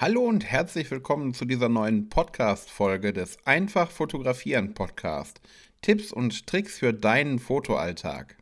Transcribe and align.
Hallo 0.00 0.22
und 0.22 0.46
herzlich 0.46 0.90
willkommen 0.90 1.34
zu 1.34 1.44
dieser 1.44 1.68
neuen 1.68 2.08
Podcast-Folge 2.08 3.12
des 3.12 3.36
Einfach 3.44 3.90
Fotografieren 3.90 4.72
Podcast. 4.72 5.42
Tipps 5.82 6.10
und 6.10 6.46
Tricks 6.46 6.78
für 6.78 6.94
deinen 6.94 7.38
Fotoalltag. 7.38 8.38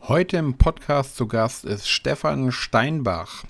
Heute 0.00 0.38
im 0.38 0.58
Podcast 0.58 1.14
zu 1.14 1.28
Gast 1.28 1.64
ist 1.64 1.88
Stefan 1.88 2.50
Steinbach. 2.50 3.44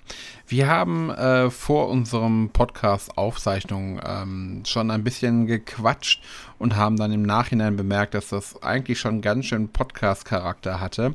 Wir 0.47 0.69
haben 0.69 1.09
äh, 1.09 1.49
vor 1.49 1.89
unserem 1.89 2.51
Podcast-Aufzeichnung 2.53 4.03
ähm, 4.05 4.63
schon 4.67 4.91
ein 4.91 5.05
bisschen 5.05 5.47
gequatscht 5.47 6.23
und 6.59 6.77
haben 6.77 6.99
dann 6.99 7.13
im 7.13 7.23
Nachhinein 7.23 7.77
bemerkt, 7.77 8.13
dass 8.13 8.29
das 8.29 8.63
eigentlich 8.63 9.01
schon 9.01 9.23
ganz 9.23 9.47
schön 9.47 9.71
Podcast-Charakter 9.71 10.81
hatte. 10.81 11.15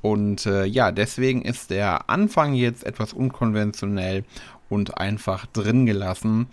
Und 0.00 0.46
äh, 0.46 0.64
ja, 0.64 0.92
deswegen 0.92 1.42
ist 1.42 1.70
der 1.70 2.08
Anfang 2.08 2.54
jetzt 2.54 2.84
etwas 2.84 3.12
unkonventionell 3.12 4.24
und 4.68 4.98
einfach 4.98 5.46
drin 5.46 5.86
gelassen. 5.86 6.48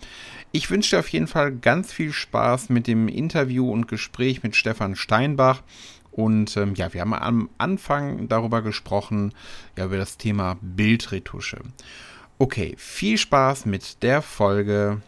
Ich 0.52 0.70
wünsche 0.70 0.96
dir 0.96 1.00
auf 1.00 1.08
jeden 1.08 1.26
Fall 1.26 1.52
ganz 1.52 1.92
viel 1.92 2.12
Spaß 2.12 2.68
mit 2.68 2.86
dem 2.86 3.08
Interview 3.08 3.70
und 3.70 3.88
Gespräch 3.88 4.42
mit 4.42 4.56
Stefan 4.56 4.96
Steinbach. 4.96 5.62
Und 6.10 6.56
ähm, 6.56 6.74
ja, 6.74 6.94
wir 6.94 7.02
haben 7.02 7.12
am 7.12 7.50
Anfang 7.58 8.28
darüber 8.28 8.62
gesprochen, 8.62 9.34
ja, 9.76 9.84
über 9.84 9.98
das 9.98 10.16
Thema 10.16 10.56
Bildretusche. 10.62 11.60
Okay, 12.38 12.74
viel 12.78 13.18
Spaß 13.18 13.66
mit 13.66 14.02
der 14.02 14.22
Folge. 14.22 15.02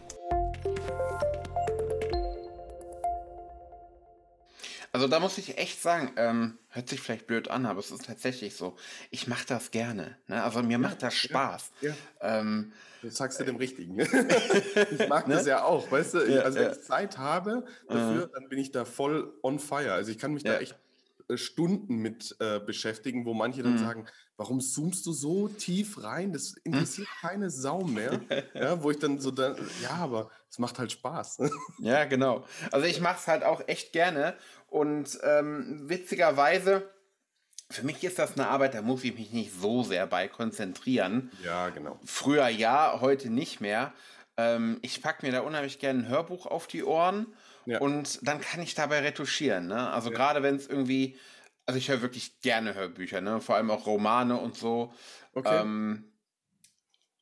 Also 4.93 5.07
da 5.07 5.21
muss 5.21 5.39
ich 5.39 5.59
echt 5.59 5.81
sagen, 5.81 6.13
ähm, 6.17 6.59
hört 6.71 6.89
sich 6.89 7.01
vielleicht 7.01 7.27
blöd 7.27 7.49
an, 7.49 7.67
aber 7.67 7.81
es 7.81 7.91
ist 7.91 8.07
tatsächlich 8.07 8.57
so. 8.57 8.77
Ich 9.11 9.27
mache 9.29 9.47
das 9.47 9.71
gerne. 9.71 10.17
Ne? 10.27 10.43
Also 10.43 10.63
mir 10.63 10.73
ja, 10.73 10.79
macht 10.79 11.03
das 11.03 11.15
Spaß. 11.15 11.71
Ja, 11.81 11.91
ja. 11.91 12.41
Ähm, 12.41 12.73
du 13.03 13.11
sagst 13.11 13.41
du 13.41 13.45
dem 13.45 13.57
Richtigen. 13.57 13.99
ich 14.01 15.09
mag 15.09 15.29
ne? 15.29 15.35
das 15.35 15.47
ja 15.47 15.65
auch, 15.65 15.91
weißt 15.91 16.15
du? 16.15 16.19
Ja, 16.31 16.43
also 16.43 16.59
wenn 16.59 16.73
ich 16.73 16.83
Zeit 16.83 17.19
habe 17.19 17.65
dafür, 17.89 18.27
mhm. 18.27 18.31
dann 18.33 18.49
bin 18.49 18.59
ich 18.59 18.71
da 18.71 18.85
voll 18.85 19.33
on 19.43 19.59
fire. 19.59 19.93
Also 19.93 20.11
ich 20.11 20.19
kann 20.19 20.33
mich 20.33 20.43
da 20.43 20.59
echt 20.59 20.77
äh, 21.29 21.37
Stunden 21.37 21.97
mit 21.97 22.37
äh, 22.41 22.59
beschäftigen, 22.61 23.25
wo 23.25 23.35
manche 23.35 23.63
dann 23.63 23.75
mhm. 23.75 23.79
sagen, 23.79 24.07
warum 24.37 24.61
zoomst 24.61 25.05
du 25.07 25.13
so 25.13 25.49
tief 25.49 26.03
rein? 26.03 26.33
Das 26.33 26.55
interessiert 26.65 27.09
keine 27.21 27.51
Sau 27.51 27.83
mehr. 27.85 28.21
ja, 28.55 28.83
wo 28.83 28.91
ich 28.91 28.99
dann 28.99 29.19
so, 29.19 29.31
da, 29.31 29.55
ja, 29.83 29.91
aber 29.91 30.31
es 30.51 30.59
macht 30.59 30.79
halt 30.79 30.93
Spaß. 30.93 31.39
ja, 31.79 32.05
genau. 32.05 32.45
Also 32.71 32.87
ich 32.87 33.01
mache 33.01 33.19
es 33.21 33.27
halt 33.27 33.45
auch 33.45 33.63
echt 33.67 33.93
gerne 33.93 34.35
und 34.69 35.19
ähm, 35.23 35.83
witzigerweise, 35.89 36.89
für 37.71 37.83
mich 37.85 38.03
ist 38.03 38.19
das 38.19 38.35
eine 38.37 38.49
Arbeit, 38.49 38.75
da 38.75 38.83
muss 38.83 39.05
ich 39.05 39.15
mich 39.15 39.33
nicht 39.33 39.53
so 39.53 39.83
sehr 39.83 40.07
bei 40.07 40.27
konzentrieren. 40.29 41.31
Ja, 41.45 41.69
genau. 41.69 41.99
Früher 42.05 42.49
ja, 42.49 42.99
heute 43.01 43.29
nicht 43.29 43.61
mehr. 43.61 43.93
Ähm, 44.37 44.79
ich 44.83 45.03
packe 45.03 45.27
mir 45.27 45.33
da 45.33 45.41
unheimlich 45.41 45.79
gerne 45.79 46.01
ein 46.01 46.09
Hörbuch 46.09 46.47
auf 46.47 46.67
die 46.67 46.85
Ohren 46.85 47.27
ja. 47.67 47.79
und 47.81 48.27
dann 48.27 48.41
kann 48.41 48.63
ich 48.63 48.75
dabei 48.75 49.01
retuschieren. 49.01 49.67
Ne? 49.67 49.91
Also 49.91 50.11
ja. 50.11 50.17
gerade 50.17 50.43
wenn 50.43 50.57
es 50.57 50.67
irgendwie, 50.67 51.19
also 51.67 51.77
ich 51.77 51.91
höre 51.91 52.01
wirklich 52.01 52.41
gerne 52.41 52.75
Hörbücher, 52.75 53.21
ne? 53.21 53.41
vor 53.41 53.57
allem 53.57 53.71
auch 53.71 53.87
Romane 53.87 54.37
und 54.39 54.57
so. 54.57 54.95
Okay. 55.35 55.61
Ähm, 55.61 56.05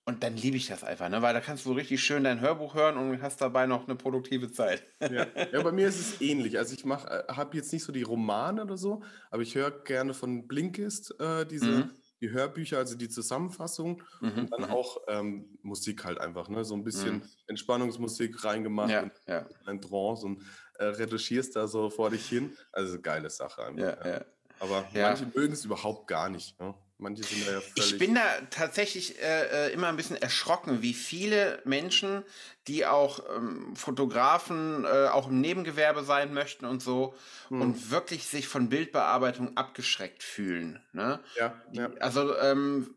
und 0.09 0.23
dann 0.23 0.37
liebe 0.37 0.57
ich 0.57 0.69
das 0.69 0.85
einfach, 0.85 1.09
ne? 1.09 1.21
weil 1.21 1.35
da 1.35 1.41
kannst 1.41 1.67
du 1.67 1.73
richtig 1.73 2.01
schön 2.01 2.23
dein 2.23 2.41
Hörbuch 2.41 2.75
hören 2.75 2.97
und 2.97 3.21
hast 3.23 3.41
dabei 3.41 3.67
noch 3.67 3.87
eine 3.87 3.97
produktive 3.97 4.53
Zeit. 4.53 4.85
Ja, 5.01 5.27
ja 5.53 5.63
bei 5.63 5.73
mir 5.73 5.89
ist 5.89 5.99
es 5.99 6.21
ähnlich. 6.21 6.57
Also 6.59 6.75
ich 6.75 6.85
äh, 6.85 6.89
habe 6.89 7.57
jetzt 7.57 7.73
nicht 7.73 7.83
so 7.83 7.93
die 7.93 8.05
Romane 8.05 8.63
oder 8.63 8.77
so, 8.77 9.03
aber 9.33 9.43
ich 9.43 9.57
höre 9.57 9.73
gerne 9.73 10.15
von 10.15 10.47
Blinkist 10.47 11.19
äh, 11.21 11.45
diese 11.45 11.67
mhm. 11.67 11.91
die 12.21 12.31
Hörbücher, 12.31 12.79
also 12.79 12.97
die 12.97 13.09
Zusammenfassung 13.09 14.01
mhm. 14.21 14.39
und 14.39 14.53
dann 14.53 14.63
mhm. 14.63 14.71
auch 14.71 14.99
ähm, 15.09 15.59
Musik 15.63 16.05
halt 16.05 16.21
einfach, 16.21 16.49
ne? 16.49 16.65
so 16.65 16.75
ein 16.75 16.85
bisschen 16.85 17.17
mhm. 17.17 17.23
Entspannungsmusik 17.49 18.45
reingemacht 18.45 18.91
ja, 18.91 19.03
und 19.03 19.13
ja. 19.27 19.45
ein 19.67 19.81
Trance 19.81 20.25
und 20.25 20.41
äh, 20.79 20.85
retuschierst 20.85 21.57
da 21.57 21.67
so 21.67 21.91
vor 21.91 22.11
dich 22.11 22.29
hin. 22.29 22.57
Also 22.71 23.01
geile 23.01 23.29
Sache 23.29 23.65
einfach. 23.65 24.05
Ja, 24.05 24.09
ja. 24.09 24.25
Aber 24.61 24.87
manche 24.95 25.27
mögen 25.35 25.53
es 25.53 25.65
überhaupt 25.65 26.07
gar 26.07 26.31
nicht. 26.31 26.59
Ne? 26.61 26.75
Manche 26.99 27.25
sind 27.25 27.47
da 27.47 27.53
ja 27.53 27.61
völlig. 27.61 27.93
Ich 27.93 27.99
bin 27.99 28.15
da 28.15 28.23
tatsächlich 28.51 29.21
äh, 29.21 29.69
äh, 29.69 29.73
immer 29.73 29.89
ein 29.89 29.97
bisschen 29.97 30.17
erschrocken, 30.17 30.81
wie 30.81 30.95
viele 30.95 31.61
Menschen, 31.65 32.23
die 32.69 32.87
auch 32.87 33.21
ähm, 33.37 33.77
Fotografen, 33.77 34.85
äh, 34.85 35.09
auch 35.09 35.29
im 35.29 35.41
Nebengewerbe 35.43 36.05
sein 36.05 36.33
möchten 36.33 36.65
und 36.65 36.83
so, 36.83 37.15
hm. 37.49 37.61
und 37.61 37.91
wirklich 37.91 38.27
sich 38.27 38.49
von 38.49 38.71
Bildbearbeitung 38.71 39.57
abgeschreckt 39.59 40.23
fühlen. 40.23 40.83
Ne? 40.93 41.21
Ja, 41.37 41.61
ja. 41.73 41.91
Also, 42.01 42.35
ähm, 42.39 42.95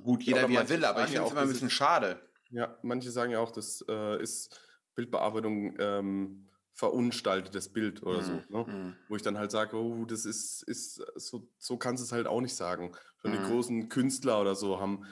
gut, 0.00 0.22
jeder 0.22 0.48
wie 0.48 0.54
er 0.54 0.68
will, 0.68 0.84
aber 0.84 1.04
ich 1.04 1.10
finde 1.10 1.24
es 1.24 1.32
immer 1.32 1.42
ein 1.42 1.48
bisschen 1.48 1.70
schade. 1.70 2.20
Ja, 2.50 2.78
manche 2.82 3.10
sagen 3.10 3.32
ja 3.32 3.40
auch, 3.40 3.50
das 3.50 3.84
äh, 3.88 4.22
ist 4.22 4.60
Bildbearbeitung. 4.94 5.74
Ähm, 5.80 6.48
verunstaltetes 6.82 7.68
Bild 7.68 8.02
oder 8.02 8.24
so. 8.24 8.32
Mhm, 8.32 8.42
ne? 8.48 8.64
Mhm. 8.66 8.96
Wo 9.08 9.14
ich 9.14 9.22
dann 9.22 9.38
halt 9.38 9.52
sage, 9.52 9.76
oh, 9.76 10.04
das 10.04 10.24
ist, 10.24 10.64
ist 10.64 11.00
so, 11.14 11.48
so 11.56 11.76
kannst 11.76 12.02
du 12.02 12.06
es 12.06 12.10
halt 12.10 12.26
auch 12.26 12.40
nicht 12.40 12.56
sagen. 12.56 12.90
Schon 13.20 13.30
die 13.30 13.38
mhm. 13.38 13.44
großen 13.44 13.88
Künstler 13.88 14.40
oder 14.40 14.56
so 14.56 14.80
haben 14.80 15.06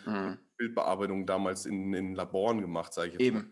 Bildbearbeitung 0.56 1.26
damals 1.26 1.66
in, 1.66 1.94
in 1.94 2.16
Laboren 2.16 2.60
gemacht, 2.60 2.92
sage 2.92 3.08
ich 3.08 3.12
jetzt 3.14 3.22
Eben. 3.22 3.36
Mal. 3.38 3.46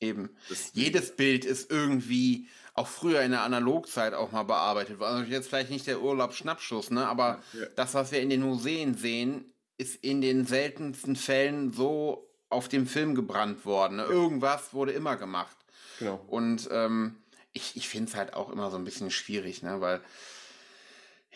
Eben. 0.00 0.30
Das 0.48 0.70
Jedes 0.74 1.16
Bild 1.16 1.44
ist 1.44 1.68
irgendwie 1.68 2.48
auch 2.74 2.86
früher 2.86 3.22
in 3.22 3.32
der 3.32 3.42
Analogzeit 3.42 4.14
auch 4.14 4.30
mal 4.30 4.44
bearbeitet 4.44 5.00
worden. 5.00 5.16
Also 5.16 5.32
jetzt 5.32 5.48
vielleicht 5.48 5.70
nicht 5.70 5.88
der 5.88 6.00
Urlaub-Schnappschuss, 6.00 6.92
ne? 6.92 7.08
aber 7.08 7.40
ja. 7.54 7.66
das, 7.74 7.94
was 7.94 8.12
wir 8.12 8.20
in 8.20 8.30
den 8.30 8.42
Museen 8.42 8.94
sehen, 8.94 9.52
ist 9.78 9.96
in 9.96 10.20
den 10.20 10.46
seltensten 10.46 11.16
Fällen 11.16 11.72
so 11.72 12.30
auf 12.50 12.68
dem 12.68 12.86
Film 12.86 13.16
gebrannt 13.16 13.66
worden. 13.66 13.96
Ne? 13.96 14.04
Irgendwas 14.04 14.74
wurde 14.74 14.92
immer 14.92 15.16
gemacht. 15.16 15.56
Genau. 15.98 16.24
Und 16.28 16.68
ähm, 16.70 17.16
ich, 17.54 17.76
ich 17.76 17.88
finde 17.88 18.10
es 18.10 18.16
halt 18.16 18.34
auch 18.34 18.50
immer 18.50 18.70
so 18.70 18.76
ein 18.76 18.84
bisschen 18.84 19.10
schwierig, 19.10 19.62
ne? 19.62 19.80
weil 19.80 20.02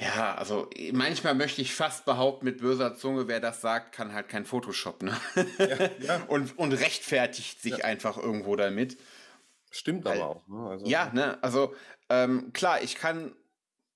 ja, 0.01 0.37
also 0.37 0.71
manchmal 0.93 1.35
möchte 1.35 1.61
ich 1.61 1.75
fast 1.75 2.05
behaupten, 2.05 2.45
mit 2.45 2.59
böser 2.59 2.95
Zunge, 2.95 3.27
wer 3.27 3.41
das 3.41 3.61
sagt, 3.61 3.93
kann 3.93 4.13
halt 4.13 4.29
kein 4.29 4.45
Photoshop, 4.45 5.03
ne? 5.03 5.17
Ja, 5.59 5.91
ja. 5.99 6.23
und, 6.29 6.57
und 6.57 6.73
rechtfertigt 6.73 7.61
sich 7.61 7.79
ja. 7.79 7.85
einfach 7.85 8.17
irgendwo 8.17 8.55
damit. 8.55 8.97
Stimmt 9.71 10.05
Weil, 10.05 10.21
aber 10.21 10.31
auch, 10.31 10.47
ne? 10.47 10.69
Also, 10.71 10.87
ja, 10.87 11.11
ne? 11.13 11.43
Also 11.43 11.75
ähm, 12.09 12.53
klar, 12.53 12.81
ich 12.81 12.95
kann 12.95 13.35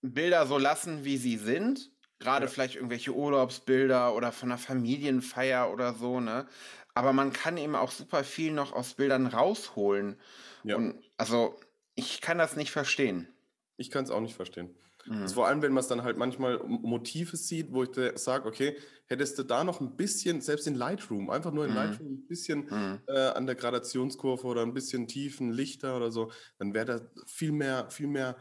Bilder 0.00 0.46
so 0.46 0.58
lassen, 0.58 1.04
wie 1.04 1.18
sie 1.18 1.36
sind. 1.36 1.90
Gerade 2.18 2.48
vielleicht 2.48 2.76
irgendwelche 2.76 3.12
Urlaubsbilder 3.12 4.14
oder 4.14 4.32
von 4.32 4.50
einer 4.50 4.58
Familienfeier 4.58 5.72
oder 5.72 5.94
so, 5.94 6.18
ne? 6.18 6.48
Aber 6.94 7.12
man 7.12 7.32
kann 7.32 7.56
eben 7.56 7.76
auch 7.76 7.92
super 7.92 8.24
viel 8.24 8.52
noch 8.52 8.72
aus 8.72 8.94
Bildern 8.94 9.28
rausholen. 9.28 10.20
Ja. 10.64 10.76
Und 10.76 11.00
also 11.16 11.58
ich 11.94 12.20
kann 12.20 12.38
das 12.38 12.56
nicht 12.56 12.70
verstehen. 12.70 13.28
Ich 13.76 13.90
kann 13.90 14.04
es 14.04 14.10
auch 14.10 14.20
nicht 14.20 14.34
verstehen. 14.34 14.74
Mhm. 15.06 15.22
Also 15.22 15.34
vor 15.34 15.46
allem, 15.46 15.62
wenn 15.62 15.72
man 15.72 15.80
es 15.80 15.88
dann 15.88 16.02
halt 16.02 16.16
manchmal 16.16 16.58
Motive 16.64 17.36
sieht, 17.36 17.72
wo 17.72 17.82
ich 17.82 17.90
sage, 18.16 18.46
okay, 18.46 18.76
hättest 19.06 19.38
du 19.38 19.42
da 19.42 19.64
noch 19.64 19.80
ein 19.80 19.96
bisschen, 19.96 20.40
selbst 20.40 20.66
in 20.66 20.74
Lightroom, 20.74 21.30
einfach 21.30 21.52
nur 21.52 21.64
in 21.64 21.70
mhm. 21.70 21.76
Lightroom 21.76 22.12
ein 22.12 22.26
bisschen 22.26 22.66
mhm. 22.70 23.00
äh, 23.06 23.28
an 23.28 23.46
der 23.46 23.54
Gradationskurve 23.54 24.46
oder 24.46 24.62
ein 24.62 24.74
bisschen 24.74 25.08
tiefen 25.08 25.52
Lichter 25.52 25.96
oder 25.96 26.10
so, 26.10 26.30
dann 26.58 26.74
wäre 26.74 26.86
da 26.86 27.00
viel 27.26 27.52
mehr, 27.52 27.90
viel 27.90 28.06
mehr 28.06 28.36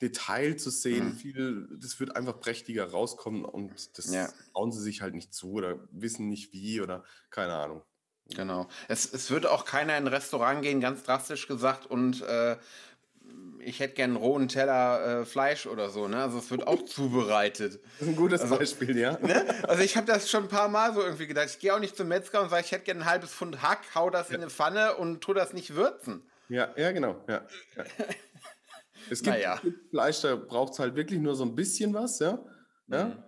Detail 0.00 0.56
zu 0.56 0.70
sehen, 0.70 1.06
mhm. 1.06 1.12
viel, 1.14 1.68
das 1.80 1.98
wird 1.98 2.14
einfach 2.16 2.38
prächtiger 2.38 2.90
rauskommen 2.90 3.44
und 3.44 3.96
das 3.96 4.12
ja. 4.12 4.28
trauen 4.52 4.72
sie 4.72 4.82
sich 4.82 5.02
halt 5.02 5.14
nicht 5.14 5.32
zu 5.32 5.52
oder 5.52 5.88
wissen 5.90 6.28
nicht 6.28 6.52
wie 6.52 6.80
oder 6.80 7.04
keine 7.30 7.54
Ahnung. 7.54 7.82
Genau. 8.34 8.68
Es, 8.88 9.12
es 9.12 9.30
würde 9.30 9.50
auch 9.50 9.64
keiner 9.64 9.96
in 9.96 10.04
ein 10.04 10.08
Restaurant 10.08 10.62
gehen, 10.62 10.80
ganz 10.80 11.02
drastisch 11.02 11.46
gesagt, 11.46 11.86
und 11.86 12.22
äh, 12.22 12.56
ich 13.60 13.80
hätte 13.80 13.94
gern 13.94 14.10
einen 14.10 14.16
rohen 14.16 14.48
Teller 14.48 15.22
äh, 15.22 15.24
Fleisch 15.24 15.66
oder 15.66 15.90
so, 15.90 16.08
ne? 16.08 16.22
Also 16.22 16.38
es 16.38 16.50
wird 16.50 16.66
auch 16.66 16.84
zubereitet. 16.84 17.80
Das 17.98 18.02
ist 18.02 18.08
ein 18.08 18.16
gutes 18.16 18.40
also, 18.42 18.56
Beispiel, 18.56 18.96
ja. 18.96 19.18
Ne? 19.20 19.44
Also 19.68 19.82
ich 19.82 19.96
habe 19.96 20.06
das 20.06 20.30
schon 20.30 20.44
ein 20.44 20.48
paar 20.48 20.68
Mal 20.68 20.94
so 20.94 21.02
irgendwie 21.02 21.26
gedacht. 21.26 21.46
Ich 21.48 21.58
gehe 21.58 21.74
auch 21.74 21.78
nicht 21.78 21.96
zum 21.96 22.08
Metzger 22.08 22.42
und 22.42 22.50
sage, 22.50 22.62
ich 22.64 22.72
hätte 22.72 22.84
gern 22.84 22.98
ein 22.98 23.04
halbes 23.06 23.32
Pfund 23.32 23.62
Hack, 23.62 23.80
hau 23.94 24.10
das 24.10 24.28
ja. 24.28 24.36
in 24.36 24.42
eine 24.42 24.50
Pfanne 24.50 24.96
und 24.96 25.20
tu 25.20 25.32
das 25.34 25.52
nicht 25.52 25.74
würzen. 25.74 26.22
Ja, 26.48 26.68
ja, 26.76 26.92
genau. 26.92 27.22
Ja, 27.28 27.42
ja. 27.76 27.84
es 29.10 29.22
gibt 29.22 29.36
naja. 29.36 29.60
Fleisch, 29.90 30.20
da 30.20 30.36
braucht 30.36 30.74
es 30.74 30.78
halt 30.78 30.94
wirklich 30.94 31.20
nur 31.20 31.34
so 31.34 31.44
ein 31.44 31.54
bisschen 31.54 31.94
was, 31.94 32.18
ja. 32.18 32.38
ja? 32.88 33.04
Mhm 33.06 33.24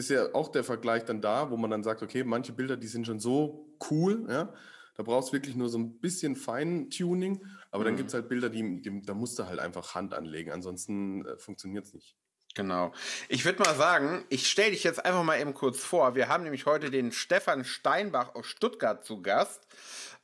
ist 0.00 0.10
ja 0.10 0.34
auch 0.34 0.48
der 0.48 0.64
Vergleich 0.64 1.04
dann 1.04 1.20
da, 1.20 1.50
wo 1.50 1.56
man 1.56 1.70
dann 1.70 1.82
sagt, 1.82 2.02
okay, 2.02 2.24
manche 2.24 2.52
Bilder, 2.52 2.76
die 2.76 2.86
sind 2.86 3.06
schon 3.06 3.20
so 3.20 3.76
cool, 3.90 4.26
ja, 4.28 4.52
da 4.96 5.02
brauchst 5.02 5.28
du 5.28 5.32
wirklich 5.34 5.56
nur 5.56 5.68
so 5.68 5.78
ein 5.78 6.00
bisschen 6.00 6.36
Feintuning, 6.36 7.44
aber 7.70 7.82
mhm. 7.82 7.86
dann 7.86 7.96
gibt 7.96 8.08
es 8.08 8.14
halt 8.14 8.28
Bilder, 8.28 8.48
die, 8.48 8.80
die, 8.80 9.02
da 9.02 9.14
musst 9.14 9.38
du 9.38 9.46
halt 9.46 9.60
einfach 9.60 9.94
Hand 9.94 10.14
anlegen, 10.14 10.50
ansonsten 10.50 11.24
äh, 11.26 11.38
funktioniert 11.38 11.84
es 11.84 11.94
nicht. 11.94 12.16
Genau. 12.54 12.92
Ich 13.28 13.44
würde 13.44 13.62
mal 13.62 13.76
sagen, 13.76 14.24
ich 14.28 14.50
stelle 14.50 14.72
dich 14.72 14.82
jetzt 14.82 15.04
einfach 15.04 15.22
mal 15.22 15.40
eben 15.40 15.54
kurz 15.54 15.78
vor. 15.78 16.16
Wir 16.16 16.28
haben 16.28 16.42
nämlich 16.42 16.66
heute 16.66 16.90
den 16.90 17.12
Stefan 17.12 17.64
Steinbach 17.64 18.34
aus 18.34 18.46
Stuttgart 18.46 19.04
zu 19.04 19.22
Gast. 19.22 19.68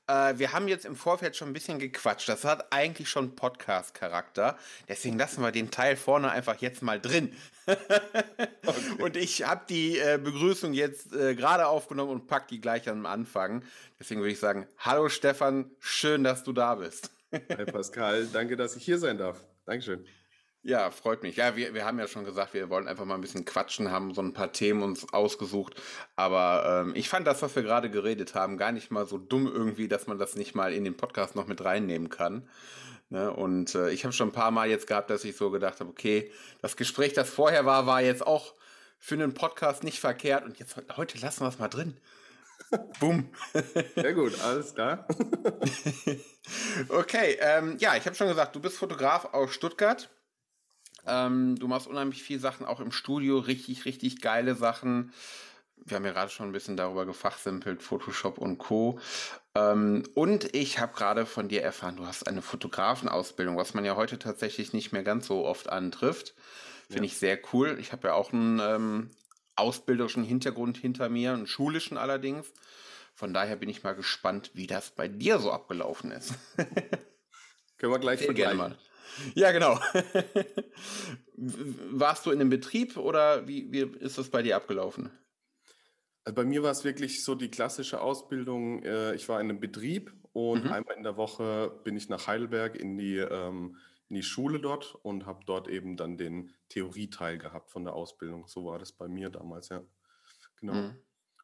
Äh, 0.08 0.38
wir 0.38 0.52
haben 0.52 0.68
jetzt 0.68 0.84
im 0.84 0.96
Vorfeld 0.96 1.36
schon 1.36 1.48
ein 1.48 1.52
bisschen 1.52 1.78
gequatscht. 1.78 2.28
Das 2.28 2.44
hat 2.44 2.72
eigentlich 2.72 3.08
schon 3.08 3.34
Podcast-Charakter. 3.34 4.56
Deswegen 4.88 5.18
lassen 5.18 5.42
wir 5.42 5.52
den 5.52 5.70
Teil 5.70 5.96
vorne 5.96 6.30
einfach 6.30 6.56
jetzt 6.56 6.82
mal 6.82 7.00
drin. 7.00 7.32
okay. 7.66 9.02
Und 9.02 9.16
ich 9.16 9.42
habe 9.42 9.64
die 9.68 9.98
äh, 9.98 10.18
Begrüßung 10.22 10.72
jetzt 10.72 11.12
äh, 11.14 11.34
gerade 11.34 11.66
aufgenommen 11.66 12.12
und 12.12 12.26
pack 12.26 12.48
die 12.48 12.60
gleich 12.60 12.88
am 12.88 13.06
Anfang. 13.06 13.64
Deswegen 13.98 14.20
würde 14.20 14.32
ich 14.32 14.40
sagen, 14.40 14.66
hallo 14.78 15.08
Stefan, 15.08 15.70
schön, 15.80 16.22
dass 16.22 16.44
du 16.44 16.52
da 16.52 16.76
bist. 16.76 17.10
Hi 17.32 17.64
Pascal, 17.64 18.28
danke, 18.32 18.56
dass 18.56 18.76
ich 18.76 18.84
hier 18.84 18.98
sein 18.98 19.18
darf. 19.18 19.40
Dankeschön. 19.64 20.06
Ja, 20.66 20.90
freut 20.90 21.22
mich. 21.22 21.36
Ja, 21.36 21.54
wir, 21.54 21.74
wir 21.74 21.84
haben 21.84 22.00
ja 22.00 22.08
schon 22.08 22.24
gesagt, 22.24 22.52
wir 22.52 22.68
wollen 22.70 22.88
einfach 22.88 23.04
mal 23.04 23.14
ein 23.14 23.20
bisschen 23.20 23.44
quatschen, 23.44 23.92
haben 23.92 24.12
so 24.14 24.20
ein 24.20 24.32
paar 24.32 24.50
Themen 24.50 24.82
uns 24.82 25.12
ausgesucht. 25.12 25.80
Aber 26.16 26.82
ähm, 26.84 26.92
ich 26.96 27.08
fand 27.08 27.24
das, 27.24 27.40
was 27.40 27.54
wir 27.54 27.62
gerade 27.62 27.88
geredet 27.88 28.34
haben, 28.34 28.56
gar 28.56 28.72
nicht 28.72 28.90
mal 28.90 29.06
so 29.06 29.16
dumm 29.16 29.46
irgendwie, 29.46 29.86
dass 29.86 30.08
man 30.08 30.18
das 30.18 30.34
nicht 30.34 30.56
mal 30.56 30.74
in 30.74 30.82
den 30.82 30.96
Podcast 30.96 31.36
noch 31.36 31.46
mit 31.46 31.64
reinnehmen 31.64 32.10
kann. 32.10 32.48
Ne? 33.10 33.32
Und 33.32 33.76
äh, 33.76 33.90
ich 33.90 34.02
habe 34.02 34.12
schon 34.12 34.30
ein 34.30 34.32
paar 34.32 34.50
Mal 34.50 34.68
jetzt 34.68 34.88
gehabt, 34.88 35.08
dass 35.08 35.22
ich 35.22 35.36
so 35.36 35.52
gedacht 35.52 35.78
habe, 35.78 35.88
okay, 35.88 36.32
das 36.62 36.76
Gespräch, 36.76 37.12
das 37.12 37.30
vorher 37.30 37.64
war, 37.64 37.86
war 37.86 38.02
jetzt 38.02 38.26
auch 38.26 38.52
für 38.98 39.14
einen 39.14 39.34
Podcast 39.34 39.84
nicht 39.84 40.00
verkehrt. 40.00 40.44
Und 40.44 40.58
jetzt 40.58 40.74
heute 40.96 41.16
lassen 41.18 41.44
wir 41.44 41.48
es 41.48 41.60
mal 41.60 41.68
drin. 41.68 41.96
Bumm. 42.98 43.28
Sehr 43.94 44.14
gut, 44.14 44.32
alles 44.42 44.74
klar. 44.74 45.06
okay, 46.88 47.38
ähm, 47.38 47.76
ja, 47.78 47.94
ich 47.94 48.04
habe 48.04 48.16
schon 48.16 48.26
gesagt, 48.26 48.56
du 48.56 48.60
bist 48.60 48.76
Fotograf 48.76 49.26
aus 49.26 49.54
Stuttgart. 49.54 50.10
Ähm, 51.06 51.56
du 51.56 51.68
machst 51.68 51.86
unheimlich 51.86 52.22
viele 52.22 52.40
Sachen 52.40 52.66
auch 52.66 52.80
im 52.80 52.92
Studio, 52.92 53.38
richtig, 53.38 53.84
richtig 53.84 54.20
geile 54.20 54.54
Sachen. 54.54 55.12
Wir 55.76 55.96
haben 55.96 56.04
ja 56.04 56.12
gerade 56.12 56.30
schon 56.30 56.48
ein 56.48 56.52
bisschen 56.52 56.76
darüber 56.76 57.06
gefachsimpelt, 57.06 57.82
Photoshop 57.82 58.38
und 58.38 58.58
Co. 58.58 58.98
Ähm, 59.54 60.02
und 60.14 60.54
ich 60.54 60.78
habe 60.78 60.94
gerade 60.94 61.26
von 61.26 61.48
dir 61.48 61.62
erfahren, 61.62 61.96
du 61.96 62.06
hast 62.06 62.26
eine 62.26 62.42
Fotografenausbildung, 62.42 63.56
was 63.56 63.74
man 63.74 63.84
ja 63.84 63.94
heute 63.94 64.18
tatsächlich 64.18 64.72
nicht 64.72 64.92
mehr 64.92 65.04
ganz 65.04 65.26
so 65.26 65.44
oft 65.44 65.68
antrifft. 65.68 66.34
Finde 66.88 67.04
ja. 67.04 67.06
ich 67.06 67.18
sehr 67.18 67.38
cool. 67.52 67.76
Ich 67.80 67.92
habe 67.92 68.08
ja 68.08 68.14
auch 68.14 68.32
einen 68.32 68.60
ähm, 68.60 69.10
ausbilderischen 69.54 70.24
Hintergrund 70.24 70.76
hinter 70.76 71.08
mir, 71.08 71.32
einen 71.32 71.46
schulischen 71.46 71.98
allerdings. 71.98 72.52
Von 73.14 73.32
daher 73.32 73.56
bin 73.56 73.68
ich 73.68 73.82
mal 73.82 73.94
gespannt, 73.94 74.50
wie 74.54 74.66
das 74.66 74.90
bei 74.90 75.08
dir 75.08 75.38
so 75.38 75.50
abgelaufen 75.50 76.10
ist. 76.10 76.34
Können 77.78 77.92
wir 77.92 77.98
gleich 77.98 78.26
gerne 78.34 78.54
mal. 78.54 78.78
Ja, 79.34 79.52
genau. 79.52 79.78
Warst 81.36 82.26
du 82.26 82.30
in 82.30 82.40
einem 82.40 82.50
Betrieb 82.50 82.96
oder 82.96 83.46
wie, 83.46 83.70
wie 83.72 83.82
ist 84.00 84.18
das 84.18 84.30
bei 84.30 84.42
dir 84.42 84.56
abgelaufen? 84.56 85.10
Also 86.24 86.34
bei 86.34 86.44
mir 86.44 86.62
war 86.62 86.72
es 86.72 86.84
wirklich 86.84 87.22
so 87.22 87.34
die 87.34 87.50
klassische 87.50 88.00
Ausbildung. 88.00 88.82
Äh, 88.82 89.14
ich 89.14 89.28
war 89.28 89.40
in 89.40 89.48
einem 89.48 89.60
Betrieb 89.60 90.12
und 90.32 90.64
mhm. 90.64 90.72
einmal 90.72 90.96
in 90.96 91.02
der 91.02 91.16
Woche 91.16 91.70
bin 91.84 91.96
ich 91.96 92.08
nach 92.08 92.26
Heidelberg 92.26 92.74
in 92.76 92.98
die, 92.98 93.18
ähm, 93.18 93.76
in 94.08 94.16
die 94.16 94.22
Schule 94.22 94.58
dort 94.58 94.96
und 95.02 95.24
habe 95.24 95.44
dort 95.46 95.68
eben 95.68 95.96
dann 95.96 96.16
den 96.16 96.52
Theorieteil 96.68 97.38
gehabt 97.38 97.70
von 97.70 97.84
der 97.84 97.94
Ausbildung. 97.94 98.48
So 98.48 98.64
war 98.64 98.78
das 98.78 98.92
bei 98.92 99.08
mir 99.08 99.30
damals, 99.30 99.68
ja. 99.68 99.84
Genau. 100.60 100.74
Mhm. 100.74 100.96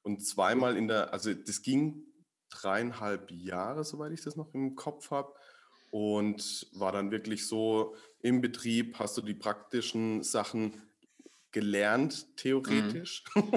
Und 0.03 0.27
zweimal 0.27 0.77
in 0.77 0.89
der, 0.89 1.13
also 1.13 1.33
das 1.33 1.63
ging 1.63 2.05
dreieinhalb 2.51 3.31
Jahre, 3.31 3.85
soweit 3.85 4.13
ich 4.13 4.23
das 4.23 4.37
noch 4.37 4.53
im 4.53 4.75
Kopf 4.75 5.11
habe 5.11 5.33
und 5.93 6.67
war 6.73 6.91
dann 6.91 7.11
wirklich 7.11 7.47
so 7.47 7.95
im 8.21 8.41
Betrieb, 8.41 8.99
hast 8.99 9.19
du 9.19 9.21
die 9.21 9.35
praktischen 9.35 10.23
Sachen 10.23 10.73
gelernt, 11.53 12.35
theoretisch. 12.39 13.25
Mhm. 13.35 13.53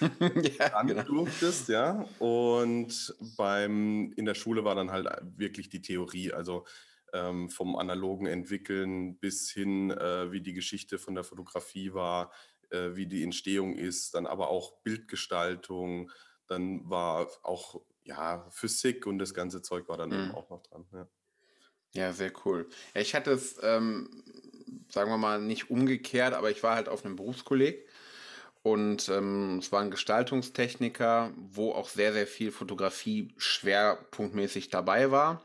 ja, 0.58 0.70
dann 0.70 0.88
genau. 0.88 1.02
durftest, 1.04 1.68
ja. 1.68 2.04
Und 2.18 3.14
beim, 3.36 4.12
in 4.16 4.24
der 4.24 4.34
Schule 4.34 4.64
war 4.64 4.74
dann 4.74 4.90
halt 4.90 5.08
wirklich 5.36 5.68
die 5.68 5.80
Theorie, 5.80 6.32
also 6.32 6.66
ähm, 7.12 7.48
vom 7.48 7.76
analogen 7.76 8.26
Entwickeln 8.26 9.18
bis 9.18 9.48
hin, 9.52 9.92
äh, 9.92 10.32
wie 10.32 10.40
die 10.40 10.54
Geschichte 10.54 10.98
von 10.98 11.14
der 11.14 11.22
Fotografie 11.22 11.94
war, 11.94 12.32
äh, 12.70 12.96
wie 12.96 13.06
die 13.06 13.22
Entstehung 13.22 13.76
ist, 13.76 14.14
dann 14.14 14.26
aber 14.26 14.48
auch 14.48 14.82
Bildgestaltung, 14.82 16.10
dann 16.48 16.90
war 16.90 17.28
auch 17.44 17.80
ja, 18.02 18.48
Physik 18.50 19.06
und 19.06 19.20
das 19.20 19.32
ganze 19.32 19.62
Zeug 19.62 19.88
war 19.88 19.96
dann 19.96 20.08
mhm. 20.08 20.16
eben 20.16 20.30
auch 20.32 20.50
noch 20.50 20.62
dran. 20.64 20.86
Ja. 20.92 21.06
Ja, 21.94 22.12
sehr 22.12 22.32
cool. 22.44 22.68
Ja, 22.94 23.00
ich 23.00 23.14
hatte 23.14 23.32
es, 23.32 23.58
ähm, 23.62 24.08
sagen 24.88 25.10
wir 25.10 25.18
mal, 25.18 25.40
nicht 25.40 25.70
umgekehrt, 25.70 26.34
aber 26.34 26.50
ich 26.50 26.62
war 26.62 26.74
halt 26.74 26.88
auf 26.88 27.04
einem 27.04 27.16
Berufskolleg 27.16 27.86
und 28.62 29.08
ähm, 29.08 29.58
es 29.58 29.72
war 29.72 29.82
ein 29.82 29.90
Gestaltungstechniker, 29.90 31.32
wo 31.36 31.72
auch 31.72 31.88
sehr, 31.88 32.12
sehr 32.12 32.26
viel 32.26 32.52
Fotografie 32.52 33.34
schwerpunktmäßig 33.36 34.70
dabei 34.70 35.10
war. 35.10 35.42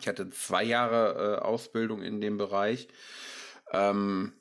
Ich 0.00 0.08
hatte 0.08 0.30
zwei 0.30 0.64
Jahre 0.64 1.38
äh, 1.38 1.44
Ausbildung 1.44 2.02
in 2.02 2.20
dem 2.20 2.38
Bereich. 2.38 2.88
Ähm, 3.72 4.32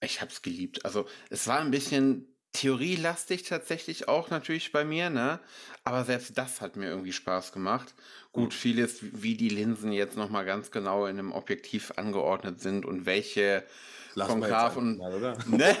ich 0.00 0.20
habe 0.20 0.30
es 0.30 0.42
geliebt. 0.42 0.84
Also 0.84 1.06
es 1.30 1.48
war 1.48 1.60
ein 1.60 1.70
bisschen 1.72 2.35
theorielastig 2.56 3.44
tatsächlich 3.44 4.08
auch 4.08 4.30
natürlich 4.30 4.72
bei 4.72 4.84
mir, 4.84 5.10
ne? 5.10 5.40
Aber 5.84 6.04
selbst 6.04 6.36
das 6.36 6.60
hat 6.60 6.76
mir 6.76 6.88
irgendwie 6.88 7.12
Spaß 7.12 7.52
gemacht. 7.52 7.94
Gut, 8.32 8.52
hm. 8.52 8.58
vieles, 8.58 8.98
wie 9.00 9.36
die 9.36 9.48
Linsen 9.48 9.92
jetzt 9.92 10.16
nochmal 10.16 10.44
ganz 10.44 10.70
genau 10.70 11.06
in 11.06 11.18
einem 11.18 11.32
Objektiv 11.32 11.92
angeordnet 11.96 12.60
sind 12.60 12.84
und 12.84 13.06
welche 13.06 13.64
konkav 14.14 14.76
und 14.76 14.96
mal, 14.96 15.36
ne, 15.46 15.76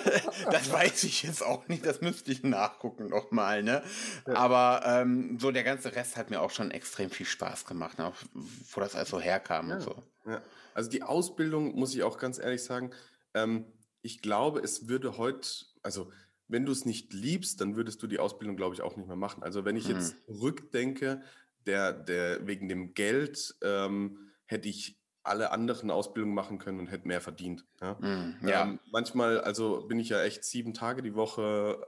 das 0.50 0.70
weiß 0.70 1.04
ich 1.04 1.22
jetzt 1.22 1.42
auch 1.42 1.66
nicht, 1.68 1.86
das 1.86 2.02
müsste 2.02 2.30
ich 2.30 2.42
nachgucken 2.42 3.08
nochmal, 3.08 3.62
ne? 3.62 3.82
Aber 4.26 4.82
ähm, 4.84 5.38
so 5.40 5.50
der 5.50 5.64
ganze 5.64 5.94
Rest 5.96 6.16
hat 6.16 6.30
mir 6.30 6.40
auch 6.40 6.50
schon 6.50 6.70
extrem 6.70 7.10
viel 7.10 7.26
Spaß 7.26 7.64
gemacht, 7.64 7.98
ne? 7.98 8.12
wo 8.34 8.80
das 8.80 8.94
also 8.94 9.18
herkam 9.18 9.70
ja. 9.70 9.76
und 9.76 9.80
so. 9.80 10.02
Ja. 10.26 10.42
Also 10.74 10.90
die 10.90 11.02
Ausbildung, 11.02 11.74
muss 11.74 11.94
ich 11.94 12.02
auch 12.02 12.18
ganz 12.18 12.38
ehrlich 12.38 12.62
sagen, 12.62 12.90
ähm, 13.32 13.64
ich 14.02 14.20
glaube, 14.20 14.60
es 14.60 14.88
würde 14.88 15.16
heute, 15.16 15.48
also 15.82 16.12
wenn 16.48 16.64
du 16.64 16.72
es 16.72 16.84
nicht 16.84 17.12
liebst, 17.12 17.60
dann 17.60 17.76
würdest 17.76 18.02
du 18.02 18.06
die 18.06 18.18
Ausbildung, 18.18 18.56
glaube 18.56 18.74
ich, 18.74 18.82
auch 18.82 18.96
nicht 18.96 19.06
mehr 19.06 19.16
machen. 19.16 19.42
Also 19.42 19.64
wenn 19.64 19.76
ich 19.76 19.88
mhm. 19.88 19.94
jetzt 19.94 20.16
rückdenke, 20.28 21.22
der, 21.66 21.92
der 21.92 22.46
wegen 22.46 22.68
dem 22.68 22.94
Geld 22.94 23.56
ähm, 23.62 24.30
hätte 24.46 24.68
ich 24.68 24.98
alle 25.24 25.50
anderen 25.50 25.90
Ausbildungen 25.90 26.34
machen 26.34 26.58
können 26.58 26.78
und 26.78 26.86
hätte 26.86 27.08
mehr 27.08 27.20
verdient. 27.20 27.64
Ja? 27.80 27.96
Mhm, 28.00 28.36
ja. 28.46 28.62
Ähm, 28.62 28.78
manchmal, 28.92 29.40
also 29.40 29.84
bin 29.88 29.98
ich 29.98 30.10
ja 30.10 30.22
echt 30.22 30.44
sieben 30.44 30.72
Tage 30.72 31.02
die 31.02 31.16
Woche, 31.16 31.84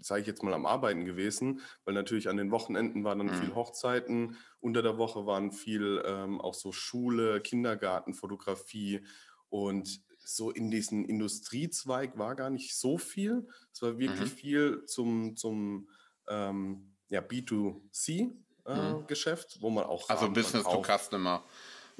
sage 0.00 0.22
ich 0.22 0.26
jetzt 0.26 0.42
mal, 0.42 0.54
am 0.54 0.66
Arbeiten 0.66 1.04
gewesen, 1.04 1.60
weil 1.84 1.94
natürlich 1.94 2.28
an 2.28 2.36
den 2.36 2.50
Wochenenden 2.50 3.04
waren 3.04 3.18
dann 3.18 3.28
mhm. 3.28 3.40
viel 3.40 3.54
Hochzeiten, 3.54 4.36
unter 4.60 4.82
der 4.82 4.98
Woche 4.98 5.24
waren 5.24 5.52
viel 5.52 6.02
ähm, 6.04 6.40
auch 6.40 6.54
so 6.54 6.72
Schule, 6.72 7.40
Kindergarten, 7.40 8.12
Fotografie 8.12 9.04
und 9.50 10.00
so 10.28 10.50
in 10.50 10.70
diesen 10.70 11.06
Industriezweig 11.06 12.18
war 12.18 12.36
gar 12.36 12.50
nicht 12.50 12.76
so 12.76 12.98
viel. 12.98 13.48
Es 13.72 13.80
war 13.80 13.98
wirklich 13.98 14.32
mhm. 14.32 14.36
viel 14.36 14.84
zum, 14.84 15.36
zum 15.36 15.88
ähm, 16.28 16.94
ja, 17.08 17.22
B2C-Geschäft, 17.22 19.54
äh, 19.54 19.58
mhm. 19.58 19.62
wo 19.62 19.70
man 19.70 19.84
auch. 19.84 20.06
Also 20.10 20.30
Business 20.30 20.64
to 20.64 20.82
Customer. 20.82 21.42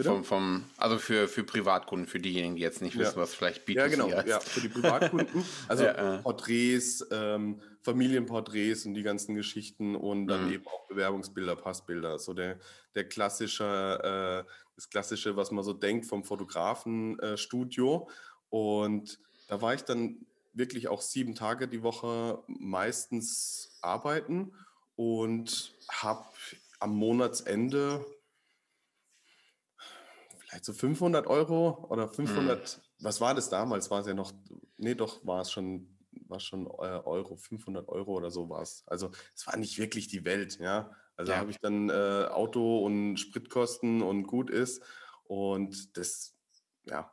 Vom, 0.00 0.22
vom, 0.22 0.64
also 0.76 0.96
für, 0.98 1.26
für 1.26 1.42
Privatkunden, 1.42 2.06
für 2.06 2.20
diejenigen, 2.20 2.54
die 2.54 2.62
jetzt 2.62 2.82
nicht 2.82 2.96
wissen, 2.96 3.16
ja. 3.16 3.22
was 3.22 3.34
vielleicht 3.34 3.66
B2C 3.66 3.74
Ja, 3.74 3.86
genau, 3.88 4.10
heißt. 4.10 4.28
ja, 4.28 4.38
für 4.38 4.60
die 4.60 4.68
Privatkunden. 4.68 5.44
Also 5.68 5.84
ja, 5.84 6.18
äh. 6.18 6.22
Porträts, 6.22 7.04
ähm, 7.10 7.60
Familienporträts 7.82 8.86
und 8.86 8.94
die 8.94 9.02
ganzen 9.02 9.34
Geschichten 9.34 9.96
und 9.96 10.28
dann 10.28 10.46
mhm. 10.46 10.52
eben 10.52 10.66
auch 10.68 10.86
Bewerbungsbilder, 10.86 11.56
Passbilder. 11.56 12.18
So 12.18 12.32
der, 12.32 12.58
der 12.94 13.08
klassische 13.08 14.44
äh, 14.46 14.50
das 14.78 14.88
Klassische, 14.90 15.34
was 15.34 15.50
man 15.50 15.64
so 15.64 15.72
denkt 15.72 16.06
vom 16.06 16.22
Fotografenstudio. 16.22 18.08
und 18.48 19.18
da 19.48 19.60
war 19.60 19.74
ich 19.74 19.82
dann 19.82 20.24
wirklich 20.52 20.86
auch 20.86 21.00
sieben 21.00 21.34
Tage 21.34 21.66
die 21.66 21.82
Woche 21.82 22.38
meistens 22.46 23.76
arbeiten 23.80 24.52
und 24.94 25.74
habe 25.90 26.26
am 26.78 26.94
Monatsende 26.94 28.04
vielleicht 30.48 30.64
so 30.64 30.72
500 30.72 31.26
Euro 31.26 31.86
oder 31.90 32.08
500, 32.08 32.68
hm. 32.68 32.82
was 33.00 33.20
war 33.20 33.34
das 33.34 33.50
damals? 33.50 33.90
War 33.90 34.00
es 34.00 34.06
ja 34.06 34.14
noch, 34.14 34.32
nee, 34.78 34.94
doch, 34.94 35.24
war 35.26 35.42
es 35.42 35.50
schon, 35.50 35.98
war 36.26 36.40
schon 36.40 36.66
äh, 36.66 37.02
Euro, 37.04 37.36
500 37.36 37.88
Euro 37.88 38.12
oder 38.14 38.30
so 38.30 38.48
war 38.48 38.62
es. 38.62 38.82
Also 38.86 39.10
es 39.34 39.46
war 39.46 39.56
nicht 39.56 39.78
wirklich 39.78 40.08
die 40.08 40.24
Welt, 40.24 40.58
ja. 40.58 40.90
Also 41.16 41.32
ja. 41.32 41.38
habe 41.38 41.50
ich 41.50 41.58
dann 41.58 41.90
äh, 41.90 42.28
Auto 42.30 42.84
und 42.84 43.16
Spritkosten 43.18 44.02
und 44.02 44.24
gut 44.24 44.50
ist. 44.50 44.82
Und 45.24 45.96
das, 45.96 46.34
ja, 46.84 47.12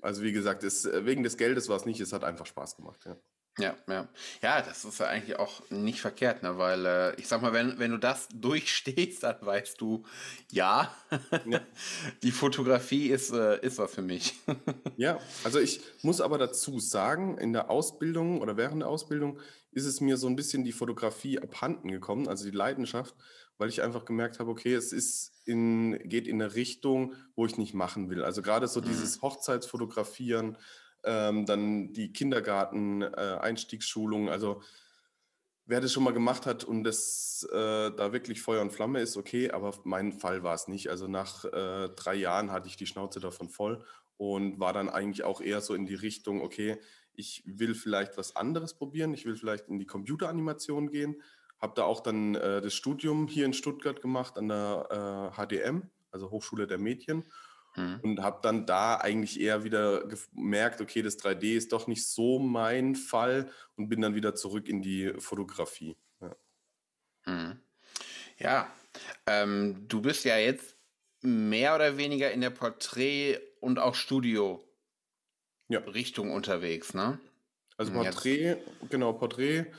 also 0.00 0.22
wie 0.22 0.32
gesagt, 0.32 0.64
ist, 0.64 0.84
äh, 0.84 1.04
wegen 1.04 1.22
des 1.22 1.36
Geldes 1.36 1.68
war 1.68 1.76
es 1.76 1.84
nicht, 1.84 2.00
es 2.00 2.12
hat 2.12 2.24
einfach 2.24 2.46
Spaß 2.46 2.76
gemacht. 2.76 3.04
Ja. 3.04 3.16
Ja, 3.58 3.76
ja. 3.86 4.08
Ja, 4.42 4.62
das 4.62 4.84
ist 4.84 4.98
ja 4.98 5.06
eigentlich 5.06 5.38
auch 5.38 5.68
nicht 5.68 6.00
verkehrt, 6.00 6.42
ne? 6.42 6.56
weil 6.56 6.86
äh, 6.86 7.20
ich 7.20 7.28
sag 7.28 7.42
mal, 7.42 7.52
wenn, 7.52 7.78
wenn 7.78 7.90
du 7.90 7.98
das 7.98 8.28
durchstehst, 8.34 9.22
dann 9.24 9.36
weißt 9.40 9.78
du, 9.80 10.04
ja, 10.50 10.94
ja. 11.44 11.60
die 12.22 12.30
Fotografie 12.30 13.08
ist, 13.08 13.30
äh, 13.32 13.60
ist 13.60 13.76
was 13.78 13.94
für 13.94 14.02
mich. 14.02 14.34
ja, 14.96 15.18
also 15.44 15.58
ich 15.58 15.82
muss 16.02 16.22
aber 16.22 16.38
dazu 16.38 16.80
sagen, 16.80 17.36
in 17.36 17.52
der 17.52 17.70
Ausbildung 17.70 18.40
oder 18.40 18.56
während 18.56 18.80
der 18.80 18.88
Ausbildung 18.88 19.38
ist 19.70 19.84
es 19.84 20.00
mir 20.00 20.16
so 20.16 20.28
ein 20.28 20.36
bisschen 20.36 20.64
die 20.64 20.72
Fotografie 20.72 21.38
abhanden 21.38 21.90
gekommen, 21.90 22.28
also 22.28 22.44
die 22.44 22.56
Leidenschaft, 22.56 23.14
weil 23.58 23.68
ich 23.68 23.82
einfach 23.82 24.06
gemerkt 24.06 24.38
habe, 24.38 24.50
okay, 24.50 24.74
es 24.74 24.92
ist 24.92 25.32
in, 25.44 25.98
geht 26.08 26.26
in 26.26 26.40
eine 26.40 26.54
Richtung, 26.54 27.14
wo 27.34 27.44
ich 27.44 27.58
nicht 27.58 27.74
machen 27.74 28.08
will. 28.08 28.24
Also 28.24 28.40
gerade 28.40 28.66
so 28.66 28.80
mhm. 28.80 28.86
dieses 28.86 29.20
Hochzeitsfotografieren, 29.20 30.56
ähm, 31.04 31.46
dann 31.46 31.92
die 31.92 32.12
Kindergarten-Einstiegsschulung. 32.12 34.28
Äh, 34.28 34.30
also 34.30 34.62
wer 35.66 35.80
das 35.80 35.92
schon 35.92 36.04
mal 36.04 36.12
gemacht 36.12 36.46
hat 36.46 36.64
und 36.64 36.84
das 36.84 37.48
äh, 37.52 37.90
da 37.90 38.12
wirklich 38.12 38.42
Feuer 38.42 38.62
und 38.62 38.72
Flamme 38.72 39.00
ist, 39.00 39.16
okay, 39.16 39.50
aber 39.50 39.72
mein 39.84 40.12
Fall 40.12 40.42
war 40.42 40.54
es 40.54 40.68
nicht. 40.68 40.90
Also 40.90 41.08
nach 41.08 41.44
äh, 41.44 41.88
drei 41.90 42.14
Jahren 42.14 42.52
hatte 42.52 42.68
ich 42.68 42.76
die 42.76 42.86
Schnauze 42.86 43.20
davon 43.20 43.48
voll 43.48 43.84
und 44.16 44.60
war 44.60 44.72
dann 44.72 44.88
eigentlich 44.88 45.24
auch 45.24 45.40
eher 45.40 45.60
so 45.60 45.74
in 45.74 45.86
die 45.86 45.94
Richtung, 45.94 46.42
okay, 46.42 46.80
ich 47.14 47.42
will 47.46 47.74
vielleicht 47.74 48.16
was 48.16 48.36
anderes 48.36 48.74
probieren, 48.74 49.14
ich 49.14 49.26
will 49.26 49.36
vielleicht 49.36 49.68
in 49.68 49.78
die 49.78 49.86
Computeranimation 49.86 50.90
gehen. 50.90 51.22
Habe 51.60 51.74
da 51.76 51.84
auch 51.84 52.00
dann 52.00 52.34
äh, 52.34 52.60
das 52.60 52.74
Studium 52.74 53.28
hier 53.28 53.46
in 53.46 53.52
Stuttgart 53.52 54.00
gemacht 54.00 54.38
an 54.38 54.48
der 54.48 55.32
HDM, 55.36 55.78
äh, 55.78 55.82
also 56.10 56.30
Hochschule 56.30 56.66
der 56.66 56.78
Mädchen. 56.78 57.24
Mhm. 57.76 58.00
Und 58.02 58.22
habe 58.22 58.40
dann 58.42 58.66
da 58.66 58.96
eigentlich 58.96 59.40
eher 59.40 59.64
wieder 59.64 60.06
gemerkt, 60.06 60.80
okay, 60.80 61.02
das 61.02 61.18
3D 61.18 61.56
ist 61.56 61.72
doch 61.72 61.86
nicht 61.86 62.06
so 62.06 62.38
mein 62.38 62.96
Fall 62.96 63.50
und 63.76 63.88
bin 63.88 64.02
dann 64.02 64.14
wieder 64.14 64.34
zurück 64.34 64.68
in 64.68 64.82
die 64.82 65.14
Fotografie. 65.18 65.96
Ja, 66.20 66.36
mhm. 67.26 67.60
ja 68.38 68.70
ähm, 69.26 69.86
du 69.88 70.02
bist 70.02 70.24
ja 70.24 70.36
jetzt 70.36 70.76
mehr 71.22 71.74
oder 71.74 71.96
weniger 71.96 72.30
in 72.30 72.42
der 72.42 72.50
Porträt- 72.50 73.38
und 73.60 73.78
auch 73.78 73.94
Studio-Richtung 73.94 76.28
ja. 76.28 76.34
unterwegs, 76.34 76.92
ne? 76.94 77.18
Also 77.78 77.92
Porträt, 77.92 78.42
jetzt. 78.42 78.68
genau, 78.90 79.14
Porträt, 79.14 79.72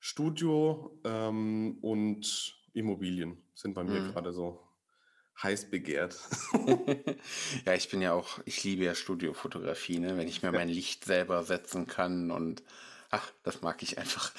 Studio 0.00 0.98
ähm, 1.04 1.78
und 1.80 2.56
Immobilien 2.72 3.40
sind 3.54 3.74
bei 3.74 3.84
mir 3.84 4.00
mhm. 4.00 4.12
gerade 4.12 4.32
so 4.32 4.67
heiß 5.42 5.70
begehrt. 5.70 6.16
ja, 7.66 7.74
ich 7.74 7.88
bin 7.88 8.02
ja 8.02 8.12
auch, 8.12 8.38
ich 8.44 8.62
liebe 8.64 8.84
ja 8.84 8.94
Studiofotografie, 8.94 9.98
ne? 9.98 10.16
wenn 10.16 10.28
ich 10.28 10.42
mir 10.42 10.52
ja. 10.52 10.58
mein 10.58 10.68
Licht 10.68 11.04
selber 11.04 11.42
setzen 11.44 11.86
kann 11.86 12.30
und 12.30 12.62
ach, 13.10 13.30
das 13.42 13.62
mag 13.62 13.82
ich 13.82 13.98
einfach. 13.98 14.32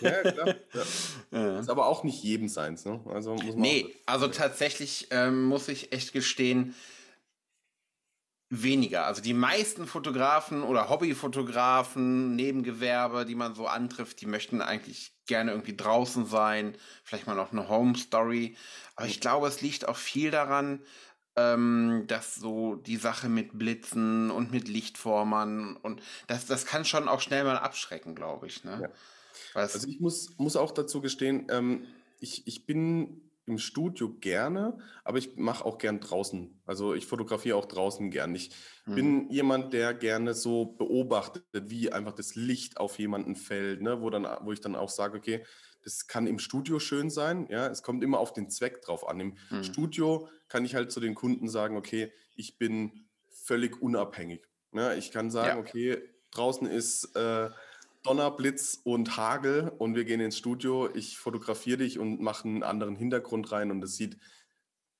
ja, 0.00 0.22
klar. 0.22 0.48
Ja. 0.72 0.82
Ja. 1.32 1.58
Ist 1.60 1.70
aber 1.70 1.86
auch 1.86 2.04
nicht 2.04 2.22
jedem 2.22 2.48
seins, 2.48 2.84
ne? 2.84 3.00
Also 3.06 3.34
muss 3.34 3.44
man 3.44 3.56
nee, 3.56 3.94
also 4.06 4.28
tatsächlich 4.28 5.08
ähm, 5.10 5.44
muss 5.44 5.68
ich 5.68 5.92
echt 5.92 6.12
gestehen, 6.12 6.74
weniger. 8.48 9.06
Also 9.06 9.22
die 9.22 9.34
meisten 9.34 9.86
Fotografen 9.86 10.62
oder 10.62 10.88
Hobbyfotografen, 10.88 12.36
Nebengewerbe, 12.36 13.24
die 13.24 13.34
man 13.34 13.54
so 13.54 13.66
antrifft, 13.66 14.20
die 14.20 14.26
möchten 14.26 14.60
eigentlich 14.60 15.12
gerne 15.26 15.50
irgendwie 15.50 15.76
draußen 15.76 16.26
sein, 16.26 16.76
vielleicht 17.02 17.26
mal 17.26 17.34
noch 17.34 17.52
eine 17.52 17.68
Home 17.68 17.96
Story. 17.96 18.56
Aber 18.94 19.08
ich 19.08 19.20
glaube, 19.20 19.48
es 19.48 19.62
liegt 19.62 19.88
auch 19.88 19.96
viel 19.96 20.30
daran, 20.30 20.80
ähm, 21.34 22.04
dass 22.06 22.36
so 22.36 22.76
die 22.76 22.96
Sache 22.96 23.28
mit 23.28 23.58
Blitzen 23.58 24.30
und 24.30 24.52
mit 24.52 24.68
Lichtformern 24.68 25.76
und 25.76 26.00
das, 26.28 26.46
das 26.46 26.64
kann 26.64 26.84
schon 26.84 27.08
auch 27.08 27.20
schnell 27.20 27.44
mal 27.44 27.58
abschrecken, 27.58 28.14
glaube 28.14 28.46
ich. 28.46 28.64
Ne? 28.64 28.78
Ja. 28.82 28.88
Also 29.54 29.86
ich 29.86 30.00
muss, 30.00 30.38
muss 30.38 30.56
auch 30.56 30.70
dazu 30.70 31.00
gestehen, 31.00 31.46
ähm, 31.50 31.86
ich, 32.20 32.46
ich 32.46 32.64
bin 32.64 33.25
im 33.46 33.58
Studio 33.58 34.12
gerne, 34.20 34.76
aber 35.04 35.18
ich 35.18 35.36
mache 35.36 35.64
auch 35.64 35.78
gern 35.78 36.00
draußen. 36.00 36.60
Also 36.66 36.94
ich 36.94 37.06
fotografiere 37.06 37.56
auch 37.56 37.66
draußen 37.66 38.10
gern. 38.10 38.34
Ich 38.34 38.50
mhm. 38.86 38.94
bin 38.94 39.30
jemand, 39.30 39.72
der 39.72 39.94
gerne 39.94 40.34
so 40.34 40.66
beobachtet, 40.66 41.44
wie 41.52 41.92
einfach 41.92 42.12
das 42.12 42.34
Licht 42.34 42.78
auf 42.78 42.98
jemanden 42.98 43.36
fällt, 43.36 43.82
ne? 43.82 44.02
wo, 44.02 44.10
dann, 44.10 44.26
wo 44.42 44.52
ich 44.52 44.60
dann 44.60 44.74
auch 44.74 44.90
sage, 44.90 45.16
okay, 45.16 45.44
das 45.84 46.08
kann 46.08 46.26
im 46.26 46.40
Studio 46.40 46.80
schön 46.80 47.10
sein. 47.10 47.46
Ja, 47.48 47.68
es 47.68 47.84
kommt 47.84 48.02
immer 48.02 48.18
auf 48.18 48.32
den 48.32 48.50
Zweck 48.50 48.82
drauf 48.82 49.08
an. 49.08 49.20
Im 49.20 49.36
mhm. 49.50 49.62
Studio 49.62 50.28
kann 50.48 50.64
ich 50.64 50.74
halt 50.74 50.90
zu 50.90 50.98
den 50.98 51.14
Kunden 51.14 51.48
sagen, 51.48 51.76
okay, 51.76 52.12
ich 52.34 52.58
bin 52.58 53.06
völlig 53.30 53.80
unabhängig. 53.80 54.44
Ne? 54.72 54.96
Ich 54.96 55.12
kann 55.12 55.30
sagen, 55.30 55.58
ja. 55.58 55.58
okay, 55.58 56.02
draußen 56.32 56.66
ist 56.66 57.14
äh, 57.14 57.50
Donner, 58.06 58.30
Blitz 58.30 58.80
und 58.84 59.16
Hagel 59.16 59.72
und 59.78 59.96
wir 59.96 60.04
gehen 60.04 60.20
ins 60.20 60.38
Studio. 60.38 60.88
Ich 60.94 61.18
fotografiere 61.18 61.78
dich 61.78 61.98
und 61.98 62.20
mache 62.20 62.44
einen 62.44 62.62
anderen 62.62 62.94
Hintergrund 62.94 63.50
rein 63.50 63.72
und 63.72 63.82
es 63.82 63.96
sieht 63.96 64.16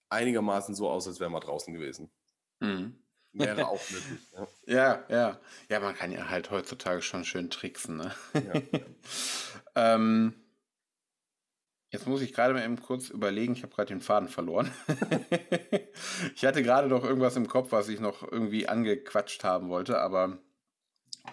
einigermaßen 0.09 0.75
so 0.75 0.89
aus, 0.89 1.07
als 1.07 1.21
wäre 1.21 1.31
man 1.31 1.41
draußen 1.41 1.73
gewesen. 1.73 2.11
Mhm. 2.59 2.99
Wäre 3.33 3.67
auch 3.69 3.81
möglich. 3.91 4.21
Ja. 4.33 4.49
ja. 4.67 5.05
ja, 5.09 5.41
ja. 5.69 5.81
man 5.81 5.95
kann 5.95 6.11
ja 6.11 6.29
halt 6.29 6.51
heutzutage 6.51 7.01
schon 7.01 7.25
schön 7.25 7.49
tricksen. 7.49 7.99
Ne? 7.99 8.13
Ja. 8.35 8.81
ähm, 9.95 10.35
jetzt 11.93 12.09
muss 12.09 12.23
ich 12.23 12.33
gerade 12.33 12.55
mal 12.55 12.65
eben 12.65 12.83
kurz 12.83 13.11
überlegen, 13.11 13.53
ich 13.53 13.63
habe 13.63 13.73
gerade 13.73 13.95
den 13.95 14.01
Faden 14.01 14.29
verloren. 14.29 14.73
ich 16.35 16.45
hatte 16.45 16.65
gerade 16.65 16.89
noch 16.89 17.05
irgendwas 17.05 17.37
im 17.37 17.47
Kopf, 17.47 17.71
was 17.71 17.89
ich 17.89 18.01
noch 18.01 18.25
irgendwie 18.25 18.67
angequatscht 18.67 19.45
haben 19.45 19.69
wollte, 19.69 20.01
aber 20.01 20.41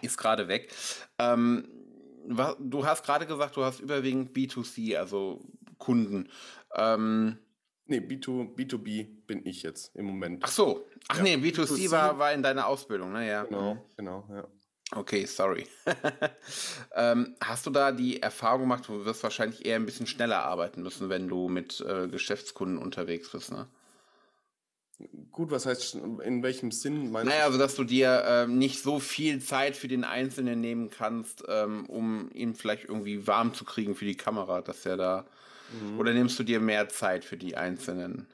ist 0.02 0.18
gerade 0.18 0.48
weg. 0.48 0.72
Ähm, 1.20 1.68
du 2.28 2.86
hast 2.86 3.04
gerade 3.04 3.26
gesagt, 3.26 3.56
du 3.56 3.64
hast 3.64 3.80
überwiegend 3.80 4.36
B2C, 4.36 4.98
also 4.98 5.42
Kunden. 5.78 6.30
Ähm, 6.76 7.38
nee, 7.86 8.00
B2, 8.00 8.56
B2B 8.56 9.08
bin 9.28 9.46
ich 9.46 9.64
jetzt 9.64 9.96
im 9.96 10.06
Moment. 10.06 10.44
Ach 10.44 10.52
so. 10.52 10.86
Ach 11.10 11.18
ja. 11.18 11.24
nee, 11.24 11.36
B2C, 11.36 11.88
B2C, 11.88 11.92
War, 11.92 12.18
war 12.18 12.34
in 12.34 12.44
deiner 12.44 12.68
Ausbildung, 12.68 13.12
ne? 13.12 13.28
Ja. 13.28 13.44
Genau, 13.44 13.78
genau, 13.98 14.26
ja. 14.30 14.48
Okay, 14.96 15.26
sorry. 15.26 15.66
ähm, 16.96 17.36
hast 17.42 17.66
du 17.66 17.72
da 17.72 17.92
die 17.92 18.22
Erfahrung 18.22 18.62
gemacht, 18.62 18.88
du 18.88 19.06
wirst 19.06 19.24
wahrscheinlich 19.24 19.66
eher 19.66 19.78
ein 19.78 19.86
bisschen 19.86 20.06
schneller 20.08 20.44
arbeiten 20.44 20.84
müssen, 20.84 21.10
wenn 21.10 21.28
du 21.28 21.50
mit 21.50 21.82
äh, 21.82 22.08
Geschäftskunden 22.08 22.78
unterwegs 22.78 23.32
bist, 23.32 23.52
ne? 23.52 23.68
Gut, 25.32 25.50
was 25.50 25.66
heißt, 25.66 25.96
in 25.96 26.44
welchem 26.44 26.72
Sinn 26.72 27.12
meinst 27.12 27.28
naja, 27.28 27.42
du? 27.42 27.48
also 27.48 27.58
dass 27.58 27.76
du 27.76 27.84
dir 27.84 28.24
ähm, 28.28 28.58
nicht 28.58 28.82
so 28.82 29.00
viel 29.00 29.42
Zeit 29.42 29.76
für 29.76 29.88
den 29.88 30.04
Einzelnen 30.04 30.62
nehmen 30.62 30.90
kannst, 30.90 31.44
ähm, 31.48 31.88
um 31.88 32.30
ihn 32.32 32.54
vielleicht 32.54 32.86
irgendwie 32.86 33.26
warm 33.26 33.54
zu 33.54 33.66
kriegen 33.66 33.96
für 33.96 34.06
die 34.06 34.16
Kamera, 34.16 34.62
dass 34.62 34.86
er 34.86 34.98
da. 34.98 35.26
Mhm. 35.82 36.00
Oder 36.00 36.14
nimmst 36.14 36.38
du 36.38 36.44
dir 36.44 36.60
mehr 36.60 36.90
Zeit 36.90 37.26
für 37.26 37.38
die 37.38 37.58
Einzelnen? 37.58 38.28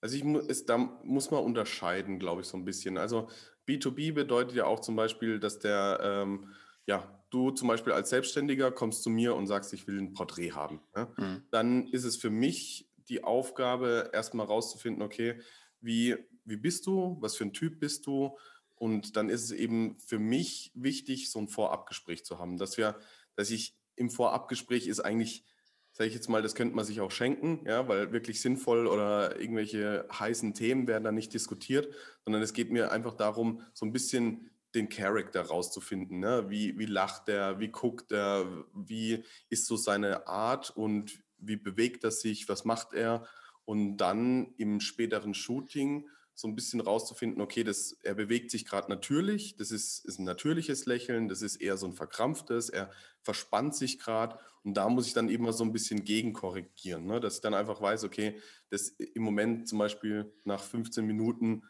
Also 0.00 0.16
ich 0.16 0.24
ist, 0.24 0.68
da 0.68 0.78
muss 0.78 1.30
man 1.30 1.42
unterscheiden, 1.42 2.18
glaube 2.18 2.42
ich, 2.42 2.48
so 2.48 2.56
ein 2.56 2.64
bisschen. 2.64 2.98
Also 2.98 3.28
B2B 3.68 4.12
bedeutet 4.12 4.56
ja 4.56 4.66
auch 4.66 4.80
zum 4.80 4.96
Beispiel, 4.96 5.38
dass 5.38 5.58
der, 5.58 6.00
ähm, 6.02 6.48
ja, 6.86 7.24
du 7.30 7.50
zum 7.50 7.68
Beispiel 7.68 7.92
als 7.92 8.10
Selbstständiger 8.10 8.70
kommst 8.72 9.02
zu 9.02 9.10
mir 9.10 9.34
und 9.34 9.46
sagst, 9.46 9.72
ich 9.72 9.86
will 9.86 9.98
ein 9.98 10.12
Porträt 10.12 10.50
haben. 10.52 10.80
Ja? 10.94 11.12
Mhm. 11.16 11.42
Dann 11.50 11.86
ist 11.88 12.04
es 12.04 12.16
für 12.16 12.30
mich 12.30 12.88
die 13.08 13.24
Aufgabe, 13.24 14.10
erstmal 14.12 14.46
rauszufinden, 14.46 15.02
okay, 15.02 15.40
wie, 15.82 16.16
wie 16.44 16.56
bist 16.56 16.86
du, 16.86 17.16
was 17.20 17.36
für 17.36 17.44
ein 17.44 17.52
Typ 17.52 17.80
bist 17.80 18.06
du. 18.06 18.36
Und 18.76 19.16
dann 19.16 19.28
ist 19.28 19.44
es 19.44 19.52
eben 19.52 19.98
für 19.98 20.18
mich 20.18 20.72
wichtig, 20.74 21.30
so 21.30 21.38
ein 21.38 21.48
Vorabgespräch 21.48 22.24
zu 22.24 22.38
haben, 22.38 22.56
dass 22.56 22.76
wir, 22.78 22.98
dass 23.36 23.50
ich 23.50 23.76
im 23.96 24.10
Vorabgespräch 24.10 24.86
ist 24.86 25.00
eigentlich, 25.00 25.44
sage 25.92 26.08
ich 26.08 26.14
jetzt 26.14 26.28
mal, 26.28 26.42
das 26.42 26.54
könnte 26.54 26.74
man 26.74 26.84
sich 26.84 27.00
auch 27.00 27.10
schenken, 27.10 27.64
ja, 27.66 27.86
weil 27.86 28.12
wirklich 28.12 28.40
sinnvoll 28.40 28.86
oder 28.86 29.38
irgendwelche 29.38 30.08
heißen 30.12 30.54
Themen 30.54 30.86
werden 30.86 31.04
da 31.04 31.12
nicht 31.12 31.34
diskutiert, 31.34 31.94
sondern 32.24 32.42
es 32.42 32.54
geht 32.54 32.70
mir 32.70 32.90
einfach 32.90 33.14
darum, 33.14 33.62
so 33.74 33.86
ein 33.86 33.92
bisschen 33.92 34.50
den 34.74 34.88
Charakter 34.88 35.42
rauszufinden. 35.42 36.18
Ne? 36.18 36.46
Wie, 36.48 36.78
wie 36.78 36.86
lacht 36.86 37.28
er, 37.28 37.60
wie 37.60 37.68
guckt 37.68 38.10
er, 38.10 38.64
wie 38.74 39.22
ist 39.50 39.66
so 39.66 39.76
seine 39.76 40.26
Art 40.26 40.70
und 40.70 41.22
wie 41.38 41.56
bewegt 41.56 42.04
er 42.04 42.10
sich, 42.10 42.48
was 42.48 42.64
macht 42.64 42.94
er 42.94 43.26
und 43.64 43.96
dann 43.98 44.54
im 44.56 44.80
späteren 44.80 45.34
Shooting 45.34 46.08
so 46.34 46.48
ein 46.48 46.54
bisschen 46.54 46.80
rauszufinden, 46.80 47.42
okay, 47.42 47.62
das, 47.62 47.98
er 48.02 48.14
bewegt 48.14 48.50
sich 48.50 48.64
gerade 48.64 48.88
natürlich, 48.88 49.56
das 49.56 49.70
ist, 49.70 50.04
ist 50.04 50.18
ein 50.18 50.24
natürliches 50.24 50.86
Lächeln, 50.86 51.28
das 51.28 51.42
ist 51.42 51.56
eher 51.56 51.76
so 51.76 51.86
ein 51.86 51.92
verkrampftes, 51.92 52.70
er 52.70 52.90
verspannt 53.20 53.74
sich 53.74 53.98
gerade 53.98 54.38
und 54.64 54.74
da 54.74 54.88
muss 54.88 55.06
ich 55.06 55.12
dann 55.12 55.28
eben 55.28 55.44
mal 55.44 55.52
so 55.52 55.64
ein 55.64 55.72
bisschen 55.72 56.04
gegenkorrigieren, 56.04 57.04
ne? 57.06 57.20
dass 57.20 57.36
ich 57.36 57.40
dann 57.42 57.54
einfach 57.54 57.80
weiß, 57.80 58.04
okay, 58.04 58.40
das 58.70 58.88
im 58.88 59.22
Moment 59.22 59.68
zum 59.68 59.78
Beispiel 59.78 60.32
nach 60.44 60.62
15 60.62 61.04
Minuten 61.04 61.64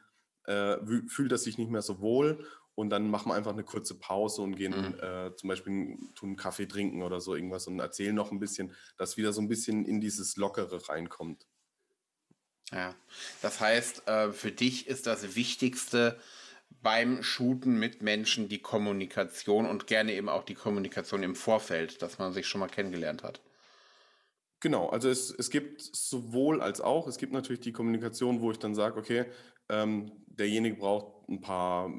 äh, 0.45 0.77
fühlt 1.09 1.33
er 1.33 1.39
sich 1.39 1.59
nicht 1.59 1.71
mehr 1.71 1.83
so 1.83 2.01
wohl 2.01 2.47
und 2.75 2.91
dann 2.91 3.11
machen 3.11 3.31
wir 3.31 3.35
einfach 3.35 3.53
eine 3.53 3.65
kurze 3.65 3.99
Pause 3.99 4.43
und 4.43 4.57
gehen 4.57 4.73
mhm. 4.73 4.99
äh, 5.01 5.35
zum 5.37 5.49
Beispiel 5.49 5.99
tun 6.15 6.31
einen 6.31 6.37
Kaffee 6.37 6.67
trinken 6.67 7.03
oder 7.03 7.21
so 7.21 7.35
irgendwas 7.35 7.67
und 7.67 7.81
erzählen 7.81 8.15
noch 8.15 8.33
ein 8.33 8.41
bisschen, 8.41 8.73
dass 8.97 9.17
wieder 9.17 9.33
so 9.33 9.43
ein 9.43 9.49
bisschen 9.49 9.85
in 9.85 10.01
dieses 10.01 10.37
Lockere 10.37 10.89
reinkommt. 10.89 11.47
Ja, 12.73 12.95
das 13.43 13.61
heißt, 13.61 14.09
äh, 14.09 14.33
für 14.33 14.51
dich 14.51 14.87
ist 14.87 15.07
das 15.07 15.37
Wichtigste, 15.37 16.19
beim 16.83 17.23
Shooten 17.23 17.79
mit 17.79 18.03
Menschen 18.03 18.49
die 18.49 18.61
Kommunikation 18.61 19.67
und 19.67 19.87
gerne 19.87 20.15
eben 20.15 20.29
auch 20.29 20.43
die 20.43 20.55
Kommunikation 20.55 21.23
im 21.23 21.37
Vorfeld, 21.37 22.03
dass 22.03 22.19
man 22.19 22.33
sich 22.33 22.47
schon 22.47 22.61
mal 22.61 22.69
kennengelernt 22.69 23.23
hat. 23.23 23.41
Genau, 24.61 24.89
also 24.89 25.09
es, 25.09 25.31
es 25.31 25.51
gibt 25.51 25.81
sowohl 25.81 26.63
als 26.63 26.81
auch, 26.81 27.07
es 27.09 27.19
gibt 27.19 27.33
natürlich 27.33 27.61
die 27.61 27.73
Kommunikation, 27.73 28.41
wo 28.41 28.51
ich 28.51 28.59
dann 28.59 28.75
sage, 28.75 28.99
okay, 28.99 29.27
ähm, 29.69 30.13
derjenige 30.27 30.77
braucht 30.77 31.29
ein 31.29 31.41
paar 31.41 31.91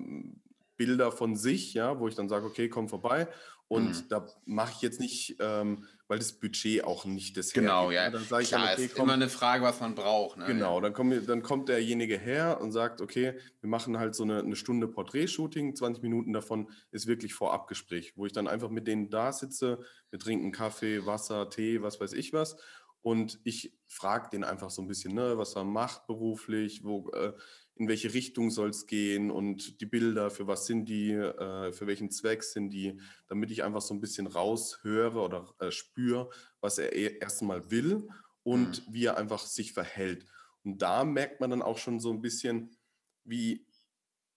Bilder 0.77 1.12
von 1.12 1.36
sich, 1.36 1.74
ja, 1.74 2.00
wo 2.00 2.08
ich 2.08 2.15
dann 2.15 2.30
sage, 2.30 2.46
okay, 2.46 2.70
komm 2.70 2.89
vorbei. 2.89 3.27
Und 3.68 3.88
mhm. 3.88 4.10
da 4.10 4.27
mache 4.46 4.74
ich 4.75 4.82
jetzt 4.82 5.00
nicht, 5.00 5.38
ähm, 5.39 5.86
weil 6.08 6.20
das 6.20 6.34
Budget 6.34 6.84
auch 6.84 7.06
nicht 7.06 7.38
das 7.38 7.53
Genau, 7.53 7.89
hergibt. 7.89 7.96
ja. 7.96 8.10
Dann 8.12 8.24
sage 8.24 8.44
ich 8.44 8.50
Klar, 8.50 8.65
dann, 8.65 8.74
okay, 8.74 8.86
ist 8.86 8.96
komm, 8.96 9.03
immer 9.06 9.13
eine 9.13 9.30
Frage, 9.30 9.63
was 9.63 9.80
man 9.80 9.96
braucht. 9.96 10.38
Ne? 10.38 10.46
Genau, 10.46 10.80
dann, 10.80 10.94
komm, 10.94 11.25
dann 11.25 11.42
kommt 11.42 11.70
derjenige 11.70 12.18
her 12.18 12.60
und 12.62 12.72
sagt, 12.72 13.01
okay, 13.01 13.34
wir 13.62 13.70
machen 13.70 13.98
halt 13.98 14.13
so 14.13 14.24
eine, 14.24 14.39
eine 14.39 14.56
Stunde 14.56 14.88
Porträtshooting, 14.88 15.75
20 15.75 16.03
Minuten 16.03 16.34
davon 16.34 16.70
ist 16.92 17.08
wirklich 17.08 17.34
Vorabgespräch, 17.34 18.13
wo 18.15 18.25
ich 18.25 18.32
dann 18.34 18.48
einfach 18.48 18.70
mit 18.70 18.88
denen 18.88 19.10
da 19.10 19.32
sitze, 19.32 19.80
wir 20.12 20.20
trinken 20.20 20.51
Kaffee, 20.51 21.06
Wasser, 21.06 21.50
Tee, 21.50 21.82
was 21.82 22.00
weiß 22.00 22.13
ich 22.13 22.32
was. 22.34 22.58
Und 23.01 23.39
ich 23.44 23.74
frage 23.88 24.30
den 24.30 24.44
einfach 24.44 24.70
so 24.70 24.82
ein 24.82 24.88
bisschen, 24.88 25.13
ne, 25.13 25.38
was 25.38 25.56
er 25.56 25.65
macht 25.65 26.08
beruflich, 26.08 26.84
wo, 26.84 27.10
äh, 27.12 27.34
in 27.75 27.88
welche 27.88 28.13
Richtung 28.13 28.51
soll 28.51 28.70
es 28.70 28.86
gehen 28.86 29.32
und 29.32 29.82
die 29.82 29.86
Bilder, 29.86 30.30
für 30.30 30.46
was 30.48 30.68
sind 30.68 30.86
die, 30.86 31.12
äh, 31.12 31.72
für 31.72 31.88
welchen 31.88 32.12
Zweck 32.12 32.44
sind 32.44 32.70
die, 32.70 33.00
damit 33.27 33.50
ich 33.51 33.63
einfach 33.63 33.82
so 33.82 33.94
ein 33.94 34.00
bisschen 34.00 34.27
raushöre 34.27 35.20
oder 35.20 35.53
äh, 35.60 35.72
spüre, 35.72 36.30
was 36.62 36.77
er 36.77 36.96
e-, 36.96 37.18
erstmal 37.20 37.72
will 37.72 38.08
und 38.44 38.88
mhm. 38.88 38.94
wie 38.94 39.06
er 39.06 39.18
einfach 39.18 39.46
sich 39.46 39.74
verhält. 39.74 40.25
Und 40.63 40.82
da 40.82 41.03
merkt 41.03 41.42
man 41.42 41.50
dann 41.50 41.62
auch 41.62 41.77
schon 41.77 42.00
so 42.00 42.12
ein 42.12 42.22
bisschen, 42.22 42.75
wie 43.24 43.65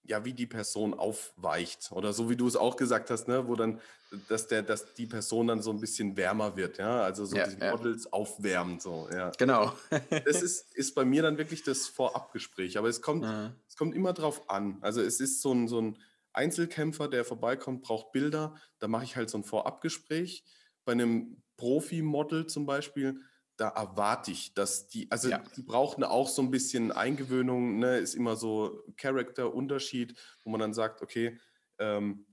ja, 0.08 0.24
wie 0.24 0.32
die 0.32 0.46
Person 0.46 0.94
aufweicht. 0.94 1.90
Oder 1.92 2.12
so 2.12 2.30
wie 2.30 2.36
du 2.36 2.46
es 2.46 2.56
auch 2.56 2.76
gesagt 2.76 3.10
hast, 3.10 3.28
ne, 3.28 3.46
wo 3.48 3.56
dann, 3.56 3.80
dass 4.28 4.46
der, 4.46 4.62
dass 4.62 4.94
die 4.94 5.06
Person 5.06 5.48
dann 5.48 5.62
so 5.62 5.70
ein 5.70 5.80
bisschen 5.80 6.16
wärmer 6.16 6.56
wird, 6.56 6.78
ja. 6.78 7.02
Also 7.02 7.24
so 7.24 7.36
ja, 7.36 7.46
die 7.46 7.58
ja. 7.58 7.70
Models 7.70 8.12
aufwärmen, 8.12 8.80
so, 8.80 9.08
ja. 9.12 9.30
Genau. 9.38 9.72
das 10.10 10.42
ist, 10.42 10.74
ist 10.74 10.94
bei 10.94 11.04
mir 11.04 11.22
dann 11.22 11.38
wirklich 11.38 11.62
das 11.62 11.86
Vorabgespräch. 11.88 12.78
Aber 12.78 12.88
es 12.88 13.02
kommt, 13.02 13.22
mhm. 13.22 13.52
es 13.68 13.76
kommt 13.76 13.94
immer 13.94 14.12
drauf 14.12 14.48
an. 14.48 14.78
Also 14.80 15.00
es 15.00 15.20
ist 15.20 15.42
so 15.42 15.52
ein, 15.52 15.68
so 15.68 15.80
ein 15.80 15.98
Einzelkämpfer, 16.32 17.08
der 17.08 17.24
vorbeikommt, 17.24 17.82
braucht 17.82 18.12
Bilder. 18.12 18.54
Da 18.78 18.88
mache 18.88 19.04
ich 19.04 19.16
halt 19.16 19.30
so 19.30 19.38
ein 19.38 19.44
Vorabgespräch. 19.44 20.44
Bei 20.84 20.92
einem 20.92 21.42
Profi-Model 21.56 22.46
zum 22.46 22.66
Beispiel, 22.66 23.20
da 23.56 23.68
erwarte 23.68 24.30
ich, 24.30 24.54
dass 24.54 24.88
die, 24.88 25.10
also 25.10 25.30
ja. 25.30 25.42
die 25.56 25.62
brauchen 25.62 26.04
auch 26.04 26.28
so 26.28 26.42
ein 26.42 26.50
bisschen 26.50 26.92
Eingewöhnung, 26.92 27.78
ne, 27.78 27.98
ist 27.98 28.14
immer 28.14 28.36
so 28.36 28.84
Charakterunterschied, 28.96 30.14
wo 30.44 30.50
man 30.50 30.60
dann 30.60 30.74
sagt, 30.74 31.02
okay, 31.02 31.38
ähm, 31.78 32.26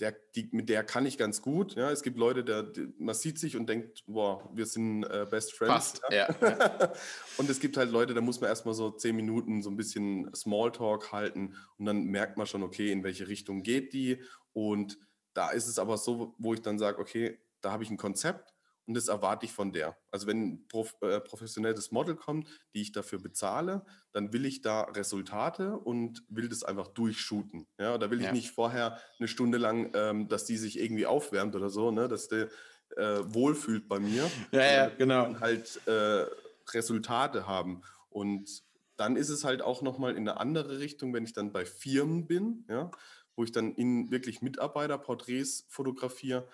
der, 0.00 0.16
die, 0.34 0.48
mit 0.52 0.68
der 0.68 0.82
kann 0.82 1.04
ich 1.04 1.18
ganz 1.18 1.42
gut. 1.42 1.74
Ja, 1.74 1.90
es 1.90 2.02
gibt 2.02 2.16
Leute, 2.16 2.42
der, 2.42 2.62
die, 2.62 2.92
man 2.98 3.14
sieht 3.14 3.38
sich 3.38 3.56
und 3.56 3.68
denkt, 3.68 4.02
boah, 4.06 4.48
wir 4.54 4.66
sind 4.66 5.04
äh, 5.04 5.26
Best 5.30 5.52
Friends. 5.52 5.72
Passt, 5.72 6.02
ja. 6.10 6.28
ja. 6.40 6.92
und 7.36 7.50
es 7.50 7.60
gibt 7.60 7.76
halt 7.76 7.90
Leute, 7.90 8.14
da 8.14 8.20
muss 8.20 8.40
man 8.40 8.48
erstmal 8.48 8.74
so 8.74 8.90
zehn 8.90 9.14
Minuten 9.14 9.62
so 9.62 9.70
ein 9.70 9.76
bisschen 9.76 10.34
Smalltalk 10.34 11.12
halten 11.12 11.54
und 11.76 11.84
dann 11.84 12.04
merkt 12.04 12.38
man 12.38 12.46
schon, 12.46 12.62
okay, 12.62 12.90
in 12.90 13.04
welche 13.04 13.28
Richtung 13.28 13.62
geht 13.62 13.92
die. 13.92 14.22
Und 14.52 14.98
da 15.34 15.50
ist 15.50 15.68
es 15.68 15.78
aber 15.78 15.98
so, 15.98 16.34
wo 16.38 16.54
ich 16.54 16.62
dann 16.62 16.78
sage, 16.78 16.98
okay, 16.98 17.38
da 17.60 17.70
habe 17.70 17.84
ich 17.84 17.90
ein 17.90 17.98
Konzept 17.98 18.54
und 18.90 18.94
das 18.94 19.06
erwarte 19.06 19.46
ich 19.46 19.52
von 19.52 19.72
der. 19.72 19.96
Also 20.10 20.26
wenn 20.26 20.42
ein 20.42 20.66
prof, 20.66 20.96
äh, 21.00 21.20
professionelles 21.20 21.92
Model 21.92 22.16
kommt, 22.16 22.48
die 22.74 22.82
ich 22.82 22.90
dafür 22.90 23.20
bezahle, 23.20 23.86
dann 24.10 24.32
will 24.32 24.44
ich 24.44 24.62
da 24.62 24.80
Resultate 24.80 25.78
und 25.78 26.24
will 26.28 26.48
das 26.48 26.64
einfach 26.64 26.88
durchshooten. 26.88 27.68
Ja, 27.78 27.98
da 27.98 28.10
will 28.10 28.20
ja. 28.20 28.26
ich 28.26 28.32
nicht 28.32 28.50
vorher 28.50 28.98
eine 29.20 29.28
Stunde 29.28 29.58
lang, 29.58 29.92
ähm, 29.94 30.26
dass 30.26 30.44
die 30.44 30.56
sich 30.56 30.80
irgendwie 30.80 31.06
aufwärmt 31.06 31.54
oder 31.54 31.70
so, 31.70 31.92
ne, 31.92 32.08
dass 32.08 32.26
der 32.26 32.48
äh, 32.96 33.20
wohlfühlt 33.26 33.86
bei 33.86 34.00
mir. 34.00 34.28
Ja, 34.50 34.64
ja, 34.64 34.88
genau. 34.88 35.38
Halt 35.38 35.80
äh, 35.86 36.26
Resultate 36.74 37.46
haben. 37.46 37.82
Und 38.08 38.64
dann 38.96 39.14
ist 39.14 39.28
es 39.28 39.44
halt 39.44 39.62
auch 39.62 39.82
nochmal 39.82 40.16
in 40.16 40.28
eine 40.28 40.40
andere 40.40 40.80
Richtung, 40.80 41.14
wenn 41.14 41.22
ich 41.22 41.32
dann 41.32 41.52
bei 41.52 41.64
Firmen 41.64 42.26
bin, 42.26 42.64
ja, 42.68 42.90
wo 43.36 43.44
ich 43.44 43.52
dann 43.52 43.72
in 43.76 44.10
wirklich 44.10 44.42
Mitarbeiterporträts 44.42 45.66
fotografiere 45.68 46.48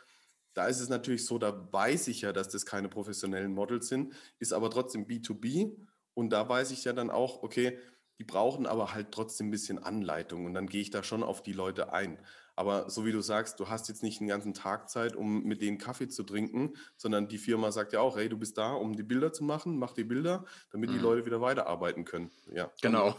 da 0.57 0.67
ist 0.67 0.81
es 0.81 0.89
natürlich 0.89 1.27
so, 1.27 1.39
da 1.39 1.71
weiß 1.71 2.09
ich 2.09 2.23
ja, 2.23 2.33
dass 2.33 2.49
das 2.49 2.65
keine 2.65 2.89
professionellen 2.89 3.53
Models 3.53 3.89
sind, 3.89 4.15
ist 4.39 4.55
aber 4.55 4.71
trotzdem 4.71 5.07
B2B. 5.07 5.77
Und 6.15 6.31
da 6.31 6.49
weiß 6.49 6.71
ich 6.71 6.85
ja 6.85 6.95
dann 6.95 7.11
auch, 7.11 7.43
okay, 7.43 7.79
die 8.19 8.25
brauchen 8.25 8.67
aber 8.67 8.95
halt 8.95 9.13
trotzdem 9.13 9.49
ein 9.49 9.51
bisschen 9.51 9.79
Anleitung. 9.79 10.47
Und 10.47 10.55
dann 10.55 10.67
gehe 10.67 10.81
ich 10.81 10.91
da 10.91 11.03
schon 11.03 11.23
auf 11.23 11.43
die 11.43 11.53
Leute 11.53 11.93
ein. 11.93 12.19
Aber 12.55 12.89
so 12.89 13.05
wie 13.05 13.13
du 13.13 13.21
sagst, 13.21 13.61
du 13.61 13.69
hast 13.69 13.91
jetzt 13.91 14.03
nicht 14.03 14.23
einen 14.23 14.29
ganzen 14.29 14.55
Tag 14.55 14.89
Zeit, 14.89 15.15
um 15.15 15.43
mit 15.43 15.61
denen 15.61 15.77
Kaffee 15.77 16.09
zu 16.09 16.23
trinken, 16.23 16.73
sondern 16.97 17.29
die 17.29 17.37
Firma 17.37 17.71
sagt 17.71 17.93
ja 17.93 18.01
auch, 18.01 18.17
hey, 18.17 18.31
du 18.31 18.39
bist 18.39 18.57
da, 18.57 18.73
um 18.73 18.97
die 18.97 19.03
Bilder 19.03 19.35
zu 19.35 19.45
machen, 19.45 19.79
mach 19.79 19.93
die 19.93 20.05
Bilder, 20.05 20.47
damit 20.71 20.89
mhm. 20.89 20.95
die 20.95 21.01
Leute 21.01 21.27
wieder 21.27 21.43
weiterarbeiten 21.43 22.07
können. 22.07 22.31
Ja. 22.55 22.71
Genau. 22.81 23.15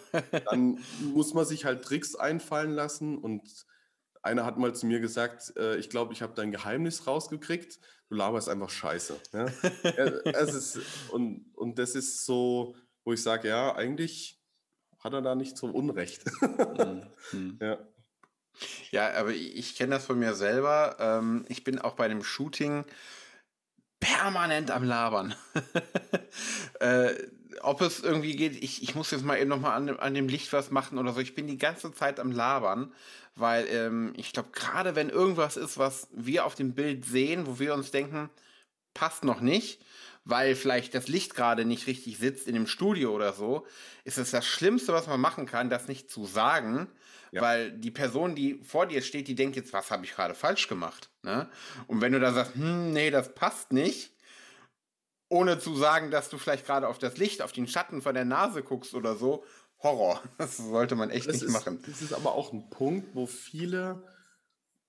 dann 0.50 0.80
muss 1.14 1.36
man 1.36 1.46
sich 1.46 1.66
halt 1.66 1.84
Tricks 1.84 2.16
einfallen 2.16 2.72
lassen 2.72 3.16
und 3.16 3.68
einer 4.22 4.46
hat 4.46 4.58
mal 4.58 4.74
zu 4.74 4.86
mir 4.86 5.00
gesagt, 5.00 5.56
äh, 5.58 5.78
ich 5.78 5.90
glaube, 5.90 6.14
ich 6.14 6.22
habe 6.22 6.34
dein 6.36 6.52
Geheimnis 6.52 7.08
rausgekriegt. 7.08 7.80
Du 8.10 8.16
laberst 8.16 8.50
einfach 8.50 8.70
Scheiße. 8.70 9.20
Ja? 9.34 9.46
es 10.24 10.54
ist, 10.54 10.80
und, 11.12 11.46
und 11.56 11.78
das 11.80 11.96
ist 11.96 12.26
so, 12.26 12.76
wo 13.04 13.14
ich 13.14 13.22
sage, 13.22 13.50
ja, 13.50 13.76
eigentlich 13.76 14.42
hat 15.00 15.14
er 15.14 15.22
da 15.22 15.36
nicht 15.36 15.58
so 15.58 15.68
Unrecht. 15.68 16.24
mhm. 17.32 17.58
ja. 17.62 17.78
ja, 18.92 19.14
aber 19.14 19.32
ich 19.32 19.76
kenne 19.76 19.96
das 19.96 20.06
von 20.06 20.20
mir 20.20 20.34
selber. 20.34 20.98
Ähm, 21.00 21.46
ich 21.50 21.64
bin 21.64 21.80
auch 21.80 21.96
bei 21.96 22.06
einem 22.06 22.24
Shooting 22.24 22.86
permanent 24.00 24.72
am 24.72 24.84
Labern. 24.84 25.36
äh, 26.80 27.14
ob 27.62 27.82
es 27.82 28.00
irgendwie 28.00 28.36
geht, 28.36 28.62
ich, 28.64 28.84
ich 28.84 28.96
muss 28.96 29.12
jetzt 29.12 29.24
mal 29.24 29.38
eben 29.38 29.50
nochmal 29.50 29.76
an, 29.76 29.90
an 29.98 30.14
dem 30.14 30.28
Licht 30.28 30.52
was 30.54 30.72
machen 30.72 30.98
oder 30.98 31.14
so. 31.14 31.20
Ich 31.20 31.36
bin 31.36 31.48
die 31.48 31.58
ganze 31.58 31.94
Zeit 31.94 32.20
am 32.20 32.32
Labern, 32.32 32.94
weil 33.36 33.68
ähm, 33.68 34.14
ich 34.18 34.34
glaube, 34.34 34.50
gerade 34.52 34.96
wenn 34.96 35.10
irgendwas 35.10 35.58
ist, 35.58 35.78
was 35.78 36.08
wir 36.12 36.46
auf 36.46 36.56
dem 36.56 36.74
Bild 36.74 37.06
sehen, 37.06 37.48
wo 37.48 37.60
wir 37.60 37.74
uns 37.74 37.92
denken, 37.92 38.30
passt 38.94 39.24
noch 39.24 39.42
nicht, 39.42 39.82
weil 40.26 40.56
vielleicht 40.56 40.94
das 40.94 41.08
Licht 41.08 41.36
gerade 41.36 41.64
nicht 41.64 41.88
richtig 41.88 42.18
sitzt 42.18 42.48
in 42.48 42.54
dem 42.54 42.68
Studio 42.68 43.14
oder 43.14 43.34
so, 43.34 43.66
ist 44.04 44.18
es 44.18 44.32
das 44.32 44.46
Schlimmste, 44.46 44.94
was 44.94 45.08
man 45.08 45.22
machen 45.22 45.46
kann, 45.46 45.70
das 45.70 45.88
nicht 45.88 46.10
zu 46.10 46.26
sagen, 46.26 46.88
ja. 47.32 47.42
weil 47.42 47.72
die 47.72 47.92
Person, 47.92 48.36
die 48.36 48.60
vor 48.64 48.88
dir 48.88 49.02
steht, 49.02 49.28
die 49.28 49.36
denkt 49.36 49.56
jetzt, 49.56 49.74
was 49.74 49.92
habe 49.92 50.06
ich 50.06 50.14
gerade 50.14 50.36
falsch 50.36 50.68
gemacht? 50.68 51.10
Ne? 51.24 51.50
Und 51.88 52.02
wenn 52.02 52.12
du 52.12 52.20
da 52.20 52.34
sagst, 52.34 52.56
hm, 52.56 52.92
nee, 52.92 53.12
das 53.12 53.34
passt 53.36 53.72
nicht, 53.72 54.12
ohne 55.30 55.60
zu 55.60 55.76
sagen, 55.76 56.12
dass 56.12 56.30
du 56.30 56.38
vielleicht 56.38 56.66
gerade 56.66 56.88
auf 56.88 57.00
das 57.00 57.18
Licht, 57.18 57.42
auf 57.42 57.52
den 57.52 57.68
Schatten 57.68 58.02
von 58.02 58.16
der 58.16 58.26
Nase 58.26 58.64
guckst 58.64 58.94
oder 58.94 59.16
so, 59.16 59.44
Horror. 59.80 60.22
Das 60.38 60.58
sollte 60.58 60.96
man 60.96 61.10
echt 61.10 61.28
das 61.28 61.36
nicht 61.36 61.46
ist, 61.46 61.52
machen. 61.52 61.80
Das 61.86 62.02
ist 62.02 62.14
aber 62.14 62.34
auch 62.34 62.54
ein 62.54 62.70
Punkt, 62.70 63.16
wo 63.16 63.26
viele, 63.26 64.04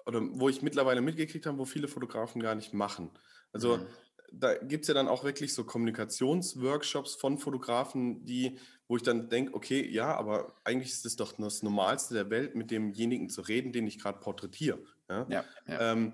oder 0.07 0.21
wo 0.23 0.49
ich 0.49 0.63
mittlerweile 0.63 1.01
mitgekriegt 1.01 1.47
habe, 1.47 1.59
wo 1.59 1.65
viele 1.65 1.89
Fotografen 1.89 2.41
gar 2.41 2.55
nicht 2.55 2.73
machen. 2.73 3.11
Also 3.53 3.79
mhm. 3.79 3.87
da 4.33 4.55
gibt 4.55 4.83
es 4.83 4.89
ja 4.89 4.95
dann 4.95 5.09
auch 5.09 5.25
wirklich 5.25 5.55
so 5.55 5.65
Kommunikationsworkshops 5.65 7.17
von 7.17 7.39
Fotografen, 7.39 8.25
die, 8.25 8.59
wo 8.87 8.97
ich 8.97 9.03
dann 9.03 9.29
denke, 9.29 9.55
okay, 9.55 9.87
ja, 9.89 10.15
aber 10.17 10.55
eigentlich 10.65 10.93
ist 10.93 11.05
es 11.05 11.17
doch 11.17 11.33
das 11.33 11.63
Normalste 11.63 12.15
der 12.15 12.31
Welt, 12.31 12.55
mit 12.55 12.71
demjenigen 12.71 13.29
zu 13.29 13.43
reden, 13.43 13.73
den 13.73 13.87
ich 13.87 13.99
gerade 13.99 14.21
porträtiere. 14.21 14.79
Ja? 15.09 15.27
Ja, 15.29 15.45
ja. 15.67 15.93
Ähm, 15.93 16.13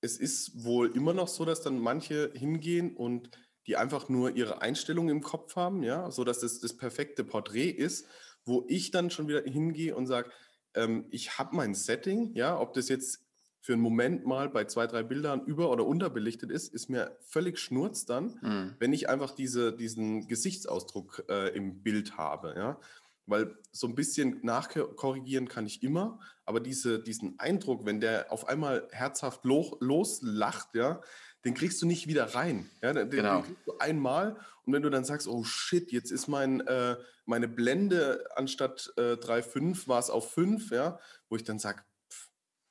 es 0.00 0.18
ist 0.18 0.64
wohl 0.64 0.94
immer 0.94 1.14
noch 1.14 1.28
so, 1.28 1.44
dass 1.44 1.62
dann 1.62 1.80
manche 1.80 2.30
hingehen 2.34 2.94
und 2.94 3.30
die 3.66 3.76
einfach 3.76 4.08
nur 4.08 4.36
ihre 4.36 4.62
Einstellung 4.62 5.08
im 5.08 5.22
Kopf 5.22 5.56
haben, 5.56 5.82
ja, 5.82 6.10
so 6.10 6.24
dass 6.24 6.40
das 6.40 6.60
das 6.60 6.76
perfekte 6.76 7.24
Porträt 7.24 7.70
ist, 7.70 8.06
wo 8.44 8.64
ich 8.68 8.90
dann 8.90 9.10
schon 9.10 9.28
wieder 9.28 9.42
hingehe 9.42 9.94
und 9.94 10.06
sage, 10.06 10.30
ähm, 10.74 11.06
ich 11.10 11.38
habe 11.38 11.56
mein 11.56 11.74
Setting, 11.74 12.32
ja, 12.34 12.58
ob 12.58 12.74
das 12.74 12.88
jetzt 12.88 13.26
für 13.60 13.72
einen 13.72 13.82
Moment 13.82 14.24
mal 14.24 14.48
bei 14.48 14.64
zwei, 14.64 14.86
drei 14.86 15.02
Bildern 15.02 15.44
über- 15.44 15.72
oder 15.72 15.84
unterbelichtet 15.84 16.52
ist, 16.52 16.72
ist 16.72 16.88
mir 16.88 17.16
völlig 17.26 17.58
schnurz 17.58 18.04
dann, 18.04 18.38
mhm. 18.40 18.74
wenn 18.78 18.92
ich 18.92 19.08
einfach 19.08 19.32
diese, 19.32 19.72
diesen 19.72 20.28
Gesichtsausdruck 20.28 21.24
äh, 21.28 21.48
im 21.48 21.82
Bild 21.82 22.16
habe, 22.16 22.54
ja. 22.56 22.80
Weil 23.28 23.58
so 23.72 23.88
ein 23.88 23.96
bisschen 23.96 24.38
nachkorrigieren 24.44 25.48
kann 25.48 25.66
ich 25.66 25.82
immer, 25.82 26.20
aber 26.44 26.60
diese, 26.60 27.02
diesen 27.02 27.40
Eindruck, 27.40 27.84
wenn 27.84 27.98
der 27.98 28.30
auf 28.30 28.46
einmal 28.46 28.86
herzhaft 28.92 29.44
lo 29.44 29.76
loslacht, 29.80 30.76
ja, 30.76 31.00
den 31.46 31.54
kriegst 31.54 31.80
du 31.80 31.86
nicht 31.86 32.08
wieder 32.08 32.34
rein. 32.34 32.68
Ja, 32.82 32.92
den, 32.92 33.08
genau. 33.08 33.36
den 33.36 33.44
kriegst 33.44 33.66
du 33.66 33.78
einmal 33.78 34.36
und 34.64 34.72
wenn 34.72 34.82
du 34.82 34.90
dann 34.90 35.04
sagst, 35.04 35.28
oh 35.28 35.44
shit, 35.44 35.92
jetzt 35.92 36.10
ist 36.10 36.26
mein, 36.26 36.60
äh, 36.66 36.96
meine 37.24 37.46
Blende 37.46 38.26
anstatt 38.34 38.92
äh, 38.96 39.12
3,5 39.12 39.86
war 39.86 40.00
es 40.00 40.10
auf 40.10 40.32
5, 40.32 40.72
ja, 40.72 40.98
wo 41.28 41.36
ich 41.36 41.44
dann 41.44 41.60
sage, 41.60 41.82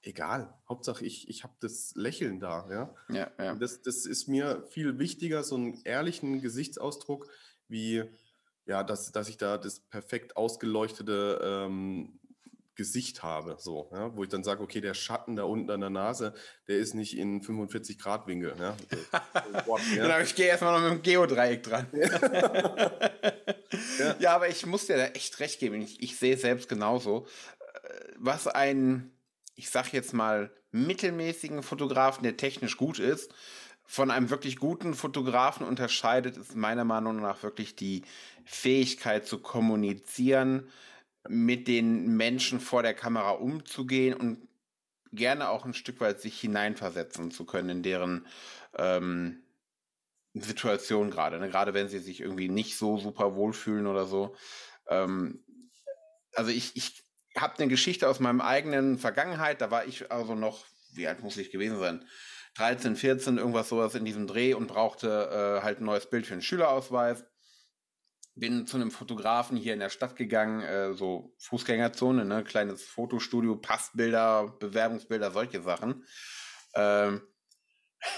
egal, 0.02 0.54
Hauptsache 0.68 1.06
ich, 1.06 1.30
ich 1.30 1.44
habe 1.44 1.56
das 1.62 1.94
Lächeln 1.96 2.42
da. 2.42 2.68
Ja? 2.70 2.96
Ja, 3.16 3.32
ja. 3.44 3.56
Das, 3.56 3.82
das 3.82 4.06
ist 4.06 4.28
mir 4.28 4.66
viel 4.70 5.00
wichtiger, 5.00 5.44
so 5.44 5.56
einen 5.56 5.82
ehrlichen 5.86 6.42
Gesichtsausdruck, 6.42 7.30
wie 7.70 8.04
ja, 8.66 8.84
dass, 8.84 9.12
dass 9.12 9.30
ich 9.30 9.38
da 9.38 9.58
das 9.58 9.80
perfekt 9.80 10.36
ausgeleuchtete 10.36 11.40
ähm, 11.42 12.20
Gesicht 12.76 13.24
habe, 13.24 13.56
so, 13.60 13.90
ja, 13.92 14.16
wo 14.16 14.24
ich 14.24 14.30
dann 14.30 14.44
sage, 14.44 14.62
okay, 14.62 14.82
der 14.82 14.94
Schatten 14.94 15.36
da 15.36 15.44
unten 15.44 15.72
an 15.72 15.80
der 15.80 15.90
Nase, 15.90 16.34
der 16.68 16.78
ist 16.78 16.94
nicht 16.94 17.18
in 17.18 17.42
45 17.42 17.98
Grad 17.98 18.28
Winkel. 18.28 18.56
Ja. 18.60 18.76
So, 19.66 19.78
ja. 19.78 20.04
genau, 20.04 20.20
ich 20.20 20.36
gehe 20.36 20.48
erstmal 20.48 20.74
noch 20.74 20.82
mit 20.90 21.00
dem 21.00 21.02
Geodreieck 21.02 21.64
dran. 21.64 21.88
ja. 24.00 24.16
ja. 24.20 24.36
aber 24.36 24.50
ich 24.50 24.66
muss 24.66 24.86
dir 24.86 24.98
da 24.98 25.06
echt 25.08 25.40
recht 25.40 25.60
geben. 25.60 25.82
Ich, 25.82 26.02
ich 26.02 26.18
sehe 26.18 26.38
selbst 26.38 26.70
genauso. 26.70 27.28
Äh, 27.60 27.90
was 28.18 28.48
ein, 28.48 29.12
ich 29.56 29.70
sag 29.70 29.94
jetzt 29.94 30.14
mal, 30.14 30.52
mittelmäßigen 30.72 31.64
Fotografen, 31.64 32.24
der 32.24 32.38
technisch 32.38 32.78
gut 32.78 33.00
ist, 33.00 33.34
von 33.86 34.12
einem 34.12 34.30
wirklich 34.30 34.58
guten 34.58 34.94
Fotografen 34.94 35.66
unterscheidet, 35.66 36.38
ist 36.38 36.56
meiner 36.56 36.86
Meinung 36.86 37.22
nach 37.22 37.44
wirklich 37.44 37.76
die 37.76 38.04
Fähigkeit 38.44 39.26
zu 39.26 39.40
kommunizieren, 39.40 40.70
mit 41.28 41.68
den 41.68 42.16
Menschen 42.18 42.60
vor 42.60 42.84
der 42.84 42.94
Kamera 42.94 43.32
umzugehen 43.32 44.14
und 44.14 44.48
gerne 45.12 45.50
auch 45.50 45.66
ein 45.66 45.74
Stück 45.74 46.00
weit 46.02 46.22
sich 46.22 46.40
hineinversetzen 46.40 47.32
zu 47.32 47.46
können 47.46 47.70
in 47.70 47.84
deren 47.84 48.28
ähm, 48.78 49.44
Situation 50.34 51.10
gerade. 51.10 51.40
Ne? 51.40 51.50
Gerade 51.50 51.74
wenn 51.74 51.90
sie 51.90 52.00
sich 52.00 52.22
irgendwie 52.22 52.50
nicht 52.50 52.78
so 52.78 52.98
super 52.98 53.36
wohlfühlen 53.36 53.88
oder 53.88 54.06
so. 54.06 54.36
Ähm, 54.88 55.44
also 56.34 56.52
ich, 56.52 56.76
ich 56.76 57.04
habe 57.38 57.58
eine 57.58 57.68
Geschichte 57.68 58.10
aus 58.10 58.20
meinem 58.20 58.42
eigenen 58.42 58.98
Vergangenheit. 58.98 59.62
Da 59.62 59.72
war 59.72 59.86
ich 59.86 60.12
also 60.12 60.36
noch, 60.36 60.66
wie 60.94 61.08
alt 61.08 61.24
muss 61.24 61.38
ich 61.38 61.52
gewesen 61.52 61.80
sein? 61.80 62.06
13, 62.56 62.96
14, 62.96 63.38
irgendwas 63.38 63.70
sowas 63.70 63.96
in 63.96 64.06
diesem 64.06 64.28
Dreh 64.28 64.54
und 64.54 64.68
brauchte 64.68 65.60
äh, 65.60 65.64
halt 65.64 65.80
ein 65.80 65.86
neues 65.86 66.10
Bild 66.10 66.26
für 66.26 66.34
einen 66.34 66.42
Schülerausweis 66.42 67.26
bin 68.36 68.68
zu 68.68 68.78
einem 68.78 68.92
Fotografen 68.92 69.58
hier 69.58 69.74
in 69.74 69.80
der 69.80 69.90
Stadt 69.90 70.16
gegangen, 70.16 70.62
äh, 70.62 70.94
so 70.94 71.34
Fußgängerzone, 71.40 72.26
ne, 72.26 72.44
kleines 72.44 72.84
Fotostudio, 72.84 73.56
Passbilder, 73.56 74.56
Bewerbungsbilder, 74.60 75.32
solche 75.32 75.62
Sachen. 75.62 76.06
Ähm, 76.76 77.22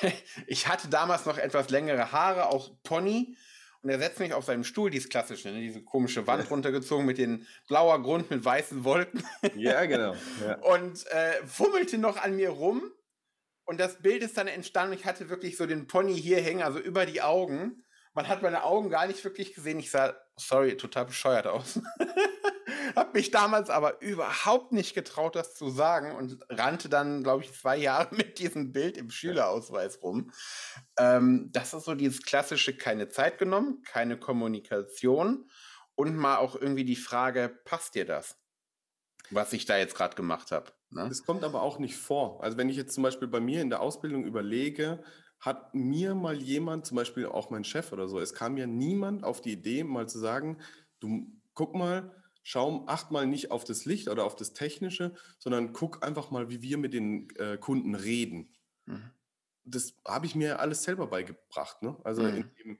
ich 0.47 0.67
hatte 0.67 0.89
damals 0.89 1.25
noch 1.25 1.37
etwas 1.37 1.69
längere 1.69 2.11
Haare, 2.11 2.47
auch 2.47 2.71
Pony. 2.83 3.37
Und 3.83 3.91
er 3.91 3.99
setzt 3.99 4.19
mich 4.19 4.33
auf 4.33 4.43
seinem 4.43 4.63
Stuhl, 4.63 4.89
dieses 4.89 5.07
klassische, 5.07 5.49
ne, 5.49 5.61
diese 5.61 5.83
komische 5.83 6.25
Wand 6.25 6.49
runtergezogen 6.51 7.05
mit 7.05 7.19
den 7.19 7.45
blauer 7.67 8.01
Grund 8.01 8.29
mit 8.31 8.43
weißen 8.43 8.83
Wolken. 8.83 9.23
Ja, 9.55 9.85
genau. 9.85 10.15
Ja. 10.41 10.57
Und 10.59 11.05
äh, 11.07 11.45
fummelte 11.45 11.99
noch 11.99 12.17
an 12.17 12.35
mir 12.35 12.49
rum. 12.49 12.91
Und 13.65 13.79
das 13.79 14.01
Bild 14.01 14.23
ist 14.23 14.37
dann 14.37 14.47
entstanden. 14.47 14.93
Ich 14.93 15.05
hatte 15.05 15.29
wirklich 15.29 15.57
so 15.57 15.67
den 15.67 15.87
Pony 15.87 16.19
hier 16.19 16.41
hängen, 16.41 16.63
also 16.63 16.79
über 16.79 17.05
die 17.05 17.21
Augen. 17.21 17.83
Man 18.17 18.27
hat 18.29 18.41
meine 18.41 18.63
Augen 18.63 18.89
gar 18.89 19.05
nicht 19.05 19.23
wirklich 19.23 19.53
gesehen. 19.53 19.77
Ich 19.77 19.91
sah, 19.91 20.15
sorry, 20.37 20.75
total 20.75 21.05
bescheuert 21.05 21.45
aus. 21.45 21.79
hab 22.95 23.13
mich 23.13 23.29
damals 23.29 23.69
aber 23.69 24.01
überhaupt 24.01 24.71
nicht 24.71 24.95
getraut, 24.95 25.35
das 25.35 25.53
zu 25.53 25.69
sagen 25.69 26.15
und 26.15 26.39
rannte 26.49 26.89
dann, 26.89 27.21
glaube 27.21 27.43
ich, 27.43 27.53
zwei 27.53 27.77
Jahre 27.77 28.07
mit 28.15 28.39
diesem 28.39 28.71
Bild 28.71 28.97
im 28.97 29.11
Schülerausweis 29.11 30.01
rum. 30.01 30.31
Ähm, 30.97 31.51
das 31.51 31.75
ist 31.75 31.85
so 31.85 31.93
dieses 31.93 32.23
klassische, 32.23 32.75
keine 32.75 33.07
Zeit 33.09 33.37
genommen, 33.37 33.83
keine 33.83 34.17
Kommunikation 34.17 35.47
und 35.93 36.15
mal 36.15 36.37
auch 36.37 36.55
irgendwie 36.55 36.85
die 36.85 36.95
Frage, 36.95 37.55
passt 37.65 37.93
dir 37.93 38.05
das? 38.05 38.39
Was 39.29 39.53
ich 39.53 39.65
da 39.65 39.77
jetzt 39.77 39.93
gerade 39.93 40.15
gemacht 40.15 40.51
habe. 40.51 40.71
Ne? 40.89 41.05
Das 41.07 41.23
kommt 41.23 41.43
aber 41.43 41.61
auch 41.61 41.77
nicht 41.77 41.97
vor. 41.97 42.43
Also 42.43 42.57
wenn 42.57 42.69
ich 42.69 42.77
jetzt 42.77 42.95
zum 42.95 43.03
Beispiel 43.03 43.27
bei 43.27 43.41
mir 43.41 43.61
in 43.61 43.69
der 43.69 43.81
Ausbildung 43.81 44.25
überlege, 44.25 45.03
hat 45.39 45.73
mir 45.75 46.15
mal 46.15 46.41
jemand, 46.41 46.85
zum 46.85 46.95
Beispiel 46.95 47.27
auch 47.27 47.49
mein 47.49 47.63
Chef 47.63 47.91
oder 47.91 48.07
so, 48.07 48.19
es 48.19 48.33
kam 48.33 48.57
ja 48.57 48.67
niemand 48.67 49.23
auf 49.23 49.41
die 49.41 49.51
Idee, 49.51 49.83
mal 49.83 50.09
zu 50.09 50.19
sagen, 50.19 50.57
du 50.99 51.31
guck 51.53 51.75
mal, 51.75 52.11
schau, 52.43 52.85
acht 52.87 53.11
mal 53.11 53.27
nicht 53.27 53.51
auf 53.51 53.63
das 53.63 53.85
Licht 53.85 54.07
oder 54.07 54.23
auf 54.23 54.35
das 54.35 54.53
Technische, 54.53 55.13
sondern 55.37 55.73
guck 55.73 56.05
einfach 56.05 56.31
mal, 56.31 56.49
wie 56.49 56.61
wir 56.61 56.77
mit 56.77 56.93
den 56.93 57.29
äh, 57.35 57.57
Kunden 57.57 57.93
reden. 57.93 58.53
Mhm. 58.85 59.11
Das 59.65 59.95
habe 60.07 60.25
ich 60.25 60.35
mir 60.35 60.59
alles 60.59 60.83
selber 60.83 61.07
beigebracht. 61.07 61.83
Ne? 61.83 61.97
Also 62.03 62.23
mhm. 62.23 62.49
dem, 62.63 62.79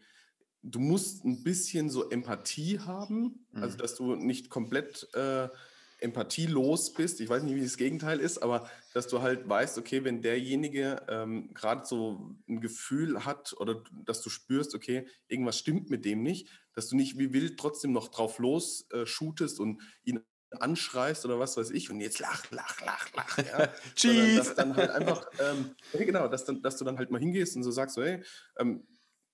du 0.63 0.80
musst 0.80 1.26
ein 1.26 1.43
bisschen 1.43 1.89
so 1.89 2.10
Empathie 2.10 2.80
haben, 2.80 3.46
also 3.52 3.58
mhm. 3.58 3.63
also 3.63 3.78
dass 3.78 3.96
du 3.96 4.15
nicht 4.15 4.50
komplett 4.50 5.13
äh, 5.13 5.50
empathielos 5.99 6.93
bist, 6.93 7.19
ich 7.21 7.29
weiß 7.29 7.43
nicht, 7.43 7.55
wie 7.55 7.63
das 7.63 7.77
Gegenteil 7.77 8.19
ist, 8.19 8.38
aber 8.39 8.69
dass 8.93 9.07
du 9.07 9.21
halt 9.21 9.49
weißt, 9.49 9.77
okay, 9.77 10.03
wenn 10.03 10.21
derjenige 10.21 11.01
ähm, 11.07 11.53
gerade 11.53 11.86
so 11.86 12.36
ein 12.47 12.62
Gefühl 12.62 13.25
hat 13.25 13.55
oder 13.57 13.83
dass 14.05 14.21
du 14.21 14.29
spürst, 14.29 14.75
okay, 14.75 15.07
irgendwas 15.27 15.57
stimmt 15.57 15.89
mit 15.89 16.05
dem 16.05 16.21
nicht, 16.21 16.49
dass 16.73 16.88
du 16.88 16.95
nicht 16.95 17.17
wie 17.17 17.33
wild 17.33 17.60
trotzdem 17.60 17.93
noch 17.93 18.10
drauf 18.10 18.38
los 18.38 18.88
äh, 18.91 19.05
shootest 19.05 19.60
und 19.60 19.81
ihn 20.03 20.21
anschreist 20.51 21.25
oder 21.25 21.39
was 21.39 21.57
weiß 21.57 21.71
ich 21.71 21.89
und 21.89 21.99
jetzt 21.99 22.19
lach, 22.19 22.49
lach, 22.51 22.79
lach, 22.86 23.13
lach. 23.13 23.38
Ja. 23.39 23.73
Cheese! 23.95 24.38
dass 24.38 24.55
dann 24.55 24.75
halt 24.75 24.89
einfach, 24.91 25.25
ähm, 25.39 25.75
genau, 25.93 26.27
dass, 26.27 26.45
dann, 26.45 26.62
dass 26.62 26.77
du 26.77 26.86
dann 26.86 26.97
halt 26.97 27.12
mal 27.12 27.19
hingehst 27.19 27.55
und 27.55 27.63
so 27.63 27.71
sagst, 27.71 27.95
so, 27.95 28.03
hey, 28.03 28.23
ähm, 28.57 28.86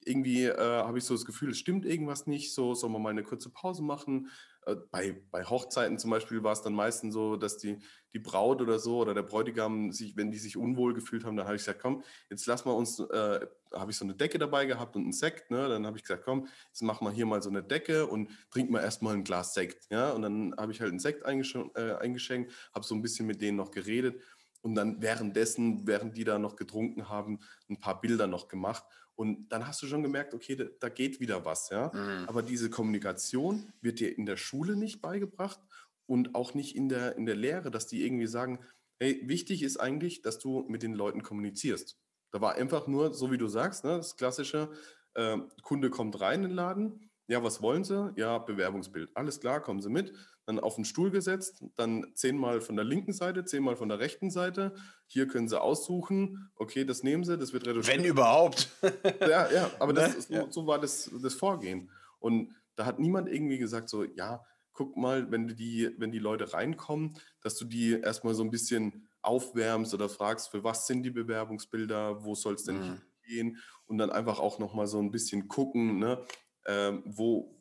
irgendwie 0.06 0.46
äh, 0.46 0.58
habe 0.58 0.98
ich 0.98 1.04
so 1.04 1.14
das 1.14 1.26
Gefühl, 1.26 1.52
es 1.52 1.58
stimmt 1.58 1.86
irgendwas 1.86 2.28
nicht, 2.28 2.54
so 2.54 2.74
sollen 2.74 2.94
wir 2.94 3.00
mal 3.00 3.10
eine 3.10 3.24
kurze 3.24 3.50
Pause 3.50 3.84
machen. 3.84 4.30
Äh, 4.66 4.76
bei, 4.92 5.22
bei 5.32 5.44
Hochzeiten 5.44 5.98
zum 5.98 6.12
Beispiel 6.12 6.44
war 6.44 6.54
es 6.54 6.62
dann 6.62 6.74
meistens 6.74 7.14
so, 7.14 7.36
dass 7.36 7.58
die, 7.58 7.80
die 8.14 8.20
Braut 8.20 8.62
oder 8.62 8.80
so 8.80 9.00
oder 9.00 9.14
der 9.14 9.24
Bräutigam 9.24 9.92
sich, 9.92 10.16
wenn 10.16 10.32
die 10.32 10.38
sich 10.38 10.58
unwohl 10.58 10.94
gefühlt 10.94 11.26
haben, 11.26 11.36
dann 11.36 11.46
habe 11.46 11.56
ich 11.56 11.62
gesagt, 11.62 11.82
komm, 11.82 12.04
jetzt 12.30 12.46
lass 12.46 12.66
mal 12.66 12.74
uns, 12.74 13.00
äh, 13.00 13.48
habe 13.74 13.92
ich 13.92 13.98
so 13.98 14.06
eine 14.06 14.16
Decke 14.16 14.38
dabei 14.40 14.66
gehabt 14.66 14.96
und 14.96 15.04
einen 15.04 15.14
Sekt, 15.14 15.50
ne? 15.52 15.68
Dann 15.68 15.86
habe 15.86 15.98
ich 15.98 16.04
gesagt, 16.04 16.24
komm, 16.24 16.48
jetzt 16.68 16.82
machen 16.84 17.06
wir 17.06 17.12
hier 17.12 17.26
mal 17.26 17.42
so 17.42 17.50
eine 17.50 17.64
Decke 17.64 18.06
und 18.08 18.30
trink 18.52 18.70
mal 18.70 18.82
erstmal 18.82 19.16
ein 19.16 19.24
Glas 19.24 19.54
Sekt, 19.54 19.88
ja? 19.90 20.12
Und 20.12 20.22
dann 20.22 20.56
habe 20.58 20.72
ich 20.72 20.82
halt 20.82 20.92
einen 20.92 21.00
Sekt 21.00 21.26
eingeschenkt, 21.26 21.78
äh, 21.78 21.94
eingeschenkt 21.96 22.54
habe 22.74 22.86
so 22.86 22.96
ein 22.96 23.02
bisschen 23.02 23.26
mit 23.26 23.42
denen 23.42 23.58
noch 23.58 23.72
geredet 23.72 24.22
und 24.64 24.76
dann 24.76 25.02
währenddessen, 25.02 25.86
während 25.86 26.16
die 26.18 26.24
da 26.24 26.40
noch 26.40 26.56
getrunken 26.56 27.10
haben, 27.10 27.40
ein 27.70 27.80
paar 27.80 28.00
Bilder 28.00 28.28
noch 28.28 28.48
gemacht. 28.48 28.84
Und 29.16 29.50
dann 29.50 29.68
hast 29.68 29.82
du 29.82 29.88
schon 29.88 30.04
gemerkt, 30.04 30.34
okay, 30.34 30.56
da, 30.56 30.66
da 30.80 30.90
geht 30.90 31.20
wieder 31.20 31.46
was, 31.46 31.70
ja. 31.70 31.92
Mhm. 31.94 32.28
Aber 32.28 32.42
diese 32.42 32.70
Kommunikation 32.70 33.72
wird 33.82 34.00
dir 34.00 34.18
in 34.18 34.26
der 34.26 34.38
Schule 34.38 34.76
nicht 34.76 35.02
beigebracht 35.02 35.60
und 36.06 36.36
auch 36.36 36.54
nicht 36.54 36.76
in 36.76 36.90
der, 36.90 37.16
in 37.16 37.26
der 37.26 37.36
Lehre, 37.36 37.72
dass 37.72 37.88
die 37.88 38.06
irgendwie 38.06 38.28
sagen, 38.28 38.60
hey, 39.00 39.22
wichtig 39.26 39.64
ist 39.64 39.78
eigentlich, 39.78 40.22
dass 40.22 40.40
du 40.40 40.66
mit 40.68 40.84
den 40.84 40.94
Leuten 40.94 41.22
kommunizierst. 41.22 41.98
Da 42.32 42.42
war 42.42 42.56
einfach 42.56 42.88
nur, 42.88 43.14
so 43.14 43.32
wie 43.32 43.38
du 43.38 43.48
sagst, 43.48 43.84
ne, 43.84 43.98
das 43.98 44.16
klassische, 44.16 44.72
äh, 45.14 45.38
Kunde 45.62 45.90
kommt 45.90 46.20
rein 46.20 46.44
in 46.44 46.50
den 46.50 46.56
Laden, 46.56 47.12
ja, 47.28 47.42
was 47.42 47.62
wollen 47.62 47.84
Sie? 47.84 48.14
Ja, 48.18 48.38
Bewerbungsbild. 48.38 49.10
Alles 49.16 49.40
klar, 49.40 49.62
kommen 49.62 49.82
Sie 49.82 49.90
mit. 49.90 50.14
Dann 50.46 50.60
auf 50.60 50.76
den 50.76 50.84
Stuhl 50.84 51.10
gesetzt, 51.10 51.64
dann 51.76 52.06
zehnmal 52.16 52.60
von 52.60 52.76
der 52.76 52.84
linken 52.84 53.14
Seite, 53.14 53.46
zehnmal 53.46 53.78
von 53.78 53.88
der 53.88 54.00
rechten 54.00 54.30
Seite. 54.30 54.76
Hier 55.08 55.28
können 55.28 55.48
Sie 55.48 55.60
aussuchen. 55.60 56.52
Okay, 56.56 56.84
das 56.84 57.02
nehmen 57.04 57.24
Sie, 57.24 57.38
das 57.38 57.54
wird 57.54 57.66
reduziert. 57.66 57.98
Wenn 57.98 58.06
überhaupt. 58.06 58.70
ja, 59.22 59.50
ja, 59.52 59.72
aber 59.80 59.94
das, 59.94 60.16
ist, 60.16 60.30
ja. 60.30 60.46
so 60.50 60.68
war 60.68 60.80
das, 60.80 61.10
das 61.22 61.34
Vorgehen. 61.34 61.90
Und 62.20 62.54
da 62.76 62.86
hat 62.86 63.00
niemand 63.00 63.30
irgendwie 63.30 63.58
gesagt, 63.58 63.90
so, 63.90 64.04
ja, 64.04 64.44
guck 64.74 64.98
mal, 64.98 65.32
wenn 65.32 65.48
die, 65.48 65.90
wenn 65.98 66.12
die 66.12 66.20
Leute 66.20 66.54
reinkommen, 66.54 67.14
dass 67.42 67.56
du 67.58 67.66
die 67.66 67.92
erstmal 67.92 68.34
so 68.34 68.44
ein 68.44 68.52
bisschen 68.52 69.08
aufwärmst 69.22 69.94
oder 69.94 70.10
fragst, 70.10 70.50
für 70.50 70.64
was 70.64 70.88
sind 70.88 71.04
die 71.04 71.12
Bewerbungsbilder, 71.12 72.24
wo 72.24 72.36
soll 72.36 72.56
es 72.56 72.64
denn 72.64 72.80
mhm. 72.80 73.02
gehen 73.24 73.58
und 73.86 73.98
dann 73.98 74.10
einfach 74.10 74.40
auch 74.40 74.60
nochmal 74.60 74.88
so 74.88 75.00
ein 75.00 75.12
bisschen 75.12 75.48
gucken, 75.48 76.00
ne? 76.00 76.22
ähm, 76.66 77.04
wo, 77.06 77.56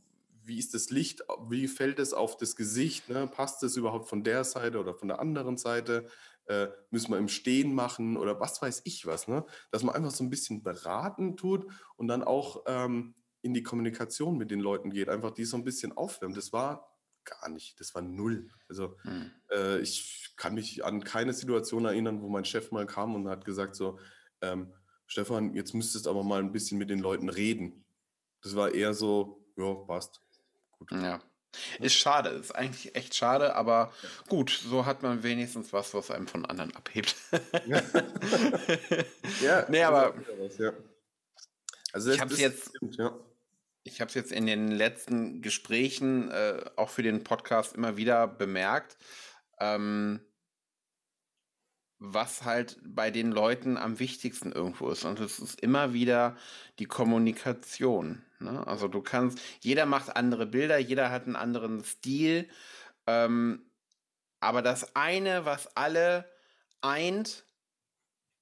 wie 0.44 0.58
ist 0.58 0.74
das 0.74 0.90
Licht, 0.90 1.22
wie 1.48 1.68
fällt 1.68 1.98
es 1.98 2.12
auf 2.12 2.36
das 2.36 2.56
Gesicht, 2.56 3.08
ne? 3.08 3.26
passt 3.26 3.62
es 3.62 3.76
überhaupt 3.76 4.08
von 4.08 4.24
der 4.24 4.44
Seite 4.44 4.78
oder 4.78 4.94
von 4.94 5.08
der 5.08 5.20
anderen 5.20 5.56
Seite, 5.56 6.06
äh, 6.46 6.68
müssen 6.90 7.10
wir 7.10 7.18
im 7.18 7.28
Stehen 7.28 7.74
machen 7.74 8.16
oder 8.16 8.40
was 8.40 8.60
weiß 8.60 8.82
ich 8.84 9.06
was, 9.06 9.28
ne? 9.28 9.44
dass 9.70 9.82
man 9.82 9.94
einfach 9.94 10.10
so 10.10 10.24
ein 10.24 10.30
bisschen 10.30 10.62
beraten 10.62 11.36
tut 11.36 11.66
und 11.96 12.08
dann 12.08 12.22
auch 12.22 12.64
ähm, 12.66 13.14
in 13.42 13.54
die 13.54 13.62
Kommunikation 13.62 14.36
mit 14.36 14.50
den 14.50 14.60
Leuten 14.60 14.90
geht, 14.90 15.08
einfach 15.08 15.32
die 15.32 15.44
so 15.44 15.56
ein 15.56 15.64
bisschen 15.64 15.92
aufwärmen. 15.92 16.34
Das 16.34 16.52
war 16.52 16.92
gar 17.24 17.48
nicht, 17.48 17.78
das 17.80 17.94
war 17.94 18.02
null. 18.02 18.48
Also 18.68 18.96
hm. 19.02 19.30
äh, 19.50 19.78
ich 19.78 20.32
kann 20.36 20.54
mich 20.54 20.84
an 20.84 21.04
keine 21.04 21.32
Situation 21.32 21.84
erinnern, 21.84 22.22
wo 22.22 22.28
mein 22.28 22.44
Chef 22.44 22.70
mal 22.70 22.86
kam 22.86 23.14
und 23.14 23.28
hat 23.28 23.44
gesagt 23.44 23.76
so, 23.76 23.98
ähm, 24.40 24.72
Stefan, 25.06 25.54
jetzt 25.54 25.74
müsstest 25.74 26.06
du 26.06 26.10
aber 26.10 26.22
mal 26.22 26.40
ein 26.40 26.52
bisschen 26.52 26.78
mit 26.78 26.88
den 26.88 27.00
Leuten 27.00 27.28
reden. 27.28 27.84
Das 28.42 28.56
war 28.56 28.72
eher 28.72 28.94
so, 28.94 29.44
ja, 29.56 29.74
passt. 29.74 30.21
Gut. 30.88 31.02
Ja. 31.02 31.20
Ist 31.80 31.96
schade, 31.96 32.30
ist 32.30 32.54
eigentlich 32.54 32.94
echt 32.94 33.14
schade, 33.14 33.54
aber 33.54 33.92
gut, 34.28 34.50
so 34.50 34.86
hat 34.86 35.02
man 35.02 35.22
wenigstens 35.22 35.72
was, 35.72 35.92
was 35.92 36.10
einem 36.10 36.26
von 36.26 36.46
anderen 36.46 36.74
abhebt. 36.74 37.14
ja, 39.42 39.66
nee, 39.68 39.82
aber 39.82 40.14
was, 40.38 40.56
ja. 40.56 40.72
also 41.92 42.10
ich 42.10 42.20
habe 42.20 42.32
es 42.32 42.40
jetzt, 42.40 42.72
ja. 42.80 43.14
ich 43.82 44.00
habe 44.00 44.08
es 44.08 44.14
jetzt 44.14 44.32
in 44.32 44.46
den 44.46 44.68
letzten 44.68 45.42
Gesprächen 45.42 46.30
äh, 46.30 46.64
auch 46.76 46.88
für 46.88 47.02
den 47.02 47.22
Podcast 47.22 47.74
immer 47.74 47.98
wieder 47.98 48.26
bemerkt. 48.26 48.96
Ähm, 49.60 50.20
was 52.04 52.42
halt 52.44 52.80
bei 52.84 53.10
den 53.12 53.30
Leuten 53.30 53.76
am 53.76 53.98
wichtigsten 54.00 54.50
irgendwo 54.52 54.90
ist. 54.90 55.04
Und 55.04 55.20
es 55.20 55.38
ist 55.38 55.60
immer 55.60 55.92
wieder 55.92 56.36
die 56.80 56.86
Kommunikation. 56.86 58.24
Ne? 58.40 58.66
Also 58.66 58.88
du 58.88 59.02
kannst, 59.02 59.40
jeder 59.60 59.86
macht 59.86 60.16
andere 60.16 60.46
Bilder, 60.46 60.78
jeder 60.78 61.10
hat 61.10 61.26
einen 61.26 61.36
anderen 61.36 61.84
Stil. 61.84 62.48
Ähm, 63.06 63.70
Aber 64.40 64.62
das 64.62 64.96
eine, 64.96 65.44
was 65.44 65.76
alle 65.76 66.28
eint, 66.82 67.46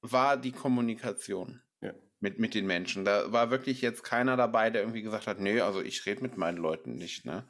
war 0.03 0.37
die 0.39 0.53
Kommunikation 0.53 1.63
Ja. 1.83 1.93
mit, 2.21 2.39
mit 2.39 2.55
den 2.55 2.67
Menschen. 2.67 3.05
Da 3.05 3.33
war 3.33 3.51
wirklich 3.51 3.83
jetzt 3.83 4.03
keiner 4.05 4.37
dabei, 4.37 4.71
der 4.71 4.83
irgendwie 4.83 5.03
gesagt 5.03 5.27
hat, 5.27 5.41
nee, 5.41 5.61
also 5.61 5.83
ich 5.83 6.07
rede 6.07 6.23
mit 6.23 6.37
meinen 6.39 6.57
Leuten 6.59 6.95
nicht. 6.95 7.27
Ne? 7.27 7.47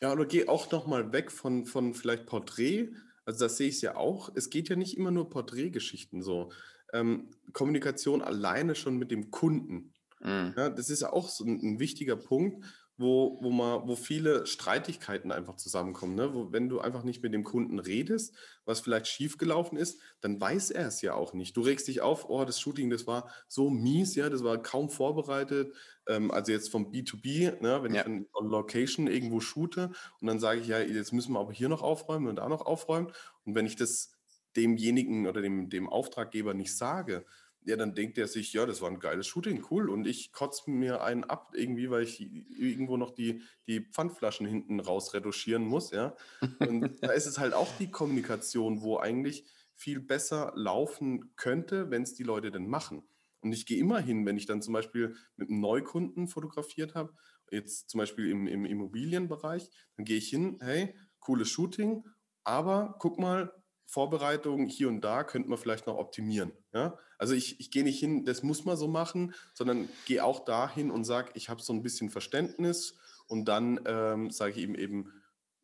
Ja, 0.00 0.12
oder 0.12 0.24
geh 0.24 0.48
auch 0.48 0.70
noch 0.72 0.86
mal 0.86 1.12
weg 1.12 1.30
von, 1.30 1.66
von 1.66 1.92
vielleicht 1.94 2.24
Porträt. 2.26 2.88
Also 3.30 3.44
das 3.44 3.58
sehe 3.58 3.68
ich 3.68 3.80
ja 3.80 3.94
auch. 3.94 4.32
Es 4.34 4.50
geht 4.50 4.68
ja 4.68 4.74
nicht 4.74 4.96
immer 4.96 5.12
nur 5.12 5.30
Porträtgeschichten 5.30 6.20
so. 6.20 6.50
Ähm, 6.92 7.30
Kommunikation 7.52 8.22
alleine 8.22 8.74
schon 8.74 8.96
mit 8.96 9.12
dem 9.12 9.30
Kunden. 9.30 9.94
Mhm. 10.20 10.54
Ja, 10.56 10.68
das 10.68 10.90
ist 10.90 11.02
ja 11.02 11.12
auch 11.12 11.28
so 11.28 11.44
ein, 11.44 11.60
ein 11.62 11.78
wichtiger 11.78 12.16
Punkt, 12.16 12.66
wo, 13.00 13.38
wo, 13.40 13.50
man, 13.50 13.88
wo 13.88 13.96
viele 13.96 14.46
Streitigkeiten 14.46 15.32
einfach 15.32 15.56
zusammenkommen. 15.56 16.14
Ne? 16.14 16.34
Wo, 16.34 16.52
wenn 16.52 16.68
du 16.68 16.80
einfach 16.80 17.02
nicht 17.02 17.22
mit 17.22 17.32
dem 17.32 17.44
Kunden 17.44 17.78
redest, 17.78 18.34
was 18.66 18.80
vielleicht 18.80 19.06
schiefgelaufen 19.08 19.78
ist, 19.78 20.00
dann 20.20 20.38
weiß 20.40 20.70
er 20.70 20.86
es 20.88 21.00
ja 21.00 21.14
auch 21.14 21.32
nicht. 21.32 21.56
Du 21.56 21.62
regst 21.62 21.88
dich 21.88 22.02
auf, 22.02 22.28
oh, 22.28 22.44
das 22.44 22.60
Shooting, 22.60 22.90
das 22.90 23.06
war 23.06 23.30
so 23.48 23.70
mies, 23.70 24.14
ja, 24.16 24.28
das 24.28 24.44
war 24.44 24.60
kaum 24.62 24.90
vorbereitet. 24.90 25.74
Ähm, 26.06 26.30
also 26.30 26.52
jetzt 26.52 26.70
vom 26.70 26.90
B2B, 26.92 27.60
ne, 27.62 27.82
wenn 27.82 27.94
Ja. 27.94 28.00
ich 28.00 28.04
dann 28.04 28.26
on 28.34 28.48
Location 28.48 29.06
irgendwo 29.06 29.40
shoote 29.40 29.92
und 30.20 30.26
dann 30.26 30.38
sage 30.38 30.60
ich, 30.60 30.66
ja, 30.66 30.78
jetzt 30.80 31.12
müssen 31.12 31.32
wir 31.32 31.40
aber 31.40 31.52
hier 31.52 31.70
noch 31.70 31.82
aufräumen 31.82 32.28
und 32.28 32.36
da 32.36 32.48
noch 32.48 32.66
aufräumen. 32.66 33.12
Und 33.44 33.54
wenn 33.54 33.66
ich 33.66 33.76
das 33.76 34.12
demjenigen 34.56 35.26
oder 35.26 35.40
dem, 35.40 35.70
dem 35.70 35.88
Auftraggeber 35.88 36.54
nicht 36.54 36.76
sage, 36.76 37.24
ja, 37.64 37.76
dann 37.76 37.94
denkt 37.94 38.16
er 38.18 38.26
sich, 38.26 38.52
ja, 38.52 38.64
das 38.64 38.80
war 38.80 38.90
ein 38.90 39.00
geiles 39.00 39.26
Shooting, 39.26 39.64
cool. 39.70 39.90
Und 39.90 40.06
ich 40.06 40.32
kotze 40.32 40.70
mir 40.70 41.02
einen 41.02 41.24
ab, 41.24 41.52
irgendwie, 41.54 41.90
weil 41.90 42.04
ich 42.04 42.20
irgendwo 42.20 42.96
noch 42.96 43.10
die, 43.10 43.42
die 43.66 43.80
Pfandflaschen 43.80 44.46
hinten 44.46 44.80
raus 44.80 45.12
retuschieren 45.12 45.64
muss, 45.64 45.90
ja. 45.90 46.14
Und 46.58 46.90
da 47.02 47.12
ist 47.12 47.26
es 47.26 47.38
halt 47.38 47.52
auch 47.52 47.68
die 47.78 47.90
Kommunikation, 47.90 48.80
wo 48.80 48.98
eigentlich 48.98 49.44
viel 49.74 50.00
besser 50.00 50.52
laufen 50.56 51.34
könnte, 51.36 51.90
wenn 51.90 52.02
es 52.02 52.14
die 52.14 52.22
Leute 52.22 52.50
denn 52.50 52.68
machen. 52.68 53.02
Und 53.40 53.52
ich 53.52 53.66
gehe 53.66 53.78
immer 53.78 54.00
hin, 54.00 54.26
wenn 54.26 54.36
ich 54.36 54.46
dann 54.46 54.62
zum 54.62 54.74
Beispiel 54.74 55.16
mit 55.36 55.48
einem 55.48 55.60
Neukunden 55.60 56.28
fotografiert 56.28 56.94
habe, 56.94 57.14
jetzt 57.50 57.90
zum 57.90 57.98
Beispiel 57.98 58.30
im, 58.30 58.46
im 58.46 58.64
Immobilienbereich, 58.64 59.68
dann 59.96 60.04
gehe 60.04 60.18
ich 60.18 60.28
hin, 60.28 60.58
hey, 60.60 60.94
cooles 61.18 61.48
Shooting, 61.48 62.04
aber 62.44 62.96
guck 62.98 63.18
mal, 63.18 63.52
Vorbereitung 63.90 64.68
hier 64.68 64.88
und 64.88 65.00
da 65.00 65.24
könnte 65.24 65.48
man 65.50 65.58
vielleicht 65.58 65.88
noch 65.88 65.96
optimieren. 65.96 66.52
Ja? 66.72 66.96
Also 67.18 67.34
ich, 67.34 67.58
ich 67.58 67.72
gehe 67.72 67.82
nicht 67.82 67.98
hin, 67.98 68.24
das 68.24 68.44
muss 68.44 68.64
man 68.64 68.76
so 68.76 68.86
machen, 68.86 69.34
sondern 69.52 69.88
gehe 70.06 70.24
auch 70.24 70.44
dahin 70.44 70.92
und 70.92 71.02
sage, 71.04 71.32
ich 71.34 71.48
habe 71.48 71.60
so 71.60 71.72
ein 71.72 71.82
bisschen 71.82 72.08
Verständnis 72.08 72.94
und 73.26 73.46
dann 73.46 73.80
ähm, 73.86 74.30
sage 74.30 74.52
ich 74.52 74.58
ihm 74.58 74.76
eben, 74.76 75.12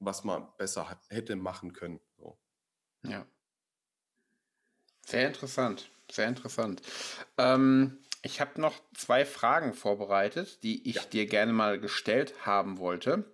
was 0.00 0.24
man 0.24 0.48
besser 0.58 1.00
hätte 1.08 1.36
machen 1.36 1.72
können. 1.72 2.00
So. 2.18 2.36
Ja. 3.04 3.26
Sehr 5.06 5.28
interessant, 5.28 5.88
sehr 6.10 6.26
interessant. 6.26 6.82
Ähm, 7.38 7.98
ich 8.22 8.40
habe 8.40 8.60
noch 8.60 8.74
zwei 8.92 9.24
Fragen 9.24 9.72
vorbereitet, 9.72 10.64
die 10.64 10.88
ich 10.88 10.96
Ja. 10.96 11.02
dir 11.04 11.26
gerne 11.26 11.52
mal 11.52 11.78
gestellt 11.78 12.44
haben 12.44 12.78
wollte. 12.78 13.24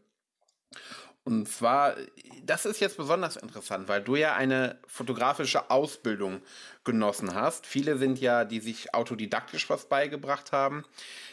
Und 1.24 1.48
zwar, 1.48 1.96
das 2.42 2.66
ist 2.66 2.80
jetzt 2.80 2.96
besonders 2.96 3.36
interessant, 3.36 3.86
weil 3.86 4.02
du 4.02 4.16
ja 4.16 4.34
eine 4.34 4.80
fotografische 4.88 5.70
Ausbildung 5.70 6.42
genossen 6.82 7.34
hast. 7.34 7.64
Viele 7.64 7.96
sind 7.96 8.20
ja, 8.20 8.44
die 8.44 8.58
sich 8.58 8.92
autodidaktisch 8.92 9.70
was 9.70 9.88
beigebracht 9.88 10.50
haben. 10.50 10.84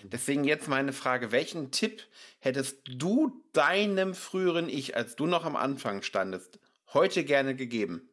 Deswegen 0.03 0.43
jetzt 0.43 0.67
meine 0.67 0.93
Frage, 0.93 1.31
welchen 1.31 1.71
Tipp 1.71 2.03
hättest 2.37 2.81
du 2.87 3.43
deinem 3.53 4.13
früheren 4.13 4.69
Ich, 4.69 4.95
als 4.95 5.15
du 5.15 5.25
noch 5.25 5.43
am 5.43 5.55
Anfang 5.55 6.03
standest, 6.03 6.59
heute 6.93 7.23
gerne 7.23 7.55
gegeben? 7.55 8.09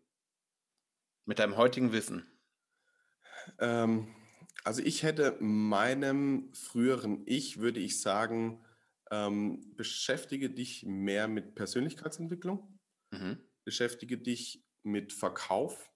Mit 1.27 1.41
deinem 1.41 1.59
heutigen 1.59 1.93
Wissen. 1.93 2.27
Ähm, 3.59 4.09
also 4.65 4.81
ich 4.83 5.03
hätte 5.03 5.37
meinem 5.41 6.53
früheren 6.55 7.23
Ich, 7.27 7.59
würde 7.59 7.81
ich 7.81 8.01
sagen, 8.01 8.65
ähm, 9.11 9.75
beschäftige 9.77 10.51
dich 10.51 10.85
mehr 10.85 11.29
mit 11.29 11.55
Persönlichkeitsentwicklung, 11.55 12.79
Mhm. 13.13 13.39
beschäftige 13.65 14.19
dich 14.19 14.65
mit 14.83 15.13
Verkauf 15.13 15.91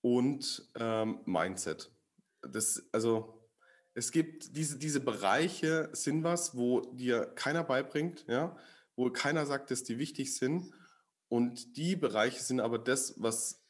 und 0.00 0.70
ähm, 0.76 1.20
Mindset. 1.26 1.92
Das, 2.42 2.88
also 2.92 3.48
es 3.94 4.12
gibt 4.12 4.56
diese, 4.56 4.78
diese 4.78 5.00
Bereiche 5.00 5.90
sind 5.92 6.22
was, 6.22 6.56
wo 6.56 6.80
dir 6.94 7.26
keiner 7.26 7.64
beibringt, 7.64 8.24
ja, 8.28 8.56
wo 8.96 9.10
keiner 9.10 9.46
sagt, 9.46 9.70
dass 9.70 9.82
die 9.82 9.98
wichtig 9.98 10.34
sind. 10.34 10.72
Und 11.28 11.76
die 11.76 11.96
Bereiche 11.96 12.40
sind 12.40 12.60
aber 12.60 12.78
das, 12.78 13.14
was 13.20 13.62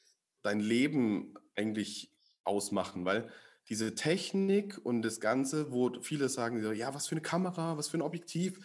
dein 0.42 0.60
Leben 0.60 1.34
eigentlich 1.56 2.14
ausmachen, 2.44 3.04
weil 3.04 3.30
diese 3.70 3.94
Technik 3.94 4.78
und 4.84 5.02
das 5.02 5.20
Ganze, 5.20 5.70
wo 5.72 5.90
viele 6.02 6.28
sagen, 6.28 6.60
ja, 6.74 6.92
was 6.92 7.06
für 7.06 7.12
eine 7.12 7.22
Kamera, 7.22 7.78
was 7.78 7.88
für 7.88 7.98
ein 7.98 8.02
Objektiv, 8.02 8.58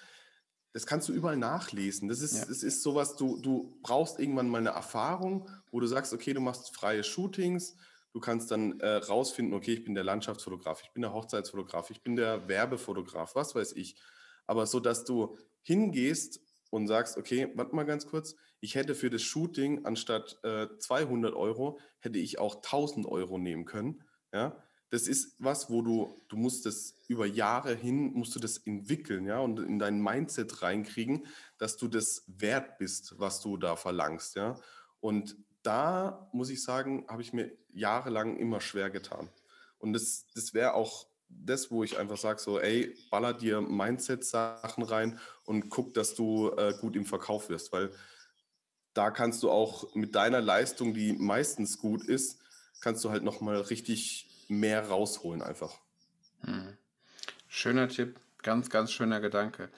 das 0.74 0.86
kannst 0.86 1.08
du 1.08 1.14
überall 1.14 1.38
nachlesen. 1.38 2.10
Das 2.10 2.20
ist, 2.22 2.38
Ja. 2.38 2.46
das 2.46 2.64
ist 2.64 2.82
sowas, 2.82 3.16
du, 3.16 3.38
du 3.40 3.78
brauchst 3.82 4.20
irgendwann 4.20 4.50
mal 4.50 4.58
eine 4.58 4.72
Erfahrung, 4.72 5.50
wo 5.72 5.80
du 5.80 5.88
sagst, 5.88 6.12
okay, 6.12 6.34
du 6.34 6.42
machst 6.42 6.76
freie 6.76 7.04
Shootings, 7.04 7.78
du 8.14 8.20
kannst 8.20 8.52
dann 8.52 8.80
äh, 8.82 8.96
rausfinden, 8.96 9.54
okay, 9.54 9.74
ich 9.74 9.84
bin 9.86 9.94
der 9.96 10.04
Landschaftsfotograf, 10.04 10.82
ich 10.84 10.92
bin 10.92 11.02
der 11.04 11.14
Hochzeitsfotograf, 11.14 11.92
ich 11.92 12.02
bin 12.02 12.16
der 12.16 12.48
Werbefotograf, 12.48 13.36
was 13.36 13.56
weiß 13.56 13.74
ich. 13.74 13.96
Aber 14.48 14.66
so, 14.66 14.80
dass 14.80 15.06
du 15.06 15.38
hingehst 15.62 16.42
und 16.72 16.88
sagst, 16.88 17.18
okay, 17.18 17.52
warte 17.56 17.76
mal 17.76 17.84
ganz 17.86 18.08
kurz, 18.08 18.36
ich 18.60 18.76
hätte 18.76 18.96
für 18.96 19.10
das 19.10 19.22
Shooting 19.22 19.86
anstatt 19.86 20.40
äh, 20.44 20.68
200 20.80 21.36
Euro, 21.36 21.80
hätte 22.00 22.18
ich 22.20 22.40
auch 22.40 22.56
1000 22.56 23.06
Euro 23.06 23.38
nehmen 23.38 23.66
können. 23.66 24.04
Ja, 24.34 24.62
das 24.90 25.08
ist 25.08 25.36
was, 25.40 25.70
wo 25.70 25.82
du, 25.82 26.22
du 26.28 26.38
musst 26.38 26.66
das 26.66 26.96
über 27.08 27.26
Jahre 27.26 27.74
hin, 27.76 28.14
musst 28.14 28.36
du 28.36 28.40
das 28.40 28.58
entwickeln, 28.60 29.26
ja, 29.26 29.40
und 29.40 29.60
in 29.60 29.80
dein 29.80 30.02
Mindset 30.02 30.62
reinkriegen, 30.62 31.26
dass 31.58 31.78
du 31.78 31.88
das 31.88 32.24
wert 32.28 32.78
bist, 32.78 33.16
was 33.18 33.42
du 33.42 33.58
da 33.58 33.76
verlangst, 33.76 34.36
ja. 34.36 34.60
Und 35.00 35.36
da 35.64 36.30
muss 36.32 36.50
ich 36.50 36.64
sagen, 36.64 37.06
habe 37.08 37.22
ich 37.22 37.34
mir 37.34 37.52
jahrelang 37.74 38.38
immer 38.38 38.62
schwer 38.62 38.90
getan. 38.90 39.30
Und 39.80 39.94
das, 39.94 40.28
das 40.34 40.54
wäre 40.54 40.74
auch 40.74 41.08
das, 41.28 41.72
wo 41.72 41.84
ich 41.84 41.98
einfach 41.98 42.18
sage, 42.18 42.40
so, 42.40 42.60
ey, 42.60 42.96
baller 43.10 43.34
dir 43.34 43.62
Mindset-Sachen 43.62 44.84
rein 44.84 45.20
und 45.44 45.70
guck, 45.70 45.94
dass 45.94 46.16
du 46.16 46.52
äh, 46.52 46.74
gut 46.80 46.96
im 46.96 47.06
Verkauf 47.06 47.50
wirst, 47.50 47.74
weil 47.74 47.92
da 48.94 49.12
kannst 49.12 49.44
du 49.44 49.50
auch 49.50 49.94
mit 49.96 50.16
deiner 50.16 50.42
Leistung, 50.42 50.94
die 50.94 51.14
meistens 51.14 51.78
gut 51.78 52.06
ist, 52.06 52.40
kannst 52.80 53.04
du 53.04 53.10
halt 53.10 53.24
nochmal 53.24 53.58
richtig 53.58 54.25
mehr 54.48 54.88
rausholen 54.88 55.42
einfach. 55.42 55.74
Hm. 56.42 56.78
Schöner 57.48 57.88
Tipp, 57.88 58.20
ganz, 58.42 58.70
ganz 58.70 58.92
schöner 58.92 59.20
Gedanke. 59.20 59.70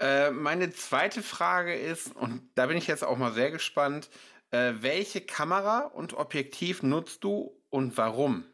Äh, 0.00 0.30
meine 0.30 0.70
zweite 0.70 1.22
Frage 1.22 1.74
ist, 1.74 2.14
und 2.14 2.48
da 2.54 2.66
bin 2.66 2.76
ich 2.76 2.86
jetzt 2.86 3.02
auch 3.02 3.16
mal 3.16 3.32
sehr 3.32 3.50
gespannt, 3.50 4.08
äh, 4.50 4.74
welche 4.80 5.20
Kamera 5.20 5.80
und 5.80 6.14
Objektiv 6.14 6.82
nutzt 6.82 7.24
du 7.24 7.56
und 7.70 7.96
warum? 7.96 8.44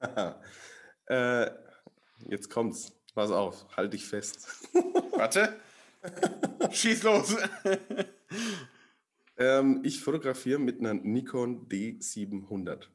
äh, 1.06 1.50
jetzt 2.28 2.50
kommt's. 2.50 2.92
Pass 3.14 3.32
auf, 3.32 3.66
halt 3.76 3.92
dich 3.92 4.06
fest. 4.06 4.46
Warte. 5.16 5.60
Schieß 6.70 7.02
los. 7.02 7.36
ähm, 9.36 9.80
ich 9.82 10.00
fotografiere 10.00 10.60
mit 10.60 10.78
einer 10.78 10.94
Nikon 10.94 11.68
D700 11.68 12.86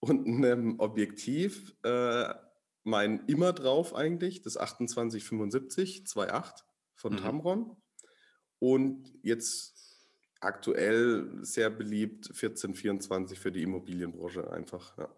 und 0.00 0.26
einem 0.26 0.80
Objektiv, 0.80 1.74
äh, 1.82 2.34
mein 2.82 3.26
immer 3.26 3.52
drauf 3.52 3.94
eigentlich, 3.94 4.42
das 4.42 4.54
2875 4.54 6.04
2.8 6.06 6.64
von 6.94 7.12
Mhm. 7.12 7.18
Tamron. 7.18 7.76
Und 8.58 9.12
jetzt 9.22 9.80
aktuell 10.40 11.28
sehr 11.42 11.70
beliebt 11.70 12.28
1424 12.28 13.38
für 13.38 13.52
die 13.52 13.62
Immobilienbranche 13.62 14.50
einfach. 14.50 14.96
Ja. 14.98 15.14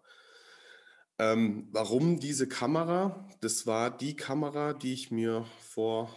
Ähm, 1.18 1.68
warum 1.70 2.18
diese 2.18 2.48
Kamera? 2.48 3.28
Das 3.40 3.66
war 3.66 3.96
die 3.96 4.16
Kamera, 4.16 4.72
die 4.72 4.92
ich 4.92 5.10
mir 5.10 5.46
vor, 5.60 6.14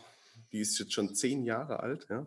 die 0.52 0.60
ist 0.60 0.80
jetzt 0.80 0.94
schon 0.94 1.14
zehn 1.14 1.44
Jahre 1.44 1.82
alt, 1.82 2.08
ja, 2.10 2.26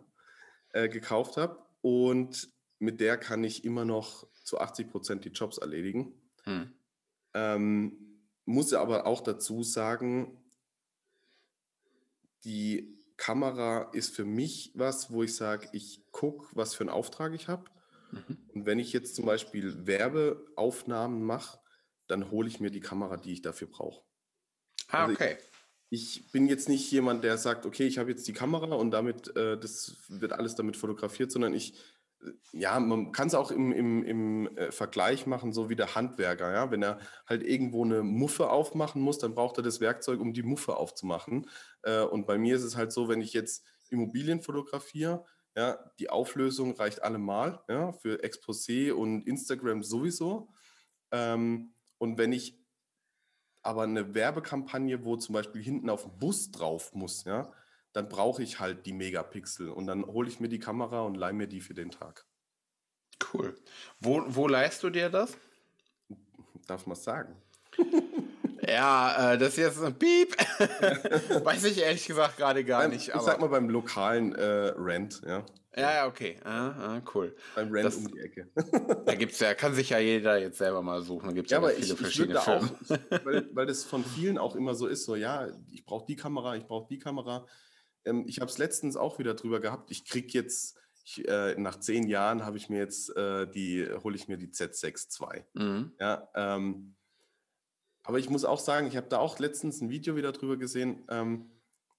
äh, 0.71 0.87
gekauft 0.87 1.35
habe. 1.35 1.61
Und 1.81 2.49
mit 2.79 3.01
der 3.01 3.17
kann 3.17 3.43
ich 3.43 3.65
immer 3.65 3.83
noch 3.83 4.27
zu 4.43 4.59
80 4.59 4.89
Prozent 4.89 5.25
die 5.25 5.29
Jobs 5.29 5.57
erledigen. 5.57 6.13
Hm. 6.43 6.73
Ähm, 7.33 8.21
muss 8.45 8.73
aber 8.73 9.05
auch 9.05 9.21
dazu 9.21 9.63
sagen, 9.63 10.37
die 12.43 12.97
Kamera 13.17 13.91
ist 13.93 14.15
für 14.15 14.25
mich 14.25 14.71
was, 14.75 15.11
wo 15.11 15.23
ich 15.23 15.35
sage, 15.35 15.67
ich 15.73 16.01
gucke, 16.11 16.47
was 16.53 16.73
für 16.73 16.81
einen 16.81 16.89
Auftrag 16.89 17.33
ich 17.33 17.47
habe. 17.47 17.65
Mhm. 18.11 18.37
Und 18.53 18.65
wenn 18.65 18.79
ich 18.79 18.93
jetzt 18.93 19.15
zum 19.15 19.25
Beispiel 19.25 19.85
Werbeaufnahmen 19.85 21.21
mache, 21.23 21.59
dann 22.07 22.31
hole 22.31 22.47
ich 22.47 22.59
mir 22.59 22.71
die 22.71 22.79
Kamera, 22.79 23.17
die 23.17 23.33
ich 23.33 23.41
dafür 23.41 23.67
brauche. 23.67 24.03
Ah, 24.87 25.01
Also 25.03 25.13
ich- 25.13 25.19
okay. 25.19 25.37
ich 25.89 26.31
bin 26.31 26.47
jetzt 26.47 26.69
nicht 26.69 26.89
jemand, 26.91 27.23
der 27.23 27.37
sagt, 27.37 27.65
okay, 27.65 27.85
ich 27.85 27.97
habe 27.97 28.09
jetzt 28.09 28.27
die 28.27 28.33
Kamera 28.33 28.73
und 28.75 28.91
damit, 28.91 29.35
äh, 29.35 29.59
das 29.59 29.97
wird 30.07 30.33
alles 30.33 30.55
damit 30.55 30.77
fotografiert, 30.77 31.31
sondern 31.31 31.53
ich, 31.53 31.73
ja, 32.51 32.79
man 32.79 33.11
kann 33.11 33.27
es 33.27 33.35
auch 33.35 33.51
im, 33.51 33.71
im, 33.71 34.03
im 34.03 34.57
äh, 34.57 34.71
Vergleich 34.71 35.25
machen, 35.25 35.53
so 35.53 35.69
wie 35.69 35.75
der 35.75 35.95
Handwerker, 35.95 36.51
ja. 36.51 36.71
Wenn 36.71 36.83
er 36.83 36.99
halt 37.25 37.43
irgendwo 37.43 37.85
eine 37.85 38.03
Muffe 38.03 38.49
aufmachen 38.49 39.01
muss, 39.01 39.19
dann 39.19 39.35
braucht 39.35 39.57
er 39.57 39.63
das 39.63 39.79
Werkzeug, 39.79 40.19
um 40.19 40.33
die 40.33 40.43
Muffe 40.43 40.75
aufzumachen. 40.77 41.49
Äh, 41.83 42.01
und 42.01 42.27
bei 42.27 42.37
mir 42.37 42.55
ist 42.55 42.63
es 42.63 42.75
halt 42.75 42.91
so, 42.91 43.07
wenn 43.07 43.21
ich 43.21 43.33
jetzt 43.33 43.65
Immobilien 43.89 44.41
fotografiere, 44.41 45.25
ja, 45.55 45.79
die 45.99 46.09
Auflösung 46.09 46.75
reicht 46.75 47.03
allemal, 47.03 47.61
ja, 47.67 47.91
für 47.91 48.23
Exposé 48.23 48.91
und 48.91 49.25
Instagram 49.25 49.83
sowieso. 49.83 50.49
Ähm, 51.11 51.73
und 51.97 52.17
wenn 52.17 52.31
ich 52.31 52.59
aber 53.61 53.83
eine 53.83 54.13
Werbekampagne, 54.13 55.03
wo 55.03 55.17
zum 55.17 55.33
Beispiel 55.33 55.61
hinten 55.61 55.89
auf 55.89 56.09
Bus 56.17 56.51
drauf 56.51 56.93
muss, 56.93 57.23
ja, 57.25 57.51
dann 57.93 58.09
brauche 58.09 58.43
ich 58.43 58.59
halt 58.59 58.85
die 58.85 58.93
Megapixel 58.93 59.69
und 59.69 59.87
dann 59.87 60.05
hole 60.05 60.29
ich 60.29 60.39
mir 60.39 60.49
die 60.49 60.59
Kamera 60.59 61.01
und 61.01 61.15
leihe 61.15 61.33
mir 61.33 61.47
die 61.47 61.61
für 61.61 61.73
den 61.73 61.91
Tag. 61.91 62.25
Cool. 63.33 63.55
Wo, 63.99 64.23
wo 64.27 64.47
leihst 64.47 64.83
du 64.83 64.89
dir 64.89 65.09
das? 65.09 65.37
Darf 66.67 66.85
man 66.85 66.95
sagen? 66.95 67.35
ja, 68.61 69.33
äh, 69.33 69.37
das 69.37 69.49
ist 69.49 69.57
jetzt 69.57 69.83
ein 69.83 69.97
Piep. 69.97 70.35
Weiß 71.43 71.63
ich 71.65 71.79
ehrlich 71.79 72.05
gesagt 72.05 72.37
gerade 72.37 72.63
gar 72.63 72.81
beim, 72.81 72.91
nicht. 72.91 73.09
Ich 73.09 73.21
sag 73.21 73.39
mal 73.39 73.49
beim 73.49 73.69
lokalen 73.69 74.33
äh, 74.35 74.73
Rent, 74.77 75.21
ja. 75.25 75.43
Ja, 75.75 75.93
ja, 75.93 76.07
okay. 76.07 76.37
Ah, 76.43 76.69
ah, 76.69 77.01
cool. 77.13 77.35
Beim 77.55 77.71
Rent 77.71 77.85
das, 77.85 77.97
um 77.97 78.07
die 78.07 78.19
Ecke. 78.19 78.49
da 79.05 79.15
gibt 79.15 79.33
es 79.33 79.39
ja, 79.39 79.53
kann 79.53 79.73
sich 79.73 79.89
ja 79.89 79.99
jeder 79.99 80.37
jetzt 80.37 80.57
selber 80.57 80.81
mal 80.81 81.01
suchen. 81.01 81.27
Da 81.27 81.33
gibt's 81.33 81.51
ja, 81.51 81.59
ja 81.59 81.63
aber 81.63 81.73
viele 81.73 81.93
ich, 81.93 81.99
verschiedene 81.99 82.39
ich 82.39 82.43
Firmen. 82.43 82.69
Auch, 82.69 83.25
weil, 83.25 83.49
weil 83.53 83.65
das 83.65 83.83
von 83.83 84.03
vielen 84.03 84.37
auch 84.37 84.55
immer 84.55 84.73
so 84.73 84.87
ist, 84.87 85.05
so 85.05 85.15
ja, 85.15 85.47
ich 85.71 85.85
brauche 85.85 86.05
die 86.07 86.15
Kamera, 86.15 86.55
ich 86.55 86.65
brauche 86.65 86.87
die 86.89 86.99
Kamera. 86.99 87.45
Ähm, 88.05 88.25
ich 88.27 88.39
habe 88.39 88.49
es 88.49 88.57
letztens 88.57 88.95
auch 88.95 89.19
wieder 89.19 89.33
drüber 89.33 89.59
gehabt. 89.59 89.91
Ich 89.91 90.05
kriege 90.05 90.29
jetzt, 90.33 90.77
ich, 91.03 91.27
äh, 91.27 91.55
nach 91.57 91.79
zehn 91.79 92.07
Jahren 92.07 92.45
habe 92.45 92.57
ich 92.57 92.69
mir 92.69 92.79
jetzt 92.79 93.15
äh, 93.15 93.49
die, 93.49 93.87
hole 94.03 94.15
ich 94.15 94.27
mir 94.27 94.37
die 94.37 94.47
Z6 94.47 95.21
II. 95.21 95.43
Mhm. 95.53 95.91
Ja, 95.99 96.29
ähm, 96.35 96.95
aber 98.03 98.19
ich 98.19 98.29
muss 98.29 98.45
auch 98.45 98.59
sagen, 98.59 98.87
ich 98.87 98.97
habe 98.97 99.07
da 99.07 99.19
auch 99.19 99.39
letztens 99.39 99.81
ein 99.81 99.89
Video 99.89 100.15
wieder 100.15 100.31
drüber 100.31 100.57
gesehen. 100.57 101.05
Ähm, 101.09 101.51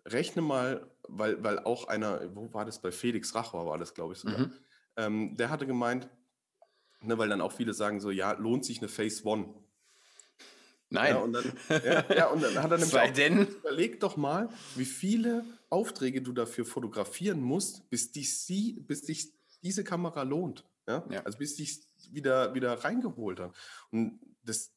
rechne 0.04 0.42
mal, 0.42 0.90
weil, 1.08 1.42
weil 1.42 1.58
auch 1.60 1.86
einer, 1.88 2.34
wo 2.34 2.52
war 2.52 2.64
das 2.64 2.80
bei 2.80 2.90
Felix 2.90 3.34
Rachor 3.34 3.66
war 3.66 3.78
das, 3.78 3.94
glaube 3.94 4.14
ich 4.14 4.18
sogar. 4.18 4.38
Mhm. 4.40 4.52
Ähm, 4.96 5.36
der 5.36 5.50
hatte 5.50 5.66
gemeint, 5.66 6.08
ne, 7.02 7.16
weil 7.18 7.28
dann 7.28 7.40
auch 7.40 7.52
viele 7.52 7.74
sagen 7.74 8.00
so, 8.00 8.10
ja, 8.10 8.32
lohnt 8.32 8.64
sich 8.64 8.78
eine 8.78 8.88
Phase 8.88 9.24
One. 9.24 9.54
Nein. 10.90 11.14
Ja, 11.14 11.18
und 11.20 11.32
dann, 11.32 11.52
ja, 11.68 12.14
ja, 12.14 12.26
und 12.28 12.42
dann 12.42 12.62
hat 12.62 12.70
er 12.70 12.78
nämlich 12.78 12.98
auch, 12.98 13.10
denn? 13.12 13.46
überleg 13.46 14.00
doch 14.00 14.16
mal, 14.16 14.48
wie 14.74 14.84
viele 14.84 15.44
Aufträge 15.68 16.20
du 16.20 16.32
dafür 16.32 16.64
fotografieren 16.64 17.40
musst, 17.40 17.88
bis 17.90 18.12
dich, 18.12 18.38
sie, 18.38 18.72
bis 18.80 19.02
dich 19.02 19.32
diese 19.62 19.84
Kamera 19.84 20.22
lohnt. 20.22 20.64
Ja? 20.88 21.06
ja. 21.10 21.22
Also 21.22 21.38
bis 21.38 21.56
dich 21.56 21.80
wieder, 22.10 22.54
wieder 22.54 22.72
reingeholt 22.72 23.40
hat. 23.40 23.54
Und 23.92 24.20
das, 24.42 24.72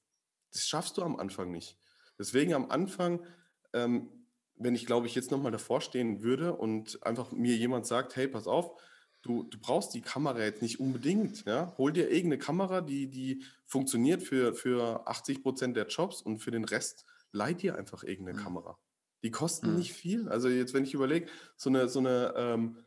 das 0.51 0.67
schaffst 0.67 0.97
du 0.97 1.01
am 1.01 1.15
Anfang 1.15 1.51
nicht. 1.51 1.77
Deswegen 2.19 2.53
am 2.53 2.69
Anfang 2.69 3.25
ähm, 3.73 4.09
wenn 4.55 4.75
ich, 4.75 4.85
glaube 4.85 5.07
ich, 5.07 5.15
jetzt 5.15 5.31
nochmal 5.31 5.51
davor 5.51 5.81
stehen 5.81 6.21
würde 6.21 6.53
und 6.53 7.03
einfach 7.05 7.31
mir 7.31 7.55
jemand 7.55 7.85
sagt, 7.85 8.15
hey, 8.15 8.27
pass 8.27 8.47
auf, 8.47 8.79
du, 9.23 9.43
du 9.43 9.57
brauchst 9.57 9.93
die 9.93 10.01
Kamera 10.01 10.39
jetzt 10.39 10.61
nicht 10.61 10.79
unbedingt, 10.79 11.45
ja, 11.45 11.73
hol 11.77 11.91
dir 11.91 12.09
irgendeine 12.09 12.37
Kamera, 12.37 12.81
die, 12.81 13.09
die 13.09 13.43
funktioniert 13.65 14.21
für, 14.21 14.53
für 14.53 15.07
80 15.07 15.41
Prozent 15.41 15.75
der 15.75 15.87
Jobs 15.87 16.21
und 16.21 16.39
für 16.39 16.51
den 16.51 16.65
Rest 16.65 17.05
leih 17.31 17.53
dir 17.53 17.75
einfach 17.75 18.03
irgendeine 18.03 18.37
mhm. 18.37 18.43
Kamera. 18.43 18.77
Die 19.23 19.31
kosten 19.31 19.71
mhm. 19.71 19.77
nicht 19.77 19.93
viel. 19.93 20.29
Also 20.29 20.49
jetzt, 20.49 20.73
wenn 20.73 20.83
ich 20.83 20.93
überlege, 20.93 21.27
so 21.55 21.69
eine, 21.69 21.89
so 21.89 21.99
eine, 21.99 22.33
ähm, 22.35 22.77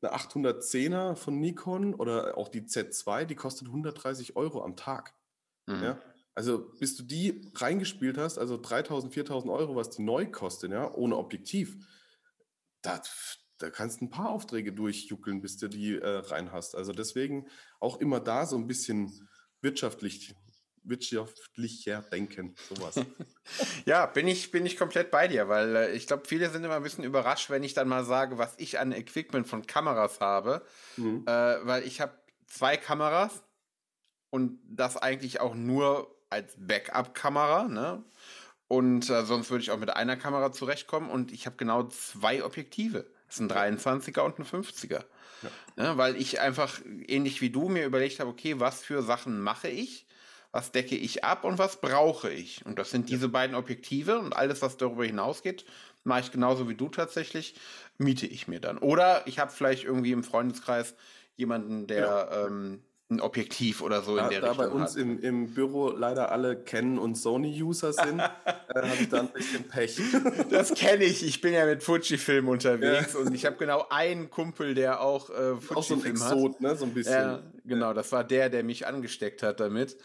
eine 0.00 0.14
810er 0.14 1.14
von 1.14 1.38
Nikon 1.38 1.94
oder 1.94 2.36
auch 2.36 2.48
die 2.48 2.62
Z2, 2.62 3.26
die 3.26 3.36
kostet 3.36 3.68
130 3.68 4.36
Euro 4.36 4.64
am 4.64 4.76
Tag. 4.76 5.14
Mhm. 5.66 5.82
Ja? 5.82 6.00
Also 6.34 6.70
bis 6.80 6.96
du 6.96 7.04
die 7.04 7.52
reingespielt 7.54 8.18
hast, 8.18 8.38
also 8.38 8.56
3000, 8.56 9.12
4000 9.12 9.52
Euro, 9.52 9.76
was 9.76 9.90
die 9.90 10.02
neu 10.02 10.26
kostet, 10.26 10.72
ja, 10.72 10.92
ohne 10.92 11.16
Objektiv, 11.16 11.86
da, 12.82 13.00
da 13.64 13.70
kannst 13.70 14.02
ein 14.02 14.10
paar 14.10 14.28
Aufträge 14.28 14.72
durchjuckeln, 14.72 15.40
bis 15.40 15.56
du 15.56 15.68
die 15.68 15.96
äh, 15.96 16.18
rein 16.18 16.52
hast. 16.52 16.76
Also 16.76 16.92
deswegen 16.92 17.46
auch 17.80 17.98
immer 17.98 18.20
da 18.20 18.44
so 18.44 18.56
ein 18.56 18.66
bisschen 18.66 19.28
wirtschaftlich, 19.62 20.34
wirtschaftlicher 20.82 22.02
denken, 22.02 22.54
sowas. 22.68 23.00
ja, 23.86 24.04
bin 24.04 24.28
ich, 24.28 24.50
bin 24.50 24.66
ich 24.66 24.76
komplett 24.76 25.10
bei 25.10 25.28
dir, 25.28 25.48
weil 25.48 25.76
äh, 25.76 25.92
ich 25.92 26.06
glaube, 26.06 26.24
viele 26.26 26.50
sind 26.50 26.62
immer 26.62 26.76
ein 26.76 26.82
bisschen 26.82 27.04
überrascht, 27.04 27.48
wenn 27.48 27.62
ich 27.62 27.72
dann 27.72 27.88
mal 27.88 28.04
sage, 28.04 28.36
was 28.36 28.54
ich 28.58 28.78
an 28.78 28.92
Equipment 28.92 29.48
von 29.48 29.66
Kameras 29.66 30.20
habe, 30.20 30.62
mhm. 30.98 31.24
äh, 31.26 31.30
weil 31.66 31.86
ich 31.86 32.02
habe 32.02 32.12
zwei 32.46 32.76
Kameras 32.76 33.42
und 34.28 34.60
das 34.68 34.98
eigentlich 34.98 35.40
auch 35.40 35.54
nur 35.54 36.14
als 36.28 36.54
Backup-Kamera, 36.58 37.68
ne? 37.68 38.04
Und 38.68 39.08
äh, 39.08 39.24
sonst 39.24 39.50
würde 39.50 39.62
ich 39.62 39.70
auch 39.70 39.78
mit 39.78 39.90
einer 39.90 40.16
Kamera 40.16 40.52
zurechtkommen 40.52 41.08
und 41.08 41.32
ich 41.32 41.46
habe 41.46 41.56
genau 41.56 41.84
zwei 41.84 42.44
Objektive. 42.44 43.13
Das 43.34 43.40
ist 43.40 43.50
ein 43.50 43.78
23er 43.78 44.20
und 44.20 44.38
ein 44.38 44.44
50er. 44.44 45.02
Ja. 45.42 45.50
Ne? 45.76 45.98
Weil 45.98 46.16
ich 46.16 46.40
einfach, 46.40 46.80
ähnlich 47.06 47.40
wie 47.40 47.50
du, 47.50 47.68
mir 47.68 47.84
überlegt 47.84 48.20
habe, 48.20 48.30
okay, 48.30 48.60
was 48.60 48.82
für 48.82 49.02
Sachen 49.02 49.40
mache 49.40 49.68
ich? 49.68 50.06
Was 50.52 50.70
decke 50.70 50.94
ich 50.94 51.24
ab 51.24 51.42
und 51.42 51.58
was 51.58 51.80
brauche 51.80 52.30
ich? 52.30 52.64
Und 52.64 52.78
das 52.78 52.90
sind 52.90 53.08
diese 53.08 53.28
beiden 53.28 53.56
Objektive 53.56 54.20
und 54.20 54.36
alles, 54.36 54.62
was 54.62 54.76
darüber 54.76 55.04
hinausgeht, 55.04 55.64
mache 56.04 56.20
ich 56.20 56.30
genauso 56.30 56.68
wie 56.68 56.76
du 56.76 56.88
tatsächlich, 56.88 57.56
miete 57.98 58.26
ich 58.26 58.46
mir 58.46 58.60
dann. 58.60 58.78
Oder 58.78 59.26
ich 59.26 59.40
habe 59.40 59.50
vielleicht 59.50 59.82
irgendwie 59.82 60.12
im 60.12 60.22
Freundeskreis 60.22 60.94
jemanden, 61.34 61.88
der 61.88 62.06
ja. 62.06 62.46
ähm, 62.46 62.84
ein 63.14 63.20
Objektiv 63.20 63.80
oder 63.80 64.02
so 64.02 64.16
da, 64.16 64.24
in 64.24 64.30
der 64.30 64.40
da 64.40 64.48
Richtung. 64.48 64.66
Da 64.66 64.70
bei 64.70 64.80
uns 64.80 64.96
im, 64.96 65.20
im, 65.20 65.54
Büro 65.54 65.90
leider 65.90 66.32
alle 66.32 66.56
Canon 66.56 66.98
und 66.98 67.16
Sony-User 67.16 67.92
sind, 67.92 68.20
äh, 68.44 68.52
habe 68.74 68.88
ich 69.00 69.08
da 69.08 69.20
ein 69.20 69.28
bisschen 69.28 69.64
Pech. 69.64 70.00
das 70.50 70.74
kenne 70.74 71.04
ich. 71.04 71.24
Ich 71.24 71.40
bin 71.40 71.52
ja 71.52 71.66
mit 71.66 71.82
Fujifilm 71.82 72.48
unterwegs 72.48 73.14
ja. 73.14 73.20
und 73.20 73.34
ich 73.34 73.46
habe 73.46 73.56
genau 73.56 73.86
einen 73.90 74.30
Kumpel, 74.30 74.74
der 74.74 75.00
auch 75.00 75.30
äh, 75.30 75.56
Fujifilm 75.56 75.76
auch 75.76 75.82
so 75.82 75.94
ein 75.94 76.04
Exot, 76.04 76.54
hat. 76.54 76.60
ne? 76.60 76.76
So 76.76 76.84
ein 76.84 76.94
bisschen. 76.94 77.12
Ja, 77.12 77.42
genau, 77.64 77.92
das 77.92 78.12
war 78.12 78.24
der, 78.24 78.50
der 78.50 78.64
mich 78.64 78.86
angesteckt 78.86 79.42
hat 79.42 79.60
damit. 79.60 79.96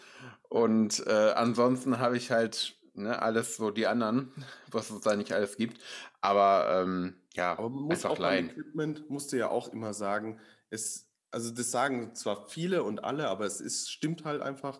Und 0.49 1.05
äh, 1.05 1.31
ansonsten 1.35 1.99
habe 1.99 2.17
ich 2.17 2.31
halt 2.31 2.75
ne, 2.95 3.21
alles 3.21 3.57
so 3.57 3.71
die 3.71 3.87
anderen, 3.87 4.31
was 4.71 4.89
es 4.89 5.01
da 5.01 5.15
nicht 5.15 5.31
alles 5.31 5.57
gibt. 5.57 5.81
Aber 6.21 6.83
ähm, 6.83 7.15
ja, 7.35 7.57
Aber 7.57 7.69
man 7.69 7.83
muss 7.83 8.03
einfach 8.03 8.11
auch 8.11 8.19
leihen. 8.19 8.49
Equipment 8.49 9.09
musste 9.09 9.37
ja 9.37 9.49
auch 9.49 9.71
immer 9.71 9.93
sagen, 9.93 10.39
es 10.69 11.08
also 11.31 11.51
das 11.51 11.71
sagen 11.71 12.15
zwar 12.15 12.47
viele 12.47 12.83
und 12.83 13.03
alle, 13.03 13.27
aber 13.27 13.45
es 13.45 13.61
ist, 13.61 13.91
stimmt 13.91 14.25
halt 14.25 14.41
einfach, 14.41 14.79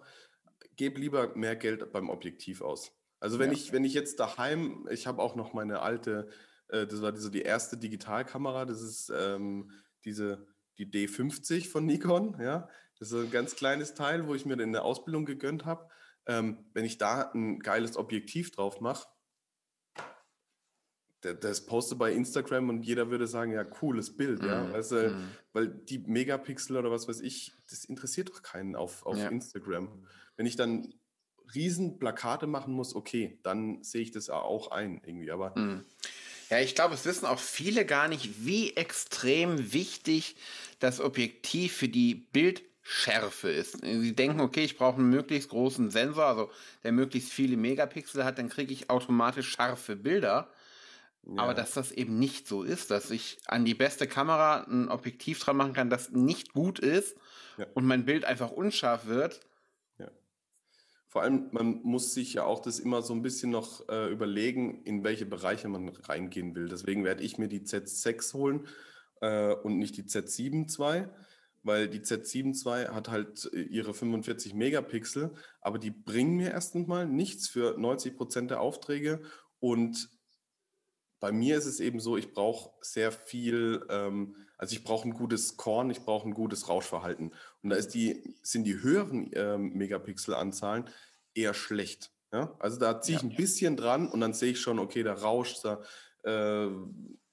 geb 0.75 0.97
lieber 0.97 1.35
mehr 1.35 1.55
Geld 1.55 1.91
beim 1.91 2.09
Objektiv 2.09 2.61
aus. 2.61 2.91
Also 3.19 3.39
wenn 3.39 3.51
ja. 3.51 3.53
ich, 3.53 3.73
wenn 3.73 3.83
ich 3.83 3.93
jetzt 3.93 4.19
daheim, 4.19 4.87
ich 4.91 5.07
habe 5.07 5.21
auch 5.21 5.35
noch 5.35 5.53
meine 5.53 5.81
alte, 5.81 6.29
äh, 6.69 6.87
das 6.87 7.01
war 7.01 7.15
so 7.17 7.29
die 7.29 7.41
erste 7.41 7.77
Digitalkamera, 7.77 8.65
das 8.65 8.81
ist 8.81 9.11
ähm, 9.15 9.71
diese, 10.05 10.47
die 10.77 10.85
D50 10.85 11.69
von 11.69 11.85
Nikon, 11.85 12.37
ja. 12.39 12.69
Das 12.97 13.11
ist 13.11 13.25
ein 13.25 13.31
ganz 13.31 13.55
kleines 13.55 13.93
Teil, 13.93 14.27
wo 14.27 14.35
ich 14.35 14.45
mir 14.45 14.59
in 14.59 14.73
der 14.73 14.83
Ausbildung 14.83 15.25
gegönnt 15.25 15.65
habe. 15.65 15.87
Ähm, 16.25 16.65
wenn 16.73 16.83
ich 16.83 16.97
da 16.97 17.31
ein 17.33 17.59
geiles 17.59 17.95
Objektiv 17.95 18.51
drauf 18.51 18.81
mache, 18.81 19.07
das 21.21 21.65
poste 21.65 21.95
bei 21.95 22.13
Instagram 22.13 22.69
und 22.69 22.83
jeder 22.83 23.09
würde 23.09 23.27
sagen, 23.27 23.51
ja, 23.51 23.63
cooles 23.63 24.15
Bild, 24.15 24.43
ja. 24.43 24.63
Mm, 24.63 24.73
weißt 24.73 24.91
du, 24.91 25.09
mm. 25.09 25.29
Weil 25.53 25.67
die 25.67 25.99
Megapixel 25.99 26.77
oder 26.77 26.91
was 26.91 27.07
weiß 27.07 27.19
ich, 27.21 27.53
das 27.69 27.85
interessiert 27.85 28.29
doch 28.29 28.41
keinen 28.41 28.75
auf, 28.75 29.05
auf 29.05 29.17
ja. 29.17 29.27
Instagram. 29.27 29.89
Wenn 30.37 30.45
ich 30.45 30.55
dann 30.55 30.93
riesen 31.53 31.99
Plakate 31.99 32.47
machen 32.47 32.73
muss, 32.73 32.95
okay, 32.95 33.39
dann 33.43 33.83
sehe 33.83 34.01
ich 34.01 34.11
das 34.11 34.29
auch 34.29 34.71
ein 34.71 35.01
irgendwie, 35.03 35.31
aber. 35.31 35.57
Mm. 35.57 35.85
Ja, 36.49 36.59
ich 36.59 36.73
glaube, 36.73 36.95
es 36.95 37.05
wissen 37.05 37.25
auch 37.25 37.37
viele 37.37 37.85
gar 37.85 38.07
nicht, 38.07 38.45
wie 38.45 38.75
extrem 38.75 39.71
wichtig 39.71 40.35
das 40.79 40.99
Objektiv 40.99 41.73
für 41.75 41.89
die 41.89 42.15
Bildschärfe 42.15 43.51
ist. 43.51 43.81
Sie 43.81 44.15
denken, 44.15 44.39
okay, 44.39 44.63
ich 44.63 44.75
brauche 44.75 44.97
einen 44.97 45.11
möglichst 45.11 45.49
großen 45.49 45.91
Sensor, 45.91 46.25
also 46.25 46.49
der 46.83 46.91
möglichst 46.91 47.31
viele 47.31 47.55
Megapixel 47.55 48.25
hat, 48.25 48.39
dann 48.39 48.49
kriege 48.49 48.73
ich 48.73 48.89
automatisch 48.89 49.49
scharfe 49.49 49.95
Bilder. 49.95 50.49
Ja. 51.25 51.43
Aber 51.43 51.53
dass 51.53 51.73
das 51.73 51.91
eben 51.91 52.17
nicht 52.17 52.47
so 52.47 52.63
ist, 52.63 52.91
dass 52.91 53.11
ich 53.11 53.37
an 53.45 53.65
die 53.65 53.75
beste 53.75 54.07
Kamera 54.07 54.63
ein 54.63 54.89
Objektiv 54.89 55.39
dran 55.39 55.57
machen 55.57 55.73
kann, 55.73 55.89
das 55.89 56.11
nicht 56.11 56.53
gut 56.53 56.79
ist 56.79 57.17
ja. 57.57 57.67
und 57.73 57.85
mein 57.85 58.05
Bild 58.05 58.25
einfach 58.25 58.51
unscharf 58.51 59.05
wird. 59.05 59.41
Ja. 59.99 60.09
Vor 61.07 61.21
allem, 61.21 61.49
man 61.51 61.81
muss 61.83 62.13
sich 62.13 62.33
ja 62.33 62.45
auch 62.45 62.61
das 62.61 62.79
immer 62.79 63.01
so 63.01 63.13
ein 63.13 63.21
bisschen 63.21 63.51
noch 63.51 63.87
äh, 63.89 64.11
überlegen, 64.11 64.83
in 64.83 65.03
welche 65.03 65.25
Bereiche 65.25 65.67
man 65.67 65.89
reingehen 65.89 66.55
will. 66.55 66.67
Deswegen 66.67 67.03
werde 67.03 67.23
ich 67.23 67.37
mir 67.37 67.47
die 67.47 67.61
Z6 67.61 68.33
holen 68.33 68.67
äh, 69.21 69.53
und 69.53 69.77
nicht 69.77 69.97
die 69.97 70.03
Z7 70.03 70.79
II, 70.79 71.07
weil 71.63 71.89
die 71.89 71.99
Z7 71.99 72.65
II 72.65 72.87
hat 72.87 73.09
halt 73.09 73.49
äh, 73.53 73.61
ihre 73.61 73.93
45 73.93 74.53
Megapixel, 74.53 75.31
aber 75.61 75.77
die 75.77 75.91
bringen 75.91 76.37
mir 76.37 76.51
erstens 76.51 76.87
mal 76.87 77.05
nichts 77.05 77.47
für 77.49 77.77
90 77.77 78.15
Prozent 78.15 78.51
der 78.51 78.61
Aufträge 78.61 79.21
und 79.59 80.09
bei 81.19 81.31
mir 81.31 81.57
ist 81.57 81.65
es 81.65 81.79
eben 81.79 81.99
so, 81.99 82.17
ich 82.17 82.33
brauche 82.33 82.71
sehr 82.81 83.11
viel, 83.11 83.85
ähm, 83.89 84.35
also 84.57 84.73
ich 84.73 84.83
brauche 84.83 85.07
ein 85.07 85.13
gutes 85.13 85.57
Korn, 85.57 85.89
ich 85.89 86.01
brauche 86.01 86.27
ein 86.27 86.33
gutes 86.33 86.69
Rauschverhalten. 86.69 87.33
Und 87.61 87.69
da 87.69 87.75
ist 87.75 87.93
die, 87.93 88.35
sind 88.41 88.63
die 88.63 88.81
höheren 88.81 89.31
ähm, 89.33 89.73
Megapixel-Anzahlen 89.73 90.89
eher 91.33 91.53
schlecht. 91.53 92.11
Ja? 92.31 92.55
Also 92.59 92.79
da 92.79 93.01
ziehe 93.01 93.17
ich 93.17 93.23
ja. 93.23 93.29
ein 93.29 93.35
bisschen 93.35 93.77
dran 93.77 94.07
und 94.07 94.21
dann 94.21 94.33
sehe 94.33 94.51
ich 94.51 94.61
schon, 94.61 94.79
okay, 94.79 95.03
da 95.03 95.13
rauscht, 95.13 95.63
da, 95.63 95.81
äh, 96.23 96.69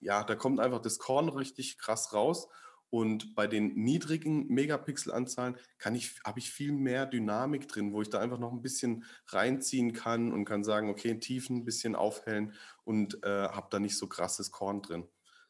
ja, 0.01 0.24
da 0.24 0.34
kommt 0.34 0.61
einfach 0.61 0.80
das 0.80 0.99
Korn 0.99 1.28
richtig 1.28 1.78
krass 1.78 2.12
raus. 2.12 2.49
Und 2.91 3.34
bei 3.34 3.47
den 3.47 3.74
niedrigen 3.74 4.47
Megapixel-Anzahlen 4.49 5.57
ich, 5.95 6.20
habe 6.24 6.39
ich 6.39 6.51
viel 6.51 6.72
mehr 6.72 7.07
Dynamik 7.07 7.68
drin, 7.68 7.93
wo 7.93 8.01
ich 8.01 8.11
da 8.11 8.20
einfach 8.20 8.39
noch 8.39 8.53
ein 8.53 8.62
bisschen 8.62 9.05
reinziehen 9.26 9.93
kann 9.93 10.32
und 10.32 10.45
kann 10.45 10.64
sagen, 10.64 10.89
okay, 10.89 11.18
Tiefen 11.18 11.59
ein 11.59 11.64
bisschen 11.64 11.97
aufhellen 11.97 12.55
und 12.84 13.22
äh, 13.24 13.49
habe 13.49 13.68
da 13.70 13.78
nicht 13.80 13.99
so 13.99 14.07
krasses 14.07 14.53
Korn 14.53 14.82
drin. 14.82 15.05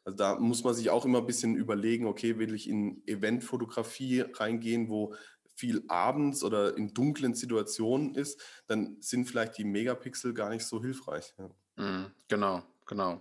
Also 0.05 0.17
da 0.17 0.39
muss 0.39 0.63
man 0.63 0.73
sich 0.73 0.89
auch 0.89 1.05
immer 1.05 1.19
ein 1.19 1.27
bisschen 1.27 1.57
überlegen, 1.57 2.07
okay, 2.07 2.39
will 2.39 2.55
ich 2.55 2.69
in 2.69 3.03
Eventfotografie 3.07 4.21
reingehen, 4.21 4.89
wo 4.89 5.15
viel 5.57 5.83
abends 5.89 6.45
oder 6.45 6.77
in 6.77 6.95
dunklen 6.95 7.35
Situationen 7.35 8.15
ist, 8.15 8.41
dann 8.69 8.99
sind 9.01 9.27
vielleicht 9.27 9.59
die 9.59 9.65
Megapixel 9.65 10.33
gar 10.33 10.51
nicht 10.51 10.65
so 10.65 10.81
hilfreich. 10.81 11.35
Ja. 11.39 11.83
Mm, 11.83 12.13
genau, 12.29 12.63
genau. 12.87 13.21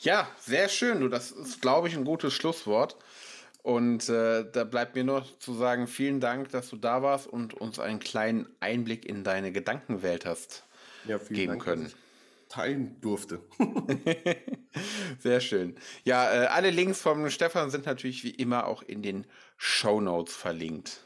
Ja, 0.00 0.28
sehr 0.38 0.68
schön. 0.68 1.00
Du, 1.00 1.08
das 1.08 1.32
ist, 1.32 1.60
glaube 1.60 1.88
ich, 1.88 1.96
ein 1.96 2.04
gutes 2.04 2.32
Schlusswort. 2.32 2.96
Und 3.62 4.08
äh, 4.08 4.50
da 4.50 4.64
bleibt 4.64 4.94
mir 4.94 5.04
nur 5.04 5.24
zu 5.38 5.52
sagen, 5.52 5.86
vielen 5.86 6.20
Dank, 6.20 6.50
dass 6.50 6.70
du 6.70 6.76
da 6.76 7.02
warst 7.02 7.26
und 7.26 7.54
uns 7.54 7.78
einen 7.78 8.00
kleinen 8.00 8.48
Einblick 8.60 9.04
in 9.04 9.22
deine 9.22 9.52
Gedankenwelt 9.52 10.24
hast 10.24 10.64
ja, 11.06 11.18
geben 11.18 11.52
Dank, 11.52 11.62
können. 11.62 11.92
teilen 12.48 13.00
durfte. 13.00 13.42
Sehr 15.18 15.40
schön. 15.40 15.76
Ja, 16.04 16.32
äh, 16.32 16.46
alle 16.46 16.70
Links 16.70 17.00
vom 17.00 17.28
Stefan 17.30 17.70
sind 17.70 17.86
natürlich 17.86 18.24
wie 18.24 18.30
immer 18.30 18.66
auch 18.66 18.82
in 18.82 19.02
den 19.02 19.26
Show 19.56 20.00
Notes 20.00 20.34
verlinkt. 20.34 21.00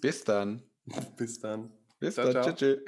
Bis 0.00 0.24
dann. 0.24 0.62
Bis 1.16 1.40
dann. 1.40 1.72
Bis 1.98 2.14
ciao, 2.14 2.32
dann. 2.32 2.42
Ciao. 2.42 2.54
Tschüss. 2.54 2.80